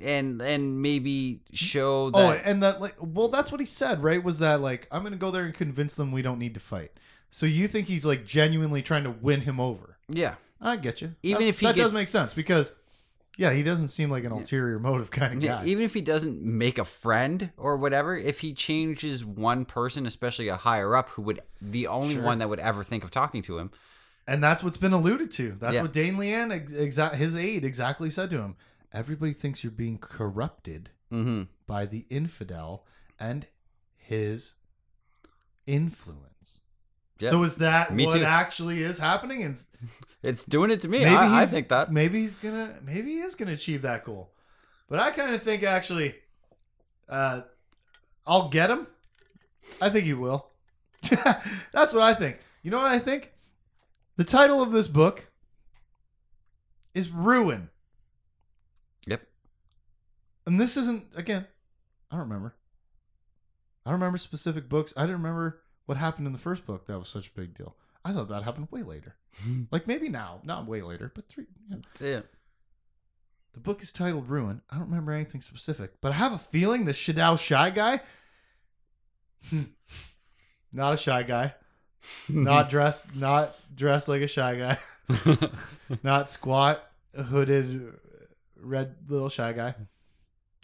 and 0.01 0.41
and 0.41 0.82
maybe 0.82 1.43
show 1.53 2.11
oh, 2.13 2.32
that 2.32 2.41
and 2.45 2.63
that 2.63 2.82
like 2.82 2.95
well, 2.99 3.30
that's 3.30 3.49
what 3.49 3.61
he 3.61 3.65
said, 3.65 4.03
right? 4.03 4.22
Was 4.22 4.39
that 4.39 4.59
like 4.59 4.89
I'm 4.91 5.03
going 5.03 5.13
to 5.13 5.18
go 5.18 5.32
there 5.32 5.45
and 5.45 5.53
convince 5.53 5.95
them 5.95 6.11
we 6.11 6.22
don't 6.22 6.39
need 6.39 6.55
to 6.55 6.59
fight? 6.59 6.91
So 7.30 7.45
you 7.45 7.70
think 7.70 7.88
he's 7.88 8.05
like 8.05 8.26
genuinely 8.26 8.82
trying 8.82 9.03
to 9.03 9.11
win 9.11 9.39
him 9.41 9.61
over? 9.61 9.97
yeah. 10.09 10.36
I 10.62 10.76
get 10.78 11.01
you. 11.01 11.16
Even 11.24 11.41
That- 11.43 11.47
if 11.49 11.60
he 11.60 11.66
that 11.68 11.76
gets- 11.76 11.88
does 11.88 11.93
make 11.93 12.08
sense 12.10 12.34
because, 12.34 12.74
yeah, 13.38 13.51
he 13.53 13.62
doesn't 13.64 13.89
seem 13.89 14.10
like 14.10 14.24
an 14.24 14.32
ulterior 14.32 14.80
motive 14.80 15.12
kind 15.12 15.34
of 15.36 15.39
guy. 15.39 15.66
even 15.66 15.84
if 15.84 15.93
he 15.93 16.01
doesn't 16.01 16.41
make 16.41 16.78
a 16.78 16.86
friend 16.86 17.51
or 17.58 17.78
whatever, 17.78 18.16
if 18.18 18.39
he 18.39 18.53
changes 18.53 19.24
one 19.24 19.66
person, 19.66 20.05
especially 20.05 20.47
a 20.47 20.55
higher 20.55 20.95
up 20.95 21.10
who 21.10 21.22
would 21.24 21.41
the 21.62 21.88
only 21.88 22.16
Sure. 22.16 22.24
one 22.24 22.39
that 22.39 22.49
would 22.49 22.60
ever 22.60 22.84
think 22.84 23.03
of 23.03 23.12
talking 23.12 23.41
to 23.43 23.58
him, 23.60 23.70
and 24.28 24.43
that's 24.43 24.64
what's 24.64 24.78
been 24.78 24.93
alluded 24.93 25.30
to. 25.32 25.51
That's 25.60 25.76
Yeah. 25.76 25.84
what 25.84 25.93
Deign 25.93 26.18
Lian, 26.18 26.51
ex- 26.51 26.72
exa- 26.74 27.14
his 27.14 27.38
aide, 27.38 27.64
exactly 27.64 28.10
said 28.10 28.30
to 28.32 28.39
him. 28.41 28.55
Everybody 28.91 29.34
thinks 29.34 29.64
you're 29.64 29.72
being 29.72 29.97
corrupted 29.99 30.89
mm-hmm. 31.12 31.43
by 31.68 31.86
the 31.86 32.05
infidel 32.10 32.86
and 33.20 33.45
his 33.95 34.55
influence. 35.66 36.62
Yep. 37.20 37.32
So 37.32 37.43
is 37.43 37.55
that 37.57 37.93
Me 37.93 38.05
what 38.05 38.15
too. 38.15 38.24
actually 38.24 38.82
is 38.84 38.99
happening? 38.99 39.43
And 39.43 39.59
it's 40.22 40.45
doing 40.45 40.70
it 40.72 40.82
to 40.84 40.88
me. 40.88 40.99
maybe 40.99 41.15
I, 41.15 41.26
I 41.26 41.39
he's- 41.39 41.51
think 41.51 41.70
that. 41.70 41.91
maybe 41.91 42.20
he's 42.22 42.36
gonna 42.36 42.76
maybe 42.84 43.11
he 43.13 43.20
is 43.22 43.34
gonna 43.36 43.53
achieve 43.53 43.82
that 43.84 44.03
goal. 44.05 44.32
But 44.88 44.99
I 44.99 45.11
kind 45.11 45.34
of 45.34 45.41
think 45.41 45.63
actually, 45.63 46.15
uh, 47.09 47.41
I'll 48.26 48.49
get 48.49 48.70
him. 48.70 48.88
I 49.82 49.89
think 49.89 50.05
he 50.05 50.13
will. 50.13 50.47
That's 51.01 51.93
what 51.93 52.03
I 52.03 52.13
think. 52.13 52.39
You 52.63 52.72
know 52.72 52.78
what 52.78 52.91
I 52.91 52.99
think? 52.99 53.34
The 54.18 54.24
title 54.24 54.61
of 54.61 54.72
this 54.72 54.88
book 54.88 55.28
is 56.93 57.09
Ruin. 57.09 57.70
Yep. 59.07 59.22
And 60.45 60.59
this 60.59 60.78
isn't 60.78 61.05
again. 61.15 61.45
I 62.11 62.15
don't 62.15 62.26
remember. 62.28 62.55
I 63.86 63.89
don't 63.91 63.99
remember 63.99 64.18
specific 64.18 64.70
books. 64.70 64.93
I 64.97 65.01
didn't 65.01 65.18
remember 65.18 65.61
what 65.88 65.98
happened 65.98 66.28
in 66.28 66.34
the 66.34 66.40
first 66.40 66.66
book. 66.66 66.86
That 66.86 67.00
was 67.00 67.10
such 67.10 67.28
a 67.30 67.32
big 67.32 67.58
deal. 67.58 67.76
I 68.06 68.14
thought 68.14 68.30
that 68.30 68.44
happened 68.44 68.68
way 68.70 68.84
later. 68.84 69.16
like 69.72 69.88
maybe 69.88 70.08
now, 70.08 70.42
not 70.44 70.68
way 70.68 70.84
later, 70.84 71.12
but 71.14 71.28
three. 71.28 71.48
You 71.70 71.78
know. 71.78 71.82
Yeah. 72.00 72.22
The 73.54 73.60
book 73.60 73.82
is 73.82 73.92
titled 73.92 74.30
Ruin. 74.30 74.62
I 74.70 74.76
don't 74.76 74.90
remember 74.90 75.12
anything 75.12 75.42
specific, 75.42 75.94
but 76.00 76.12
I 76.12 76.16
have 76.16 76.32
a 76.32 76.38
feeling 76.38 76.86
this 76.86 76.98
Shedao 76.98 77.40
Shai 77.40 77.72
guy, 77.72 78.02
hmm, 79.50 79.64
not 80.72 80.94
a 80.94 80.98
shy 80.98 81.24
guy, 81.24 81.56
not 82.30 82.70
dressed, 82.70 83.16
not 83.16 83.56
dressed 83.76 84.08
like 84.08 84.22
a 84.22 84.28
shy 84.28 84.58
guy, 84.60 84.78
not 86.04 86.30
squat, 86.30 86.88
hooded, 87.16 87.94
red 88.62 88.94
little 89.08 89.30
shy 89.30 89.54
guy. 89.54 89.74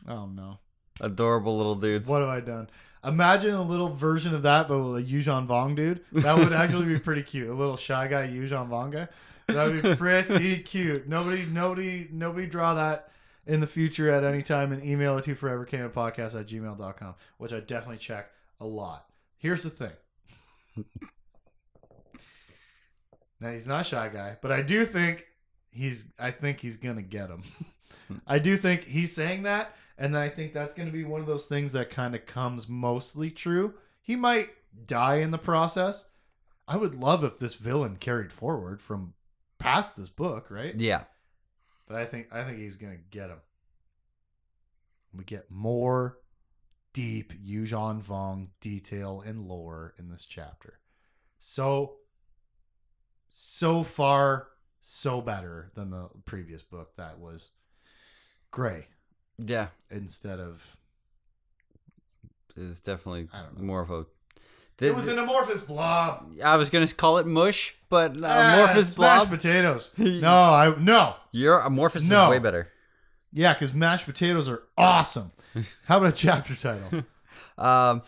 Oh 0.08 0.28
no! 0.28 0.60
Adorable 1.02 1.58
little 1.58 1.76
dudes. 1.76 2.08
What 2.08 2.22
have 2.22 2.30
I 2.30 2.42
done? 2.42 2.70
Imagine 3.06 3.56
a 3.56 3.62
little 3.62 3.89
version 3.89 4.34
of 4.34 4.43
that, 4.43 4.68
but 4.68 4.80
with 4.80 5.04
a 5.04 5.04
Yuuzhan 5.04 5.47
Vong 5.47 5.76
dude. 5.76 6.01
That 6.14 6.38
would 6.38 6.54
actually 6.54 6.86
be 6.86 6.99
pretty 6.99 7.24
cute. 7.24 7.49
A 7.49 7.54
little 7.54 7.78
shy 7.78 8.08
guy 8.08 8.28
Yuuzhan 8.28 8.70
Vong 8.70 8.91
guy. 8.91 9.08
That 9.47 9.72
would 9.72 9.84
be 9.84 9.95
pretty 9.95 10.60
cute. 10.60 11.08
Nobody, 11.08 11.45
nobody, 11.45 12.08
nobody 12.12 12.47
draw 12.47 12.76
that 12.76 13.12
in 13.45 13.60
the 13.60 13.68
future 13.68 14.10
at 14.10 14.24
any 14.24 14.41
time 14.41 14.72
and 14.72 14.84
email 14.84 15.18
it 15.18 15.26
to 15.26 15.36
forevercanonpodcast 15.36 16.39
at 16.39 16.47
gmail.com, 16.47 17.16
which 17.38 17.51
I 17.51 17.60
definitely 17.60 17.97
check 17.97 18.30
a 18.60 18.66
lot. 18.66 19.06
Here's 19.38 19.64
the 19.64 19.70
thing. 19.70 19.91
now 23.41 23.51
he's 23.51 23.68
not 23.68 23.82
a 23.82 23.84
shy 23.84 24.10
guy, 24.10 24.38
but 24.41 24.51
I 24.51 24.62
do 24.62 24.86
think 24.86 25.28
he's 25.72 26.14
I 26.18 26.32
think 26.32 26.60
he's 26.60 26.78
gonna 26.78 27.01
get 27.01 27.30
him. 27.30 27.43
Hmm. 28.08 28.16
I 28.28 28.39
do 28.39 28.56
think 28.56 28.84
he's 28.86 29.14
saying 29.14 29.43
that, 29.43 29.76
and 29.98 30.18
I 30.18 30.30
think 30.30 30.54
that's 30.54 30.74
gonna 30.74 30.91
be 30.91 31.04
one 31.04 31.22
of 31.22 31.28
those 31.28 31.46
things 31.46 31.72
that 31.74 31.89
kind 31.89 32.16
of 32.16 32.26
comes 32.26 32.68
mostly 32.68 33.30
true. 33.32 33.76
He 34.02 34.16
might 34.16 34.50
die 34.86 35.18
in 35.18 35.32
the 35.32 35.38
process. 35.38 36.06
I 36.68 36.78
would 36.78 36.96
love 36.96 37.24
if 37.24 37.39
this 37.39 37.56
villain 37.56 37.98
carried 37.98 38.32
forward 38.32 38.82
from 38.82 39.14
past 39.60 39.96
this 39.96 40.10
book, 40.10 40.50
right? 40.50 40.76
Yeah. 40.76 41.04
But 41.88 41.98
I 41.98 42.06
think 42.06 42.28
I 42.32 42.44
think 42.44 42.58
he's 42.58 42.78
gonna 42.78 42.98
get 43.12 43.30
him. 43.30 43.41
We 45.14 45.24
get 45.24 45.52
more 45.52 46.18
deep 46.94 47.34
Yuuzhan 47.34 48.02
Vong 48.04 48.50
detail 48.62 49.24
and 49.26 49.48
lore 49.48 49.94
in 49.98 50.10
this 50.10 50.26
chapter. 50.26 50.80
So 51.39 51.98
so 53.30 53.84
far 53.84 54.48
so 54.82 55.22
better 55.22 55.72
than 55.76 55.89
the 55.89 56.10
previous 56.26 56.62
book 56.62 56.96
that 56.98 57.20
was 57.20 57.52
gray 58.52 58.88
Yeah. 59.38 59.68
instead 59.92 60.40
of 60.40 60.78
It's 62.56 62.80
definitely 62.82 63.28
I 63.34 63.42
don't 63.42 63.58
know. 63.60 63.64
more 63.66 63.82
of 63.82 63.90
a. 63.92 64.06
it 64.80 64.96
was 64.96 65.08
an 65.08 65.18
amorphous 65.20 65.62
blob. 65.62 66.34
I 66.44 66.58
was 66.58 66.70
gonna 66.70 66.88
call 66.88 67.18
it 67.18 67.26
mush, 67.28 67.76
but 67.90 68.12
uh, 68.16 68.22
Ah, 68.26 68.54
amorphous 68.54 68.98
mashed 68.98 69.28
blob. 69.30 69.40
potatoes. 69.40 69.92
No, 69.98 70.32
I 70.34 70.76
no. 70.78 71.16
Your 71.32 71.60
amorphous 71.60 72.08
No. 72.10 72.26
is 72.26 72.30
way 72.32 72.40
better. 72.40 72.68
Yeah, 73.32 73.54
because 73.54 73.74
mashed 73.74 74.06
potatoes 74.06 74.48
are 74.48 74.64
awesome. 74.78 75.32
How 75.86 75.98
about 75.98 76.10
a 76.14 76.16
chapter 76.16 76.56
title? 76.56 77.04
Um, 77.56 78.02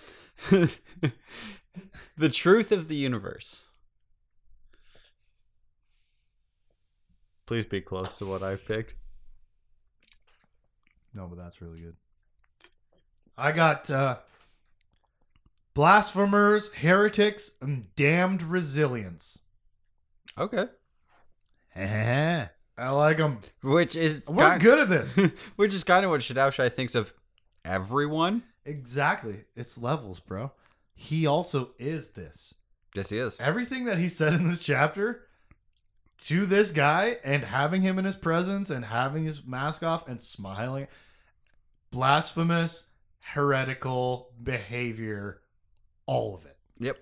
the 2.18 2.30
truth 2.32 2.72
of 2.72 2.88
the 2.88 2.96
universe. 2.96 3.62
Please 7.46 7.66
be 7.66 7.80
close 7.80 8.18
to 8.18 8.26
what 8.26 8.42
I 8.42 8.56
picked. 8.56 8.96
No, 11.16 11.28
but 11.28 11.38
that's 11.38 11.62
really 11.62 11.80
good. 11.80 11.96
I 13.38 13.52
got 13.52 13.90
uh 13.90 14.18
blasphemers, 15.74 16.74
heretics, 16.74 17.52
and 17.62 17.94
damned 17.96 18.44
resilience. 18.44 19.42
Okay. 20.38 20.68
I 22.78 22.90
like 22.90 23.18
them. 23.18 23.40
Which 23.62 23.96
is 23.96 24.22
We're 24.28 24.50
kind- 24.50 24.62
good 24.62 24.80
at 24.80 24.90
this. 24.90 25.16
which 25.56 25.74
is 25.74 25.84
kind 25.84 26.04
of 26.06 26.12
what 26.12 26.22
Shedao 26.22 26.52
Shai 26.52 26.70
thinks 26.70 26.96
of 26.96 27.14
everyone. 27.64 28.44
exactly. 28.66 29.46
It's 29.56 29.78
levels, 29.78 30.20
bro. 30.20 30.52
he 30.94 31.26
also 31.26 31.72
is 31.80 32.12
this. 32.12 32.54
Yes, 32.96 33.10
he 33.10 33.18
is. 33.18 33.38
Everything 33.40 33.86
that 33.86 33.98
he 33.98 34.08
said 34.08 34.34
in 34.34 34.48
this 34.48 34.62
chapter 34.62 35.24
to 36.20 36.46
this 36.46 36.72
guy 36.72 37.18
and 37.26 37.44
having 37.44 37.82
him 37.82 38.00
in 38.00 38.06
his 38.06 38.16
presence 38.16 38.70
and 38.70 38.86
having 38.86 39.26
his 39.26 39.46
mask 39.46 39.84
off 39.84 40.08
and 40.08 40.20
smiling 40.20 40.88
blasphemous, 41.96 42.88
heretical 43.22 44.34
behavior, 44.44 45.42
all 46.06 46.36
of 46.36 46.46
it. 46.46 46.58
Yep. 46.78 46.98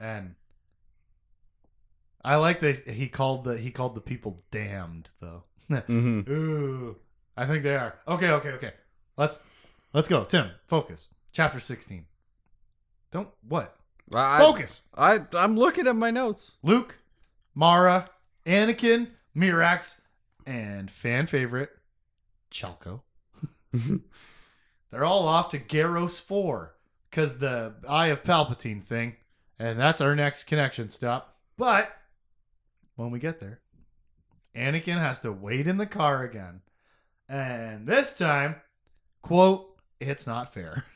And 0.00 0.34
I 2.24 2.36
like 2.36 2.60
that 2.60 2.88
he 2.88 3.08
called 3.08 3.44
the 3.44 3.58
he 3.58 3.70
called 3.70 3.94
the 3.94 4.00
people 4.00 4.42
damned 4.50 5.10
though. 5.20 5.44
Mm-hmm. 5.68 6.32
Ooh, 6.32 6.96
I 7.36 7.44
think 7.44 7.64
they 7.64 7.74
are. 7.76 7.98
Okay, 8.06 8.30
okay, 8.30 8.50
okay. 8.50 8.72
Let's 9.16 9.36
let's 9.92 10.08
go. 10.08 10.24
Tim, 10.24 10.50
focus. 10.68 11.08
Chapter 11.32 11.58
16. 11.58 12.06
Don't 13.10 13.28
what? 13.48 13.76
I, 14.14 14.38
Focus. 14.38 14.82
I 14.96 15.20
I'm 15.34 15.56
looking 15.56 15.88
at 15.88 15.96
my 15.96 16.12
notes. 16.12 16.52
Luke, 16.62 16.96
Mara, 17.54 18.08
Anakin, 18.46 19.08
Mirax, 19.36 20.00
and 20.46 20.88
fan 20.88 21.26
favorite 21.26 21.70
Chalco. 22.52 23.00
Mm-hmm. 23.74 23.96
They're 24.90 25.04
all 25.04 25.26
off 25.28 25.50
to 25.50 25.58
Garros 25.58 26.20
4 26.20 26.74
because 27.10 27.38
the 27.38 27.74
Eye 27.88 28.08
of 28.08 28.22
Palpatine 28.22 28.82
thing. 28.84 29.16
And 29.58 29.78
that's 29.80 30.00
our 30.00 30.14
next 30.14 30.44
connection 30.44 30.88
stop. 30.88 31.36
But 31.56 31.90
when 32.96 33.10
we 33.10 33.18
get 33.18 33.40
there, 33.40 33.60
Anakin 34.54 34.98
has 34.98 35.20
to 35.20 35.32
wait 35.32 35.66
in 35.66 35.78
the 35.78 35.86
car 35.86 36.24
again. 36.24 36.60
And 37.28 37.86
this 37.86 38.16
time, 38.16 38.56
quote, 39.22 39.76
it's 40.00 40.26
not 40.26 40.52
fair. 40.52 40.84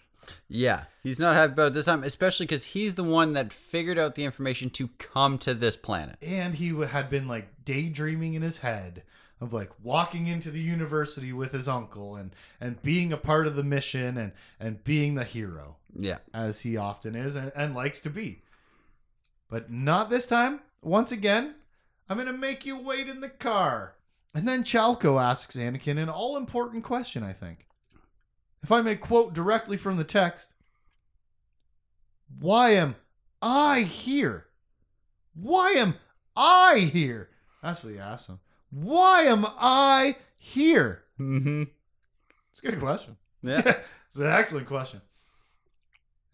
Yeah, 0.49 0.85
he's 1.03 1.19
not 1.19 1.35
happy 1.35 1.55
about 1.55 1.69
it 1.69 1.75
this 1.75 1.87
time, 1.87 2.05
especially 2.05 2.47
because 2.47 2.65
he's 2.65 2.95
the 2.95 3.03
one 3.03 3.33
that 3.33 3.53
figured 3.53 3.99
out 3.99 4.15
the 4.15 4.23
information 4.23 4.71
to 4.71 4.87
come 4.99 5.39
to 5.39 5.55
this 5.55 5.77
planet. 5.77 6.19
and 6.23 6.55
he 6.55 6.69
had 6.85 7.11
been 7.11 7.27
like 7.27 7.65
daydreaming 7.65 8.35
in 8.35 8.43
his 8.43 8.59
head 8.59 9.03
of 9.41 9.53
like 9.53 9.71
walking 9.83 10.27
into 10.27 10.51
the 10.51 10.61
university 10.61 11.33
with 11.33 11.53
his 11.53 11.69
uncle 11.69 12.17
and 12.17 12.35
and 12.61 12.83
being 12.83 13.13
a 13.13 13.17
part 13.17 13.47
of 13.47 13.57
the 13.57 13.65
mission 13.65 14.19
and 14.19 14.33
and 14.59 14.85
being 14.85 15.15
the 15.15 15.25
hero 15.25 15.77
Yeah. 15.99 16.19
as 16.35 16.61
he 16.61 16.77
often 16.77 17.15
is 17.15 17.37
and, 17.37 17.51
and 17.55 17.75
likes 17.75 18.01
to 18.01 18.11
be 18.11 18.43
but 19.49 19.71
not 19.71 20.11
this 20.11 20.27
time 20.27 20.61
once 20.83 21.11
again 21.13 21.55
i'm 22.09 22.19
gonna 22.19 22.33
make 22.33 22.67
you 22.67 22.77
wait 22.79 23.09
in 23.09 23.21
the 23.21 23.29
car 23.31 23.95
and 24.35 24.47
then 24.47 24.63
chalco 24.65 25.21
asks 25.21 25.57
anakin 25.57 25.99
an 25.99 26.09
all-important 26.09 26.85
question 26.85 27.23
i 27.23 27.33
think 27.33 27.67
if 28.63 28.71
i 28.71 28.81
may 28.83 28.95
quote 28.97 29.33
directly 29.33 29.77
from 29.77 29.97
the 29.97 30.05
text 30.05 30.53
why 32.39 32.71
am 32.71 32.95
i 33.43 33.81
here 33.81 34.47
why 35.35 35.71
am 35.71 35.95
I 36.37 36.91
here? 36.93 37.31
That's 37.63 37.83
what 37.83 37.93
he 37.93 37.99
asked 37.99 38.29
him. 38.29 38.41
Why 38.71 39.23
am 39.23 39.47
I 39.47 40.17
here? 40.37 41.03
Mm-hmm. 41.19 41.65
It's 42.51 42.63
a 42.63 42.71
good 42.71 42.81
question. 42.81 43.17
Yeah. 43.43 43.61
it's 44.07 44.17
an 44.17 44.27
excellent 44.27 44.67
question. 44.67 45.01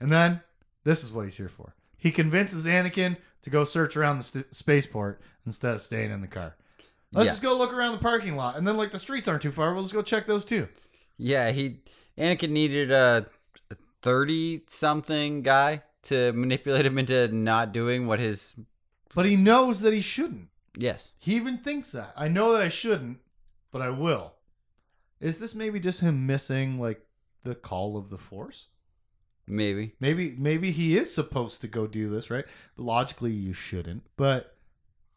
And 0.01 0.13
then 0.13 0.41
this 0.85 1.03
is 1.03 1.13
what 1.13 1.25
he's 1.25 1.37
here 1.37 1.49
for. 1.49 1.75
He 1.97 2.11
convinces 2.11 2.67
Anakin 2.67 3.17
to 3.43 3.51
go 3.51 3.65
search 3.65 3.97
around 3.97 4.19
the 4.19 4.25
st- 4.25 4.55
spaceport 4.55 5.21
instead 5.47 5.75
of 5.75 5.83
staying 5.83 6.11
in 6.11 6.21
the 6.21 6.27
car. 6.27 6.57
Let's 7.13 7.27
Yeah. 7.27 7.33
just 7.33 7.43
go 7.43 7.57
look 7.57 7.73
around 7.73 7.93
the 7.93 7.99
parking 7.99 8.37
lot, 8.37 8.57
and 8.57 8.67
then 8.67 8.77
like 8.77 8.91
the 8.93 8.99
streets 8.99 9.29
aren't 9.29 9.43
too 9.43 9.53
far. 9.53 9.73
We'll 9.73 9.83
just 9.85 9.95
go 9.95 10.03
check 10.03 10.27
those 10.27 10.45
too. 10.45 10.69
Yeah, 11.17 11.51
he 11.53 11.81
Anakin 12.19 12.51
needed 12.51 12.91
a 12.91 13.27
thirty 14.03 14.63
something 14.69 15.43
guy 15.43 15.83
to 16.05 16.33
manipulate 16.33 16.85
him 16.87 16.99
into 16.99 17.29
not 17.29 17.73
doing 17.73 18.07
what 18.07 18.19
his 18.21 18.55
But 19.15 19.27
he 19.27 19.37
knows 19.37 19.81
that 19.81 19.95
he 19.95 20.01
shouldn't. 20.01 20.49
Yes. 20.77 21.13
He 21.19 21.35
even 21.37 21.59
thinks 21.59 21.93
that. 21.93 22.13
I 22.17 22.29
know 22.29 22.53
that 22.53 22.63
I 22.63 22.69
shouldn't, 22.69 23.19
but 23.73 23.83
I 23.83 23.91
will. 23.91 24.35
Is 25.21 25.39
this 25.39 25.55
maybe 25.55 25.81
just 25.81 26.01
him 26.01 26.27
missing 26.27 26.79
like 26.79 27.01
the 27.45 27.55
call 27.55 27.97
of 27.97 28.11
the 28.11 28.19
Force? 28.19 28.69
Maybe. 29.47 29.95
Maybe 30.01 30.35
maybe 30.37 30.73
he 30.73 30.97
is 30.97 31.15
supposed 31.15 31.61
to 31.61 31.69
go 31.69 31.87
do 31.87 32.09
this, 32.09 32.31
right? 32.31 32.45
Logically 32.77 33.31
you 33.31 33.53
shouldn't, 33.53 34.03
but 34.17 34.57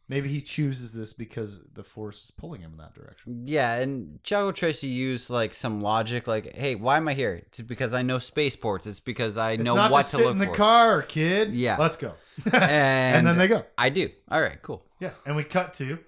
maybe 0.07 0.29
he 0.29 0.39
chooses 0.39 0.93
this 0.93 1.13
because 1.13 1.61
the 1.73 1.83
force 1.83 2.25
is 2.25 2.31
pulling 2.31 2.61
him 2.61 2.71
in 2.73 2.77
that 2.77 2.93
direction. 2.93 3.43
Yeah, 3.47 3.75
and 3.77 4.19
Chalco 4.23 4.53
tries 4.53 4.81
to 4.81 4.87
use 4.87 5.31
like 5.31 5.55
some 5.55 5.81
logic, 5.81 6.27
like, 6.27 6.55
"Hey, 6.55 6.75
why 6.75 6.97
am 6.97 7.07
I 7.07 7.15
here? 7.15 7.41
It's 7.47 7.59
because 7.61 7.91
I 7.93 8.03
know 8.03 8.19
spaceports. 8.19 8.85
It's 8.85 8.99
because 8.99 9.35
I 9.35 9.53
It's 9.53 9.63
know 9.63 9.73
what 9.73 10.05
to 10.05 10.11
to, 10.11 10.17
sit 10.17 10.19
look 10.25 10.31
in 10.33 10.37
the 10.37 10.45
for." 10.45 10.53
car, 10.53 11.01
kid. 11.01 11.55
Yeah. 11.55 11.77
Let's 11.77 11.97
go. 11.97 12.13
And, 12.53 12.53
and 12.55 13.27
then 13.27 13.37
they 13.39 13.47
go. 13.47 13.65
I 13.79 13.89
do. 13.89 14.09
All 14.29 14.41
right, 14.41 14.61
cool. 14.61 14.85
Yeah. 14.99 15.11
And 15.25 15.35
we 15.35 15.43
cut 15.43 15.73
to 15.75 15.99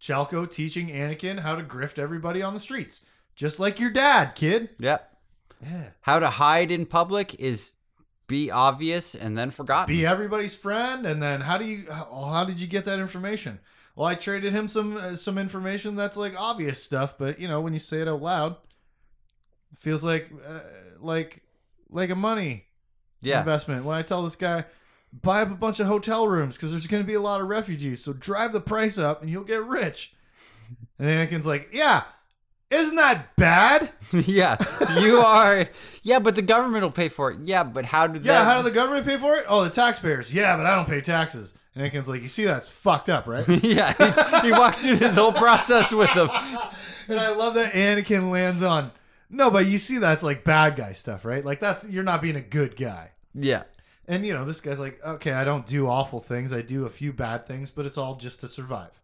Chalco 0.00 0.50
teaching 0.50 0.88
Anakin 0.88 1.38
how 1.38 1.56
to 1.56 1.62
grift 1.62 1.98
everybody 1.98 2.42
on 2.42 2.54
the 2.54 2.60
streets. 2.60 3.02
Just 3.36 3.58
like 3.58 3.80
your 3.80 3.90
dad, 3.90 4.34
kid. 4.34 4.70
Yep. 4.78 5.16
Yeah. 5.62 5.90
How 6.02 6.18
to 6.18 6.28
hide 6.28 6.70
in 6.70 6.86
public 6.86 7.34
is 7.36 7.72
be 8.26 8.50
obvious 8.50 9.14
and 9.14 9.36
then 9.36 9.50
forgotten. 9.50 9.94
Be 9.94 10.06
everybody's 10.06 10.54
friend 10.54 11.06
and 11.06 11.22
then 11.22 11.40
how 11.40 11.58
do 11.58 11.64
you 11.64 11.90
how, 11.90 12.04
how 12.04 12.44
did 12.44 12.60
you 12.60 12.66
get 12.66 12.84
that 12.86 12.98
information? 12.98 13.60
Well, 13.96 14.08
I 14.08 14.14
traded 14.14 14.52
him 14.52 14.68
some 14.68 14.96
uh, 14.96 15.14
some 15.14 15.38
information 15.38 15.94
that's 15.96 16.16
like 16.16 16.38
obvious 16.38 16.82
stuff, 16.82 17.16
but 17.18 17.38
you 17.38 17.48
know, 17.48 17.60
when 17.60 17.72
you 17.72 17.78
say 17.78 18.00
it 18.00 18.08
out 18.08 18.22
loud, 18.22 18.56
it 19.72 19.78
feels 19.78 20.02
like 20.02 20.30
uh, 20.46 20.60
like 21.00 21.42
like 21.90 22.10
a 22.10 22.16
money 22.16 22.66
yeah. 23.20 23.38
investment. 23.38 23.84
When 23.84 23.96
I 23.96 24.02
tell 24.02 24.22
this 24.22 24.36
guy, 24.36 24.64
buy 25.22 25.42
up 25.42 25.50
a 25.50 25.54
bunch 25.54 25.80
of 25.80 25.86
hotel 25.86 26.26
rooms 26.28 26.56
because 26.56 26.70
there's 26.70 26.86
going 26.86 27.02
to 27.02 27.06
be 27.06 27.14
a 27.14 27.20
lot 27.20 27.40
of 27.40 27.48
refugees, 27.48 28.02
so 28.02 28.12
drive 28.12 28.52
the 28.52 28.60
price 28.60 28.98
up 28.98 29.20
and 29.22 29.30
you'll 29.30 29.44
get 29.44 29.62
rich. 29.64 30.12
And 30.96 31.08
Anakin's 31.08 31.44
like, 31.46 31.70
yeah, 31.72 32.04
isn't 32.70 32.94
that 32.94 33.34
bad? 33.34 33.90
yeah. 34.12 34.56
You 35.00 35.16
are. 35.16 35.66
Yeah, 36.04 36.20
but 36.20 36.36
the 36.36 36.40
government 36.42 36.84
will 36.84 36.92
pay 36.92 37.08
for 37.08 37.32
it. 37.32 37.38
Yeah, 37.44 37.64
but 37.64 37.84
how 37.84 38.06
did 38.06 38.24
Yeah, 38.24 38.34
that? 38.34 38.44
how 38.44 38.58
do 38.58 38.62
the 38.62 38.70
government 38.70 39.04
pay 39.04 39.16
for 39.18 39.34
it? 39.34 39.44
Oh, 39.48 39.64
the 39.64 39.70
taxpayers. 39.70 40.32
Yeah, 40.32 40.56
but 40.56 40.66
I 40.66 40.76
don't 40.76 40.86
pay 40.88 41.00
taxes. 41.00 41.52
And 41.74 41.82
Anakin's 41.84 42.08
like, 42.08 42.22
you 42.22 42.28
see, 42.28 42.44
that's 42.44 42.68
fucked 42.68 43.08
up, 43.08 43.26
right? 43.26 43.46
yeah, 43.64 43.92
he, 44.40 44.46
he 44.46 44.52
walks 44.52 44.82
through 44.82 44.96
this 44.96 45.16
whole 45.16 45.32
process 45.32 45.92
with 45.92 46.14
them. 46.14 46.30
and 47.08 47.18
I 47.18 47.30
love 47.30 47.54
that 47.54 47.72
Anakin 47.72 48.30
lands 48.30 48.62
on, 48.62 48.92
no, 49.30 49.50
but 49.50 49.66
you 49.66 49.78
see, 49.78 49.98
that's 49.98 50.22
like 50.22 50.44
bad 50.44 50.76
guy 50.76 50.92
stuff, 50.92 51.24
right? 51.24 51.44
Like 51.44 51.58
that's 51.58 51.90
you're 51.90 52.04
not 52.04 52.22
being 52.22 52.36
a 52.36 52.40
good 52.40 52.76
guy. 52.76 53.10
Yeah. 53.34 53.64
And 54.08 54.26
you 54.26 54.34
know, 54.34 54.44
this 54.44 54.60
guy's 54.60 54.80
like, 54.80 55.04
okay, 55.04 55.32
I 55.32 55.44
don't 55.44 55.66
do 55.66 55.86
awful 55.86 56.20
things. 56.20 56.52
I 56.52 56.62
do 56.62 56.86
a 56.86 56.90
few 56.90 57.12
bad 57.12 57.46
things, 57.46 57.70
but 57.70 57.86
it's 57.86 57.98
all 57.98 58.16
just 58.16 58.40
to 58.40 58.48
survive. 58.48 59.00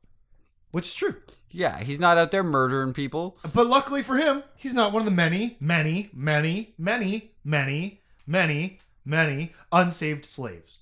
Which 0.71 0.87
is 0.87 0.95
true. 0.95 1.17
Yeah, 1.51 1.83
he's 1.83 1.99
not 1.99 2.17
out 2.17 2.31
there 2.31 2.45
murdering 2.45 2.93
people. 2.93 3.37
But 3.55 3.67
luckily 3.67 4.03
for 4.03 4.17
him, 4.17 4.45
he's 4.57 4.75
not 4.75 4.93
one 4.93 5.01
of 5.01 5.05
the 5.05 5.11
many, 5.11 5.57
many, 5.59 6.11
many, 6.13 6.75
many, 6.79 7.33
many, 7.43 8.01
many, 8.27 8.79
many 9.05 9.53
unsaved 9.73 10.25
slaves. 10.25 10.79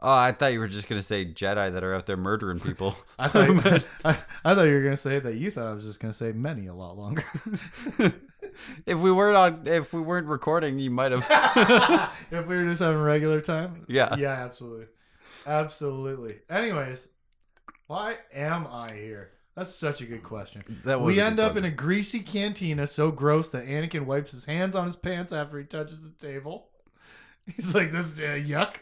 Oh, 0.00 0.12
I 0.12 0.32
thought 0.32 0.52
you 0.52 0.60
were 0.60 0.68
just 0.68 0.88
gonna 0.88 1.02
say 1.02 1.24
Jedi 1.24 1.72
that 1.72 1.82
are 1.82 1.94
out 1.94 2.06
there 2.06 2.16
murdering 2.16 2.60
people. 2.60 2.96
I 3.18 3.28
thought 3.28 3.48
you, 3.48 3.60
I, 4.04 4.18
I 4.44 4.54
thought 4.54 4.64
you 4.64 4.74
were 4.74 4.82
gonna 4.82 4.96
say 4.96 5.18
that 5.18 5.34
you 5.36 5.50
thought 5.50 5.66
I 5.66 5.72
was 5.72 5.84
just 5.84 6.00
gonna 6.00 6.12
say 6.12 6.32
many 6.32 6.66
a 6.66 6.74
lot 6.74 6.96
longer. 6.96 7.24
if 8.86 8.98
we 8.98 9.10
weren't 9.10 9.36
on, 9.36 9.66
if 9.66 9.92
we 9.92 10.00
weren't 10.00 10.26
recording, 10.26 10.78
you 10.78 10.90
might 10.90 11.12
have. 11.12 12.12
if 12.30 12.46
we 12.46 12.56
were 12.56 12.66
just 12.66 12.82
having 12.82 13.00
regular 13.00 13.40
time. 13.40 13.84
Yeah. 13.88 14.14
Yeah, 14.16 14.32
absolutely. 14.32 14.86
Absolutely. 15.46 16.36
Anyways, 16.50 17.08
why 17.86 18.16
am 18.34 18.66
I 18.66 18.92
here? 18.92 19.30
That's 19.54 19.74
such 19.74 20.02
a 20.02 20.06
good 20.06 20.22
question. 20.22 20.62
That 20.84 21.00
we 21.00 21.18
end 21.18 21.40
up 21.40 21.56
in 21.56 21.64
a 21.64 21.70
greasy 21.70 22.20
cantina 22.20 22.86
so 22.86 23.10
gross 23.10 23.50
that 23.50 23.66
Anakin 23.66 24.04
wipes 24.04 24.32
his 24.32 24.44
hands 24.44 24.74
on 24.74 24.84
his 24.84 24.96
pants 24.96 25.32
after 25.32 25.58
he 25.58 25.64
touches 25.64 26.02
the 26.02 26.26
table. 26.26 26.68
He's 27.46 27.74
like, 27.74 27.90
"This 27.90 28.18
uh, 28.18 28.34
yuck." 28.34 28.76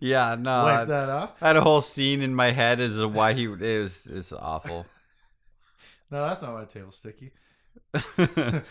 Yeah, 0.00 0.36
no. 0.38 0.64
Wipe 0.64 0.88
that 0.88 1.10
off. 1.10 1.32
I 1.42 1.48
had 1.48 1.56
a 1.56 1.60
whole 1.60 1.82
scene 1.82 2.22
in 2.22 2.34
my 2.34 2.52
head 2.52 2.80
as 2.80 2.96
to 2.96 3.08
why 3.08 3.34
he 3.34 3.44
it 3.44 3.80
was. 3.80 4.06
It's 4.06 4.32
awful. 4.32 4.86
No, 6.10 6.26
that's 6.26 6.40
not 6.40 6.54
why 6.54 6.60
the 6.60 6.66
table's 6.66 6.96
sticky. 6.96 7.32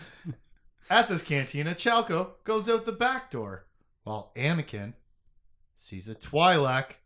At 0.89 1.07
this 1.07 1.21
cantina, 1.23 1.73
Chalco 1.73 2.31
goes 2.43 2.69
out 2.69 2.85
the 2.85 2.91
back 2.91 3.31
door, 3.31 3.65
while 4.03 4.31
Anakin 4.35 4.93
sees 5.75 6.07
a 6.09 6.15
Twi'lek 6.15 6.97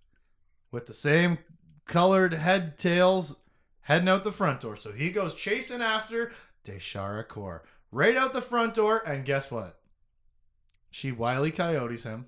with 0.71 0.87
the 0.87 0.93
same 0.93 1.37
colored 1.85 2.33
head 2.33 2.77
tails 2.77 3.35
heading 3.81 4.09
out 4.09 4.23
the 4.23 4.31
front 4.31 4.61
door. 4.61 4.75
So 4.75 4.91
he 4.91 5.11
goes 5.11 5.33
chasing 5.35 5.81
after 5.81 6.31
Daeshara'cor 6.65 7.61
right 7.91 8.17
out 8.17 8.33
the 8.33 8.41
front 8.41 8.73
door, 8.73 9.01
and 9.05 9.23
guess 9.25 9.49
what? 9.51 9.79
She 10.89 11.11
wily 11.11 11.51
coyotes 11.51 12.03
him 12.03 12.25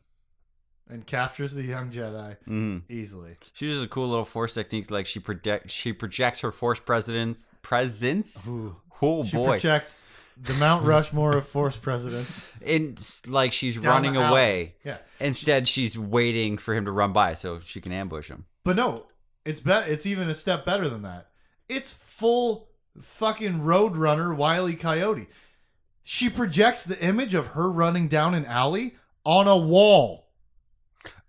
and 0.88 1.06
captures 1.06 1.54
the 1.54 1.64
young 1.64 1.90
Jedi 1.92 2.38
Mhm. 2.48 2.84
easily. 2.90 3.38
She 3.54 3.66
uses 3.66 3.84
a 3.84 3.88
cool 3.88 4.08
little 4.08 4.24
force 4.26 4.54
technique, 4.54 4.90
like 4.92 5.06
she 5.08 5.20
project 5.20 5.72
she 5.72 5.94
projects 5.94 6.40
her 6.42 6.52
force 6.52 6.80
presidents 6.80 7.48
presence. 7.62 8.48
Ooh. 8.48 8.76
Oh 9.02 9.24
She 9.24 9.38
boy, 9.38 9.48
projects 9.52 10.04
the 10.42 10.54
Mount 10.54 10.86
Rushmore 10.86 11.36
of 11.38 11.48
Force 11.48 11.78
presidents. 11.78 12.52
In 12.62 12.98
like 13.28 13.52
she's 13.54 13.76
Down 13.76 13.86
running 13.94 14.14
the 14.14 14.22
alley. 14.22 14.32
away. 14.32 14.76
Yeah. 14.84 14.98
Instead, 15.20 15.68
she's 15.68 15.98
waiting 15.98 16.58
for 16.58 16.74
him 16.74 16.86
to 16.86 16.92
run 16.92 17.12
by 17.14 17.34
so 17.34 17.60
she 17.60 17.82
can 17.82 17.92
ambush 17.92 18.30
him. 18.30 18.46
But 18.64 18.76
no, 18.76 19.06
it's 19.46 19.60
bet 19.60 19.90
it's 19.90 20.06
even 20.06 20.30
a 20.30 20.36
step 20.36 20.66
better 20.66 20.88
than 20.88 21.02
that. 21.04 21.28
It's 21.68 21.92
full 21.94 22.70
fucking 23.02 23.62
Roadrunner 23.62 24.36
Wile 24.36 24.70
E. 24.70 24.76
Coyote. 24.76 25.28
She 26.04 26.30
projects 26.30 26.84
the 26.84 27.00
image 27.04 27.34
of 27.34 27.48
her 27.48 27.70
running 27.70 28.08
down 28.08 28.34
an 28.34 28.46
alley 28.46 28.96
on 29.26 29.48
a 29.48 29.58
wall. 29.58 30.28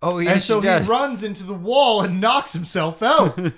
Oh 0.03 0.19
yeah, 0.19 0.33
and 0.33 0.43
she 0.43 0.47
so 0.49 0.61
does. 0.61 0.87
he 0.87 0.91
runs 0.91 1.23
into 1.23 1.43
the 1.45 1.53
wall 1.55 2.03
and 2.03 2.21
knocks 2.21 2.53
himself 2.53 3.03
out. 3.03 3.39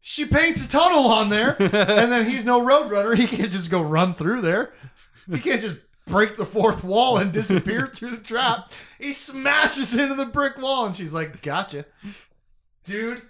she 0.00 0.24
paints 0.26 0.64
a 0.66 0.70
tunnel 0.70 1.06
on 1.06 1.28
there, 1.28 1.56
and 1.60 2.10
then 2.12 2.28
he's 2.28 2.44
no 2.44 2.60
roadrunner. 2.60 3.16
He 3.16 3.26
can't 3.26 3.50
just 3.50 3.70
go 3.70 3.82
run 3.82 4.14
through 4.14 4.40
there. 4.42 4.72
He 5.30 5.38
can't 5.40 5.60
just 5.60 5.76
break 6.06 6.36
the 6.36 6.46
fourth 6.46 6.82
wall 6.84 7.18
and 7.18 7.32
disappear 7.32 7.86
through 7.94 8.10
the 8.10 8.16
trap. 8.22 8.72
He 8.98 9.12
smashes 9.12 9.94
into 9.96 10.14
the 10.14 10.24
brick 10.26 10.56
wall, 10.58 10.86
and 10.86 10.96
she's 10.96 11.12
like, 11.12 11.42
"Gotcha, 11.42 11.84
dude." 12.84 13.22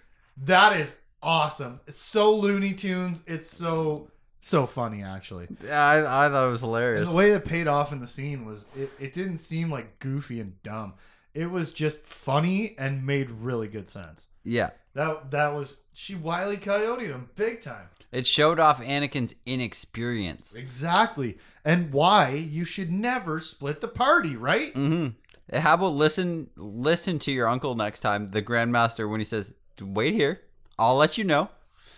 That 0.44 0.76
is 0.76 0.96
awesome. 1.20 1.80
It's 1.88 1.98
so 1.98 2.32
Looney 2.36 2.72
Tunes. 2.74 3.24
It's 3.26 3.48
so 3.48 4.10
so 4.40 4.66
funny, 4.66 5.02
actually. 5.02 5.48
I, 5.64 5.98
I 5.98 6.28
thought 6.28 6.46
it 6.46 6.50
was 6.50 6.62
And 6.62 6.68
hilarious. 6.70 7.08
the 7.08 7.14
way 7.16 7.32
it 7.32 7.44
paid 7.44 7.66
off 7.66 7.90
in 7.92 7.98
the 7.98 8.06
scene 8.06 8.44
was 8.44 8.66
it, 8.76 8.90
it 9.00 9.12
didn't 9.12 9.38
seem 9.38 9.68
like 9.70 9.98
goofy 9.98 10.38
and 10.40 10.62
dumb. 10.62 10.94
It 11.34 11.50
was 11.50 11.72
just 11.72 12.04
funny 12.06 12.76
and 12.78 13.04
made 13.04 13.30
really 13.30 13.66
good 13.68 13.88
sense. 13.88 14.28
yeah. 14.44 14.70
That 14.98 15.30
that 15.30 15.54
was 15.54 15.78
she 15.92 16.16
wily 16.16 16.56
coyote 16.56 17.06
him 17.06 17.30
big 17.36 17.60
time. 17.60 17.88
It 18.10 18.26
showed 18.26 18.58
off 18.58 18.82
Anakin's 18.82 19.36
inexperience. 19.46 20.56
Exactly. 20.56 21.38
And 21.64 21.92
why 21.92 22.30
you 22.30 22.64
should 22.64 22.90
never 22.90 23.38
split 23.38 23.80
the 23.80 23.86
party, 23.86 24.34
right? 24.34 24.74
Mm-hmm. 24.74 25.56
How 25.56 25.74
about 25.74 25.92
listen 25.92 26.50
listen 26.56 27.20
to 27.20 27.30
your 27.30 27.46
uncle 27.46 27.76
next 27.76 28.00
time, 28.00 28.26
the 28.30 28.42
Grandmaster, 28.42 29.08
when 29.08 29.20
he 29.20 29.24
says, 29.24 29.52
"Wait 29.80 30.14
here, 30.14 30.40
I'll 30.80 30.96
let 30.96 31.16
you 31.16 31.22
know." 31.22 31.48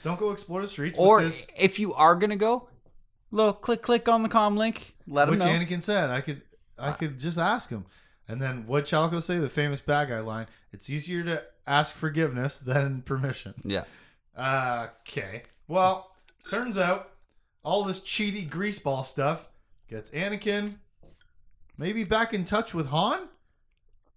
Don't 0.05 0.21
go 0.21 0.31
explore 0.31 0.61
the 0.61 0.69
streets 0.69 0.99
Or 0.99 1.21
with 1.21 1.29
this 1.29 1.47
if 1.57 1.79
you 1.79 1.95
are 1.95 2.15
gonna 2.15 2.37
go, 2.37 2.69
little 3.31 3.55
click 3.55 3.81
click 3.81 4.11
on 4.11 4.23
the 4.23 4.29
com 4.29 4.59
link. 4.59 4.95
Let 5.07 5.29
him 5.29 5.39
which 5.39 5.39
know. 5.39 5.47
Anakin 5.47 5.81
said. 5.81 6.11
I 6.11 6.21
could 6.21 6.43
I 6.79 6.93
could 6.93 7.19
just 7.19 7.39
ask 7.39 7.71
him. 7.71 7.87
And 8.29 8.43
then 8.43 8.67
what 8.67 8.85
Chalco 8.85 9.23
say, 9.23 9.39
the 9.39 9.49
famous 9.49 9.81
bad 9.81 10.11
guy 10.11 10.21
line, 10.21 10.49
it's 10.71 10.91
easier 10.91 11.25
to 11.25 11.43
ask 11.67 11.95
forgiveness 11.95 12.59
then 12.59 13.03
permission. 13.03 13.55
yeah. 13.65 13.85
Okay. 14.39 15.43
Well, 15.69 16.11
turns 16.49 16.79
out 16.79 17.11
all 17.63 17.85
this 17.85 18.01
cheaty 18.01 18.49
greaseball 18.49 19.05
stuff 19.05 19.49
gets 19.89 20.11
Anakin 20.11 20.77
maybe 21.77 22.05
back 22.05 22.33
in 22.35 22.45
touch 22.45 22.73
with 22.75 22.87
Han. 22.89 23.29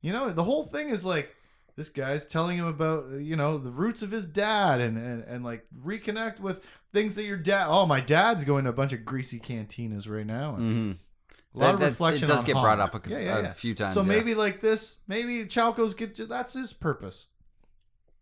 You 0.02 0.14
know, 0.14 0.30
the 0.30 0.44
whole 0.44 0.64
thing 0.66 0.90
is 0.90 1.06
like 1.06 1.36
this 1.76 1.90
guy's 1.90 2.28
telling 2.28 2.58
him 2.58 2.66
about 2.68 3.10
you 3.20 3.36
know 3.36 3.58
the 3.58 3.72
roots 3.72 4.02
of 4.02 4.12
his 4.12 4.26
dad 4.26 4.80
and 4.82 4.98
and, 4.98 5.24
and 5.24 5.44
like 5.44 5.66
reconnect 5.84 6.40
with 6.40 6.64
things 6.94 7.16
that 7.16 7.24
your 7.26 7.38
dad. 7.38 7.66
Oh, 7.68 7.86
my 7.86 8.00
dad's 8.00 8.44
going 8.46 8.64
to 8.66 8.70
a 8.70 8.74
bunch 8.74 8.94
of 8.94 9.04
greasy 9.06 9.40
cantinas 9.40 10.10
right 10.10 10.26
now. 10.26 10.52
Mm-hmm. 10.54 10.92
a 10.92 11.58
lot 11.58 11.66
That- 11.66 11.74
of 11.76 11.80
that- 11.82 11.90
reflection. 11.90 12.24
it 12.26 12.28
does 12.28 12.44
get 12.44 12.56
Han. 12.56 12.64
brought 12.64 12.80
up 12.80 13.06
a- 13.06 13.10
Yeah, 13.10 13.20
yeah, 13.20 13.38
a 13.40 13.42
yeah. 13.44 13.52
few 13.52 13.74
times, 13.74 13.94
So 13.94 14.04
maybe 14.04 14.36
like 14.36 14.62
this, 14.62 15.00
maybe 15.08 15.44
Chalco's 15.46 15.94
get 15.94 16.16
that's 16.30 16.54
his 16.54 16.72
purpose. 16.74 17.28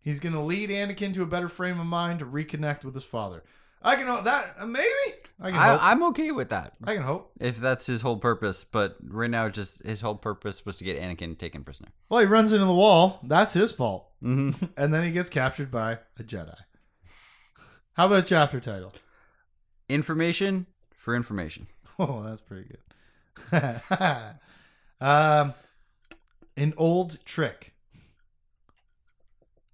He's 0.01 0.19
gonna 0.19 0.43
lead 0.43 0.69
Anakin 0.69 1.13
to 1.13 1.21
a 1.23 1.27
better 1.27 1.49
frame 1.49 1.79
of 1.79 1.85
mind 1.85 2.19
to 2.19 2.25
reconnect 2.25 2.83
with 2.83 2.93
his 2.95 3.03
father. 3.03 3.43
I 3.83 3.95
can 3.95 4.07
hope 4.07 4.25
that 4.25 4.55
uh, 4.59 4.65
maybe 4.65 4.87
I 5.39 5.49
can 5.49 5.59
hope. 5.59 5.83
I, 5.83 5.91
I'm 5.91 6.03
okay 6.03 6.29
with 6.31 6.49
that 6.49 6.73
I 6.83 6.93
can 6.93 7.01
hope. 7.03 7.31
if 7.39 7.57
that's 7.57 7.87
his 7.87 8.01
whole 8.03 8.17
purpose. 8.17 8.63
But 8.63 8.97
right 9.03 9.29
now, 9.29 9.49
just 9.49 9.83
his 9.83 10.01
whole 10.01 10.15
purpose 10.15 10.65
was 10.65 10.77
to 10.77 10.83
get 10.83 11.01
Anakin 11.01 11.37
taken 11.37 11.63
prisoner. 11.63 11.89
Well, 12.09 12.19
he 12.19 12.27
runs 12.27 12.53
into 12.53 12.65
the 12.65 12.73
wall. 12.73 13.19
That's 13.23 13.53
his 13.53 13.71
fault. 13.71 14.07
Mm-hmm. 14.23 14.65
And 14.77 14.93
then 14.93 15.03
he 15.03 15.11
gets 15.11 15.29
captured 15.29 15.71
by 15.71 15.93
a 16.19 16.23
Jedi. 16.23 16.55
How 17.93 18.05
about 18.05 18.19
a 18.19 18.23
chapter 18.23 18.59
title? 18.59 18.93
Information 19.89 20.67
for 20.95 21.15
information. 21.15 21.67
Oh, 21.99 22.23
that's 22.23 22.41
pretty 22.41 22.67
good. 23.51 23.81
um, 25.01 25.53
an 26.57 26.73
old 26.75 27.23
trick. 27.25 27.70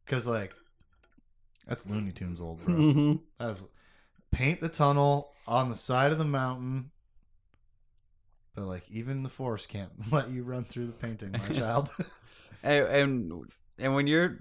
Cause 0.07 0.25
like, 0.27 0.55
that's 1.67 1.85
Looney 1.85 2.11
Tunes 2.11 2.39
old, 2.41 2.63
bro. 2.63 2.73
Mm-hmm. 2.75 3.13
That's 3.39 3.63
paint 4.31 4.61
the 4.61 4.69
tunnel 4.69 5.33
on 5.47 5.69
the 5.69 5.75
side 5.75 6.11
of 6.11 6.17
the 6.17 6.25
mountain. 6.25 6.91
But 8.55 8.65
like, 8.65 8.83
even 8.89 9.23
the 9.23 9.29
forest 9.29 9.69
can't 9.69 9.91
let 10.11 10.29
you 10.29 10.43
run 10.43 10.63
through 10.65 10.87
the 10.87 10.93
painting, 10.93 11.31
my 11.33 11.49
child. 11.53 11.91
And, 12.63 12.85
and 12.87 13.43
and 13.79 13.95
when 13.95 14.07
you're 14.07 14.39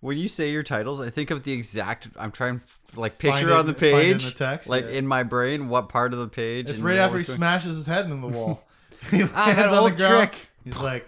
when 0.00 0.18
you 0.18 0.28
say 0.28 0.50
your 0.52 0.62
titles, 0.62 1.00
I 1.00 1.08
think 1.08 1.30
of 1.30 1.42
the 1.42 1.52
exact. 1.52 2.08
I'm 2.18 2.30
trying 2.30 2.60
like 2.94 3.18
picture 3.18 3.48
it- 3.48 3.52
on 3.56 3.66
the 3.66 3.72
find 3.74 3.84
it 3.94 4.06
in 4.06 4.12
page, 4.18 4.24
the 4.24 4.30
text, 4.32 4.68
like 4.68 4.84
yeah. 4.84 4.90
in 4.92 5.06
my 5.06 5.22
brain, 5.22 5.68
what 5.68 5.88
part 5.88 6.12
of 6.12 6.18
the 6.18 6.28
page. 6.28 6.68
It's 6.70 6.78
right 6.78 6.98
after 6.98 7.18
he 7.18 7.24
going- 7.24 7.36
smashes 7.38 7.76
his 7.76 7.86
head 7.86 8.04
into 8.04 8.30
the 8.30 8.36
wall. 8.38 8.62
he 9.10 9.18
lands 9.18 9.32
Ah, 9.34 9.52
that 9.56 9.68
on 9.70 9.78
old 9.78 9.92
the 9.92 9.96
ground. 9.96 10.30
trick. 10.32 10.48
He's 10.62 10.78
like, 10.78 11.06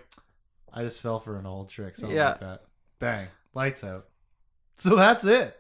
I 0.72 0.82
just 0.82 1.00
fell 1.00 1.18
for 1.20 1.38
an 1.38 1.46
old 1.46 1.68
trick, 1.68 1.94
something 1.96 2.16
Yeah. 2.16 2.30
like 2.30 2.40
that. 2.40 2.62
Bang, 2.98 3.28
lights 3.59 3.82
out. 3.82 4.06
So 4.76 4.94
that's 4.94 5.24
it. 5.24 5.59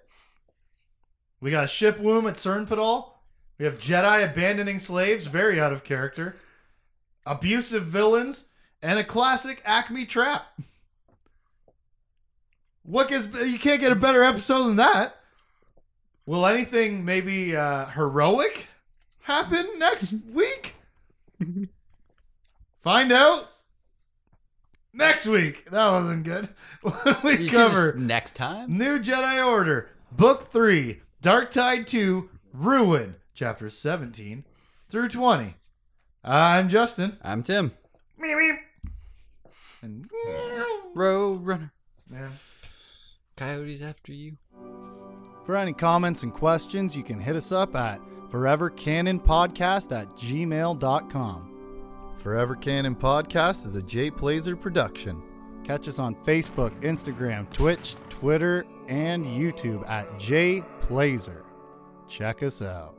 We 1.40 1.50
got 1.50 1.64
a 1.64 1.68
ship 1.68 1.98
womb 1.98 2.28
at 2.28 2.34
Sernpidal. 2.34 3.10
We 3.58 3.64
have 3.64 3.80
Jedi 3.80 4.24
abandoning 4.24 4.78
slaves, 4.78 5.26
very 5.26 5.60
out 5.60 5.72
of 5.72 5.82
character. 5.82 6.36
Abusive 7.26 7.82
villains, 7.82 8.44
and 8.82 9.00
a 9.00 9.04
classic 9.04 9.60
Acme 9.64 10.06
trap. 10.06 10.46
What 12.84 13.08
gets 13.08 13.26
you 13.44 13.58
can't 13.58 13.80
get 13.80 13.90
a 13.90 13.96
better 13.96 14.22
episode 14.22 14.68
than 14.68 14.76
that. 14.76 15.16
Will 16.24 16.46
anything 16.46 17.04
maybe 17.04 17.56
uh, 17.56 17.86
heroic 17.86 18.68
happen 19.22 19.66
next 19.76 20.14
week? 20.32 20.76
Find 22.80 23.10
out 23.10 23.48
next 24.98 25.26
week. 25.26 25.70
That 25.70 25.90
wasn't 25.90 26.24
good. 26.24 26.48
We 27.24 27.32
You 27.32 27.36
could 27.38 27.50
cover 27.50 27.92
just- 27.92 27.98
next 27.98 28.34
time. 28.36 28.76
New 28.76 28.98
Jedi 28.98 29.44
Order, 29.46 29.90
Book 30.16 30.50
3, 30.50 31.00
Dark 31.22 31.50
Tide 31.50 31.86
2, 31.86 32.28
Ruin, 32.52 33.16
Chapters 33.34 33.76
17 33.78 34.44
through 34.90 35.08
20. 35.08 35.54
I'm 36.24 36.68
Justin. 36.68 37.16
I'm 37.22 37.42
Tim. 37.42 37.72
And 39.82 40.10
Road 40.94 41.46
runner. 41.46 41.72
man. 42.08 42.30
Coyotes 43.36 43.82
after 43.82 44.12
you. 44.12 44.36
For 45.46 45.54
any 45.56 45.72
comments 45.72 46.24
and 46.24 46.32
questions, 46.34 46.96
you 46.96 47.02
can 47.04 47.20
hit 47.20 47.36
us 47.36 47.52
up 47.52 47.74
at 47.76 48.00
forevercanonpodcast 48.30 49.92
at 49.98 50.08
gmail.com. 50.16 51.57
Forever 52.18 52.56
Canon 52.56 52.96
Podcast 52.96 53.64
is 53.64 53.76
a 53.76 53.82
Jay 53.82 54.10
Plazer 54.10 54.56
production. 54.56 55.22
Catch 55.62 55.86
us 55.86 56.00
on 56.00 56.16
Facebook, 56.16 56.78
Instagram, 56.80 57.50
Twitch, 57.52 57.94
Twitter, 58.08 58.66
and 58.88 59.24
YouTube 59.24 59.88
at 59.88 60.18
Jay 60.18 60.64
Plazer. 60.80 61.44
Check 62.08 62.42
us 62.42 62.60
out. 62.60 62.97